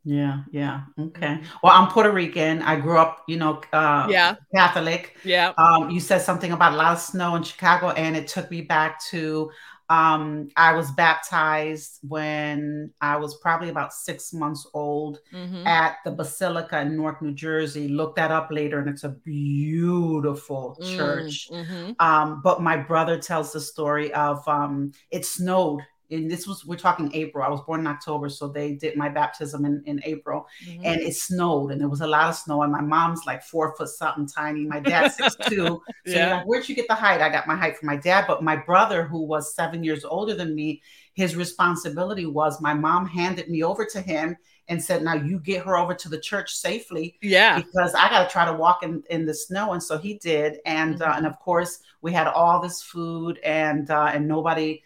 Yeah, 0.07 0.43
yeah. 0.51 0.81
Okay. 0.99 1.39
Mhm. 1.39 1.43
Well, 1.63 1.73
I'm 1.73 1.89
Puerto 1.91 2.11
Rican. 2.11 2.61
I 2.61 2.79
grew 2.79 2.97
up, 2.97 3.23
you 3.27 3.37
know, 3.37 3.61
uh, 3.73 4.07
Yeah, 4.11 4.35
Catholic. 4.55 5.15
yeah. 5.23 5.53
Um, 5.57 5.89
you 5.89 5.99
said 5.99 6.19
something 6.19 6.51
about 6.51 6.73
a 6.73 6.75
lot 6.75 6.93
of 6.93 6.99
snow 6.99 7.35
in 7.35 7.43
Chicago, 7.43 7.89
and 7.89 8.15
it 8.15 8.27
took 8.27 8.51
me 8.51 8.61
back 8.61 9.01
to 9.09 9.49
um, 9.89 10.49
I 10.55 10.73
was 10.73 10.91
baptized 10.91 11.99
when 12.07 12.91
I 13.01 13.17
was 13.17 13.37
probably 13.37 13.69
about 13.69 13.93
six 13.93 14.33
months 14.33 14.67
old 14.73 15.19
hmm 15.31 15.65
at 15.65 15.95
the 16.05 16.11
Basilica 16.11 16.81
in 16.81 16.95
Newark, 16.95 17.21
New 17.23 17.33
Jersey. 17.33 17.87
Look 17.87 18.15
that 18.17 18.31
up 18.31 18.49
later, 18.51 18.79
and 18.79 18.89
it's 18.89 19.03
a 19.03 19.09
beautiful 19.09 20.77
church. 20.83 21.47
hmm 21.49 21.91
Um, 21.99 22.41
but 22.43 22.61
my 22.61 22.77
brother 22.77 23.17
tells 23.17 23.53
the 23.53 23.61
story 23.61 24.13
of 24.13 24.47
um, 24.47 24.91
it 25.11 25.25
snowed. 25.25 25.81
And 26.11 26.29
this 26.29 26.47
was 26.47 26.65
we're 26.65 26.77
talking 26.77 27.11
April. 27.13 27.43
I 27.43 27.49
was 27.49 27.61
born 27.61 27.79
in 27.81 27.87
October, 27.87 28.29
so 28.29 28.47
they 28.47 28.73
did 28.73 28.95
my 28.95 29.09
baptism 29.09 29.65
in, 29.65 29.81
in 29.85 30.01
April, 30.03 30.45
hmm 30.65 30.81
and 30.83 31.01
it 31.01 31.15
snowed, 31.15 31.71
and 31.71 31.81
there 31.81 31.89
was 31.89 32.01
a 32.01 32.07
lot 32.07 32.29
of 32.29 32.35
snow. 32.35 32.61
And 32.61 32.71
my 32.71 32.81
mom's 32.81 33.25
like 33.25 33.43
four 33.43 33.75
foot 33.75 33.89
something 33.89 34.27
tiny. 34.27 34.65
My 34.65 34.79
dad's 34.79 35.15
six 35.15 35.35
two. 35.47 35.81
So 36.03 36.19
Yeah. 36.19 36.29
like, 36.29 36.45
where'd 36.45 36.69
you 36.69 36.75
get 36.75 36.87
the 36.87 36.95
height? 36.95 37.21
I 37.21 37.29
got 37.29 37.47
my 37.47 37.55
height 37.55 37.77
from 37.77 37.87
my 37.87 37.97
dad, 37.97 38.25
but 38.27 38.43
my 38.43 38.55
brother, 38.55 39.03
who 39.05 39.21
was 39.25 39.55
seven 39.55 39.83
years 39.83 40.05
older 40.05 40.35
than 40.35 40.53
me, 40.55 40.81
his 41.13 41.35
responsibility 41.35 42.25
was 42.25 42.61
my 42.61 42.73
mom 42.73 43.07
handed 43.07 43.49
me 43.49 43.63
over 43.63 43.85
to 43.85 44.01
him 44.01 44.37
and 44.67 44.83
said, 44.83 45.03
"Now 45.03 45.13
you 45.15 45.39
get 45.39 45.65
her 45.65 45.77
over 45.77 45.93
to 45.95 46.09
the 46.09 46.19
church 46.19 46.53
safely." 46.55 47.19
Yeah. 47.21 47.63
because 47.63 47.93
I 47.93 48.09
got 48.09 48.23
to 48.25 48.29
try 48.29 48.45
to 48.45 48.53
walk 48.53 48.83
in, 48.83 49.01
in 49.09 49.25
the 49.25 49.33
snow. 49.33 49.73
And 49.73 49.81
so 49.81 49.97
he 49.97 50.15
did. 50.15 50.57
And, 50.65 51.01
uh, 51.01 51.13
Mhm. 51.13 51.15
and 51.15 51.25
of 51.25 51.39
course 51.39 51.79
we 52.01 52.11
had 52.11 52.27
all 52.27 52.61
this 52.61 52.81
food 52.81 53.39
and, 53.43 53.89
uh, 53.89 54.11
and 54.13 54.27
nobody 54.27 54.83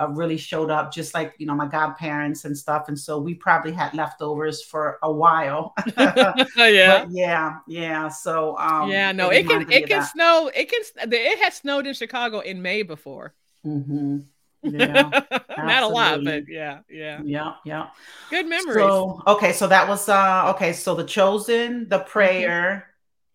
uh, 0.00 0.08
really 0.08 0.36
showed 0.36 0.70
up 0.70 0.92
just 0.92 1.14
like, 1.14 1.34
you 1.38 1.46
know, 1.46 1.54
my 1.54 1.66
godparents 1.66 2.44
and 2.44 2.56
stuff. 2.56 2.88
And 2.88 2.98
so 2.98 3.18
we 3.18 3.34
probably 3.34 3.72
had 3.72 3.94
leftovers 3.94 4.62
for 4.62 4.98
a 5.02 5.12
while, 5.12 5.74
yeah. 5.98 6.32
but 6.56 7.10
yeah, 7.10 7.58
yeah. 7.66 8.08
So, 8.08 8.56
um, 8.58 8.90
yeah. 8.90 9.12
No, 9.12 9.30
it 9.30 9.42
can 9.46 9.60
reminded 9.60 9.68
me 9.68 9.76
it 9.76 9.86
can 9.88 10.00
that. 10.00 10.12
snow. 10.12 10.50
It 10.54 10.70
can. 10.70 11.12
It 11.12 11.38
has 11.40 11.54
snowed 11.54 11.86
in 11.86 11.94
Chicago 11.94 12.40
in 12.40 12.62
May 12.62 12.82
before. 12.82 13.34
Mhm. 13.66 14.24
Yeah, 14.62 15.08
Not 15.56 15.84
a 15.84 15.88
lot, 15.88 16.22
but 16.22 16.44
yeah, 16.46 16.80
yeah. 16.90 17.22
yeah, 17.24 17.54
yeah. 17.64 17.86
Good 18.28 18.46
memories. 18.46 18.74
So, 18.74 19.22
okay. 19.26 19.54
So 19.54 19.66
that 19.66 19.88
was, 19.88 20.06
uh, 20.06 20.52
okay. 20.54 20.74
So 20.74 20.94
the 20.94 21.04
chosen, 21.04 21.88
the 21.88 22.00
prayer 22.00 22.89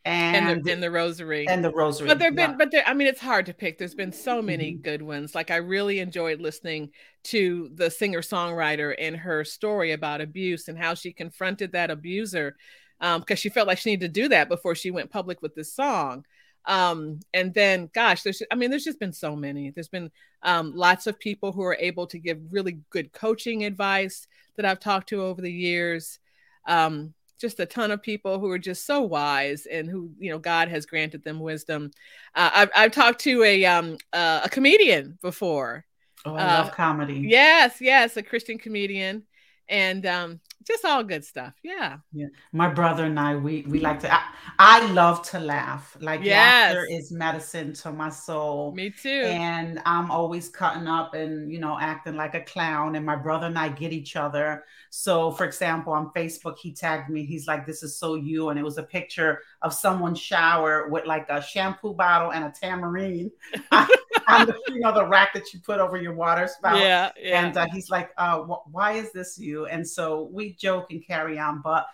and 0.05 0.49
and, 0.49 0.63
the 0.63 0.71
in 0.71 0.79
the 0.79 0.91
rosary. 0.91 1.47
and 1.47 1.63
the 1.65 1.71
rosary. 1.71 2.07
but 2.07 2.19
there've 2.19 2.35
Yeah. 2.35 2.47
been, 2.47 2.57
but 2.57 2.71
there, 2.71 2.83
I 2.85 2.93
mean, 2.93 3.07
it's 3.07 3.19
hard 3.21 3.47
to 3.47 3.53
pick. 3.53 3.77
There's 3.77 3.95
been 3.95 4.11
so 4.13 4.41
many 4.41 4.73
Mhm. 4.73 4.81
good 4.83 5.01
ones. 5.01 5.33
Like 5.33 5.49
I 5.51 5.57
really 5.57 5.99
enjoyed 5.99 6.39
listening 6.39 6.91
to 7.25 7.69
the 7.73 7.89
singer 7.89 8.21
songwriter 8.21 8.93
and 8.99 9.17
her 9.17 9.43
story 9.43 9.91
about 9.91 10.21
abuse 10.21 10.67
and 10.67 10.77
how 10.77 10.93
she 10.93 11.11
confronted 11.11 11.71
that 11.71 11.89
abuser 11.91 12.55
because 12.99 13.39
she 13.39 13.49
felt 13.49 13.67
like 13.67 13.79
she 13.79 13.89
needed 13.89 14.13
to 14.13 14.21
do 14.21 14.29
that 14.29 14.47
before 14.47 14.75
she 14.75 14.91
went 14.91 15.09
public 15.11 15.41
with 15.41 15.53
this 15.55 15.73
song. 15.73 16.23
Um, 16.67 17.19
and 17.33 17.53
then, 17.53 17.89
gosh, 17.93 18.21
there's, 18.23 18.41
I 18.51 18.55
mean, 18.55 18.69
there's 18.69 18.85
just 18.85 18.99
been 18.99 19.11
so 19.13 19.35
many. 19.35 19.71
There's 19.71 19.89
been 19.89 20.11
um, 20.43 20.73
lots 20.75 21.07
of 21.07 21.19
people 21.19 21.51
who 21.51 21.63
are 21.63 21.77
able 21.79 22.07
to 22.07 22.19
give 22.19 22.39
really 22.51 22.79
good 22.91 23.11
coaching 23.11 23.65
advice 23.65 24.27
that 24.55 24.65
I've 24.65 24.79
talked 24.79 25.09
to 25.09 25.21
over 25.23 25.41
the 25.41 25.51
years. 25.51 26.19
Um, 26.67 27.13
just 27.39 27.59
a 27.59 27.65
ton 27.65 27.91
of 27.91 28.01
people 28.01 28.39
who 28.39 28.49
are 28.49 28.59
just 28.59 28.85
so 28.85 29.01
wise 29.01 29.65
and 29.65 29.89
who 29.89 30.11
you 30.17 30.29
know 30.31 30.39
God 30.39 30.69
has 30.69 30.85
granted 30.85 31.23
them 31.23 31.39
wisdom. 31.39 31.91
Uh, 32.33 32.49
I've 32.53 32.69
I've 32.75 32.91
talked 32.91 33.21
to 33.21 33.43
a 33.43 33.65
um 33.65 33.97
uh, 34.13 34.41
a 34.43 34.49
comedian 34.49 35.17
before. 35.21 35.85
Oh, 36.25 36.35
I 36.35 36.43
uh, 36.43 36.63
love 36.63 36.71
comedy. 36.71 37.25
Yes, 37.27 37.77
yes, 37.81 38.17
a 38.17 38.23
Christian 38.23 38.57
comedian, 38.57 39.23
and 39.69 40.05
um 40.05 40.39
just 40.65 40.85
all 40.85 41.03
good 41.03 41.23
stuff. 41.25 41.53
Yeah, 41.63 41.99
Yeah, 42.13 42.27
my 42.53 42.69
brother 42.69 43.03
and 43.05 43.19
I, 43.19 43.35
we 43.35 43.63
we 43.67 43.79
like 43.79 43.99
to. 44.01 44.13
I, 44.13 44.21
I 44.57 44.91
love 44.93 45.21
to 45.31 45.39
laugh. 45.39 45.97
Like 45.99 46.21
Yes. 46.23 46.31
laughter 46.31 46.85
is 46.89 47.11
medicine 47.11 47.73
to 47.73 47.91
my 47.91 48.09
soul. 48.09 48.77
me 48.77 48.91
too. 48.91 49.21
And 49.21 49.81
I'm 49.85 50.11
always 50.11 50.47
cutting 50.49 50.87
up 50.87 51.13
and 51.13 51.51
you 51.51 51.59
know 51.59 51.77
acting 51.79 52.15
like 52.15 52.33
a 52.35 52.41
clown. 52.41 52.95
And 52.95 53.05
my 53.05 53.17
brother 53.17 53.47
and 53.47 53.57
I 53.59 53.67
get 53.69 53.91
each 53.91 54.15
other. 54.15 54.63
So, 54.91 55.31
for 55.31 55.45
example, 55.45 55.91
on 55.91 56.11
Facebook, 56.15 56.57
he 56.57 56.73
tagged 56.73 57.09
me. 57.09 57.25
He's 57.25 57.47
like, 57.47 57.65
"This 57.65 57.83
is 57.83 57.97
so 57.99 58.15
you," 58.15 58.47
and 58.49 58.57
it 58.57 58.63
was 58.63 58.77
a 58.77 58.83
picture 58.83 59.41
of 59.65 59.73
someone's 59.73 60.19
shower 60.19 60.87
with 60.89 61.07
like 61.07 61.27
a 61.29 61.41
shampoo 61.41 61.91
bottle 61.91 62.31
and 62.31 62.45
a 62.45 62.51
tambourine 62.51 63.31
on 63.71 63.87
the 64.45 64.55
you 64.67 64.79
know 64.79 64.93
the 64.93 65.03
rack 65.03 65.33
that 65.33 65.51
you 65.51 65.59
put 65.59 65.79
over 65.79 65.97
your 65.97 66.13
water 66.13 66.47
spout. 66.47 66.79
yeah, 66.79 67.09
yeah. 67.19 67.43
And 67.43 67.57
uh, 67.57 67.65
he's 67.73 67.89
like, 67.89 68.11
uh, 68.19 68.41
wh- 68.41 68.71
why 68.71 68.91
is 68.91 69.11
this 69.11 69.39
you? 69.39 69.65
And 69.65 69.85
so 69.85 70.29
we 70.31 70.53
joke 70.53 70.91
and 70.91 71.03
carry 71.05 71.39
on, 71.39 71.61
but 71.63 71.87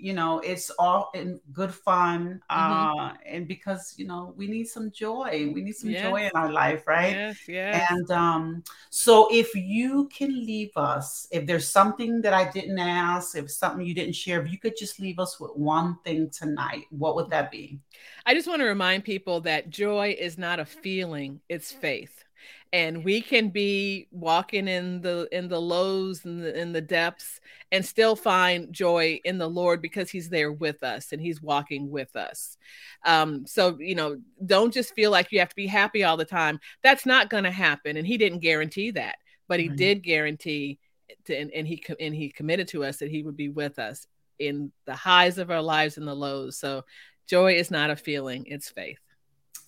you 0.00 0.12
know, 0.14 0.40
it's 0.40 0.70
all 0.70 1.10
in 1.14 1.40
good 1.52 1.74
fun. 1.74 2.40
Mm-hmm. 2.50 3.00
Uh, 3.00 3.12
and 3.26 3.46
because, 3.46 3.94
you 3.96 4.06
know, 4.06 4.34
we 4.36 4.48
need 4.48 4.66
some 4.66 4.90
joy, 4.90 5.50
we 5.54 5.62
need 5.62 5.74
some 5.74 5.90
Yes. 5.90 6.02
joy 6.02 6.22
in 6.24 6.30
our 6.34 6.50
life, 6.50 6.86
right? 6.86 7.14
yes, 7.14 7.48
yes. 7.48 7.86
And 7.90 8.10
um, 8.10 8.64
so 8.90 9.28
if 9.30 9.54
you 9.54 10.08
can 10.08 10.30
leave 10.30 10.70
us, 10.76 11.26
if 11.30 11.46
there's 11.46 11.68
something 11.68 12.20
that 12.22 12.32
I 12.32 12.50
didn't 12.50 12.78
ask, 12.78 13.36
if 13.36 13.50
something 13.50 13.84
you 13.84 13.94
didn't 13.94 14.14
share, 14.14 14.42
if 14.42 14.50
you 14.50 14.58
could 14.58 14.76
just 14.76 14.98
leave 15.00 15.18
us 15.18 15.38
with 15.38 15.52
one 15.54 15.96
thing 16.04 16.30
tonight, 16.30 16.84
what 16.90 17.14
would 17.16 17.30
that 17.30 17.50
be? 17.50 17.78
I 18.26 18.34
just 18.34 18.48
want 18.48 18.60
to 18.60 18.66
remind 18.66 19.04
people 19.04 19.40
that 19.42 19.70
joy 19.70 20.16
is 20.18 20.38
not 20.38 20.58
a 20.58 20.64
feeling, 20.64 21.40
it's 21.48 21.72
faith. 21.72 22.24
And 22.72 23.04
we 23.04 23.20
can 23.20 23.48
be 23.48 24.06
walking 24.12 24.68
in 24.68 25.00
the 25.00 25.28
in 25.32 25.48
the 25.48 25.60
lows 25.60 26.24
and 26.24 26.40
the, 26.42 26.58
in 26.58 26.72
the 26.72 26.80
depths 26.80 27.40
and 27.72 27.84
still 27.84 28.14
find 28.14 28.72
joy 28.72 29.20
in 29.24 29.38
the 29.38 29.48
Lord 29.48 29.82
because 29.82 30.08
he's 30.10 30.28
there 30.28 30.52
with 30.52 30.82
us 30.82 31.12
and 31.12 31.20
he's 31.20 31.42
walking 31.42 31.90
with 31.90 32.14
us. 32.14 32.56
Um, 33.04 33.44
so 33.46 33.76
you 33.80 33.94
know, 33.96 34.18
don't 34.46 34.72
just 34.72 34.94
feel 34.94 35.10
like 35.10 35.32
you 35.32 35.40
have 35.40 35.48
to 35.48 35.56
be 35.56 35.66
happy 35.66 36.04
all 36.04 36.16
the 36.16 36.24
time. 36.24 36.60
That's 36.82 37.06
not 37.06 37.28
going 37.30 37.44
to 37.44 37.50
happen 37.50 37.96
and 37.96 38.06
he 38.06 38.16
didn't 38.18 38.38
guarantee 38.38 38.92
that, 38.92 39.16
but 39.48 39.58
he 39.58 39.68
Right. 39.68 39.76
did 39.76 40.02
guarantee 40.02 40.78
to, 41.24 41.36
and, 41.36 41.50
and 41.52 41.66
he 41.66 41.82
and 41.98 42.14
he 42.14 42.28
committed 42.30 42.68
to 42.68 42.84
us 42.84 42.98
that 42.98 43.10
he 43.10 43.22
would 43.24 43.36
be 43.36 43.48
with 43.48 43.78
us 43.80 44.06
in 44.38 44.70
the 44.86 44.94
highs 44.94 45.38
of 45.38 45.50
our 45.50 45.60
lives 45.62 45.98
and 45.98 46.06
the 46.06 46.14
lows. 46.14 46.56
So 46.56 46.84
joy 47.26 47.54
is 47.54 47.70
not 47.70 47.90
a 47.90 47.96
feeling, 47.96 48.46
it's 48.46 48.68
faith. 48.68 48.98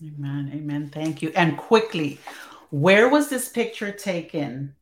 Amen. 0.02 0.50
Amen. 0.54 0.90
Thank 0.92 1.22
you. 1.22 1.32
And 1.36 1.56
quickly, 1.56 2.18
where 2.72 3.08
was 3.10 3.28
this 3.28 3.50
picture 3.50 3.92
taken? 3.92 4.74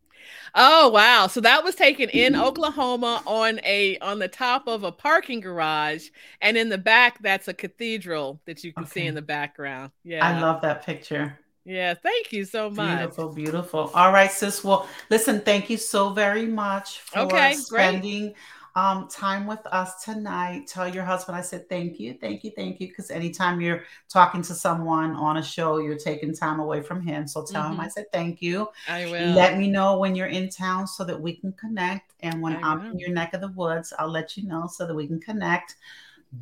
Oh 0.54 0.88
wow. 0.88 1.26
So 1.26 1.40
that 1.40 1.64
was 1.64 1.74
taken 1.74 2.08
in 2.08 2.32
mm-hmm. 2.32 2.42
Oklahoma 2.42 3.22
on 3.26 3.60
a 3.64 3.98
on 3.98 4.18
the 4.20 4.28
top 4.28 4.68
of 4.68 4.84
a 4.84 4.92
parking 4.92 5.40
garage 5.40 6.08
and 6.40 6.56
in 6.56 6.68
the 6.68 6.78
back 6.78 7.20
that's 7.20 7.48
a 7.48 7.54
cathedral 7.54 8.40
that 8.46 8.64
you 8.64 8.72
can 8.72 8.86
see 8.86 9.06
in 9.06 9.14
the 9.14 9.22
background. 9.22 9.90
Yeah. 10.04 10.26
I 10.26 10.40
love 10.40 10.62
that 10.62 10.86
picture. 10.86 11.38
yeah, 11.64 11.94
thank 11.94 12.32
you 12.32 12.44
so 12.44 12.70
much. 12.70 12.98
Beautiful, 12.98 13.32
beautiful. 13.32 13.90
All 13.94 14.12
right, 14.12 14.30
sis. 14.30 14.64
Well, 14.64 14.88
listen, 15.10 15.40
thank 15.40 15.68
you 15.68 15.76
so 15.76 16.10
very 16.10 16.46
much 16.46 17.00
for 17.00 17.20
Okay, 17.20 17.56
great. 17.68 18.34
Um, 18.76 19.08
time 19.08 19.46
with 19.46 19.64
us 19.66 20.04
tonight. 20.04 20.66
Tell 20.66 20.88
your 20.88 21.04
husband 21.04 21.36
I 21.36 21.40
said 21.40 21.68
thank 21.68 21.98
you, 21.98 22.14
thank 22.20 22.44
you, 22.44 22.52
thank 22.54 22.80
you. 22.80 22.88
Because 22.88 23.10
anytime 23.10 23.60
you're 23.60 23.82
talking 24.08 24.42
to 24.42 24.54
someone 24.54 25.12
on 25.16 25.38
a 25.38 25.42
show, 25.42 25.78
you're 25.78 25.98
taking 25.98 26.34
time 26.34 26.60
away 26.60 26.82
from 26.82 27.00
him. 27.00 27.26
So 27.26 27.44
tell 27.44 27.68
him 27.68 27.80
I 27.80 27.86
Mhm. 27.86 27.92
said 27.92 28.12
thank 28.12 28.40
you. 28.40 28.68
I 28.88 29.06
will. 29.06 29.34
Let 29.34 29.58
me 29.58 29.68
know 29.68 29.98
when 29.98 30.14
you're 30.14 30.28
in 30.28 30.48
town 30.48 30.86
so 30.86 31.04
that 31.04 31.20
we 31.20 31.34
can 31.36 31.52
connect. 31.52 32.12
And 32.20 32.40
when 32.40 32.56
I 32.56 32.60
I'm 32.60 32.80
will. 32.80 32.92
in 32.92 32.98
your 32.98 33.10
neck 33.10 33.34
of 33.34 33.40
the 33.40 33.48
woods, 33.48 33.92
I'll 33.98 34.10
let 34.10 34.36
you 34.36 34.46
know 34.46 34.66
so 34.66 34.86
that 34.86 34.94
we 34.94 35.06
can 35.06 35.20
connect. 35.20 35.76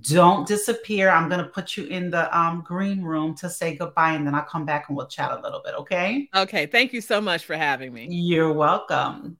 Don't 0.02 0.46
disappear. 0.46 1.08
I'm 1.08 1.30
going 1.30 1.42
to 1.42 1.48
put 1.48 1.78
you 1.78 1.86
in 1.86 2.10
the 2.10 2.36
um, 2.38 2.60
green 2.60 3.02
room 3.02 3.34
to 3.36 3.48
say 3.48 3.74
goodbye, 3.74 4.12
and 4.12 4.26
then 4.26 4.34
I'll 4.34 4.42
come 4.42 4.66
back 4.66 4.88
and 4.88 4.96
we'll 4.96 5.06
chat 5.06 5.30
a 5.32 5.40
little 5.40 5.62
bit. 5.64 5.74
Okay. 5.76 6.28
okay, 6.34 6.66
thank 6.66 6.92
you 6.92 7.00
so 7.00 7.22
much 7.22 7.46
for 7.46 7.56
having 7.56 7.94
me. 7.94 8.06
You're 8.10 8.52
welcome. 8.52 9.38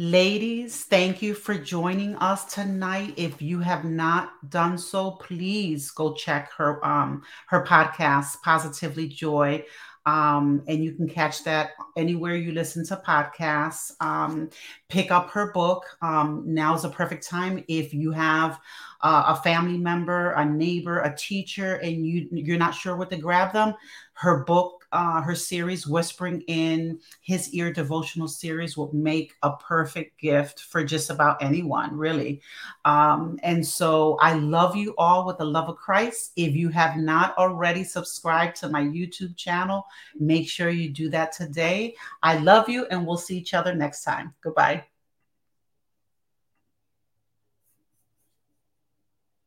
Ladies, 0.00 0.84
thank 0.84 1.22
you 1.22 1.34
for 1.34 1.54
joining 1.54 2.14
us 2.16 2.44
tonight. 2.54 3.14
If 3.16 3.42
you 3.42 3.58
have 3.58 3.84
not 3.84 4.48
done 4.48 4.78
so, 4.78 5.10
please 5.10 5.90
go 5.90 6.14
check 6.14 6.52
her 6.52 6.84
um 6.86 7.22
her 7.48 7.64
podcast, 7.64 8.40
Positively 8.44 9.08
Joy. 9.08 9.64
Um, 10.06 10.62
and 10.68 10.84
you 10.84 10.92
can 10.92 11.08
catch 11.08 11.42
that 11.44 11.72
anywhere 11.96 12.36
you 12.36 12.52
listen 12.52 12.86
to 12.86 13.02
podcasts. 13.04 13.90
Um, 14.00 14.50
pick 14.88 15.10
up 15.10 15.30
her 15.30 15.50
book. 15.52 15.84
Um, 16.00 16.44
now 16.46 16.74
is 16.76 16.84
a 16.84 16.88
perfect 16.90 17.26
time 17.28 17.64
if 17.66 17.92
you 17.92 18.12
have 18.12 18.60
uh, 19.00 19.34
a 19.36 19.42
family 19.42 19.78
member, 19.78 20.30
a 20.30 20.44
neighbor, 20.44 21.00
a 21.00 21.16
teacher, 21.16 21.74
and 21.74 22.06
you 22.06 22.28
you're 22.30 22.56
not 22.56 22.74
sure 22.74 22.96
what 22.96 23.10
to 23.10 23.16
grab 23.16 23.52
them. 23.52 23.74
Her 24.12 24.44
book 24.44 24.77
uh, 24.92 25.20
her 25.22 25.34
series, 25.34 25.86
Whispering 25.86 26.42
in 26.42 27.00
His 27.20 27.52
Ear 27.54 27.72
devotional 27.72 28.28
series, 28.28 28.76
will 28.76 28.92
make 28.92 29.34
a 29.42 29.56
perfect 29.56 30.20
gift 30.20 30.60
for 30.60 30.84
just 30.84 31.10
about 31.10 31.42
anyone, 31.42 31.96
really. 31.96 32.40
Um, 32.84 33.38
and 33.42 33.66
so 33.66 34.16
I 34.20 34.34
love 34.34 34.76
you 34.76 34.94
all 34.98 35.26
with 35.26 35.38
the 35.38 35.44
love 35.44 35.68
of 35.68 35.76
Christ. 35.76 36.32
If 36.36 36.54
you 36.54 36.68
have 36.70 36.96
not 36.96 37.36
already 37.38 37.84
subscribed 37.84 38.56
to 38.56 38.68
my 38.68 38.82
YouTube 38.82 39.36
channel, 39.36 39.84
make 40.18 40.48
sure 40.48 40.70
you 40.70 40.90
do 40.90 41.08
that 41.10 41.32
today. 41.32 41.94
I 42.22 42.38
love 42.38 42.68
you, 42.68 42.86
and 42.86 43.06
we'll 43.06 43.16
see 43.16 43.36
each 43.38 43.54
other 43.54 43.74
next 43.74 44.04
time. 44.04 44.34
Goodbye. 44.42 44.84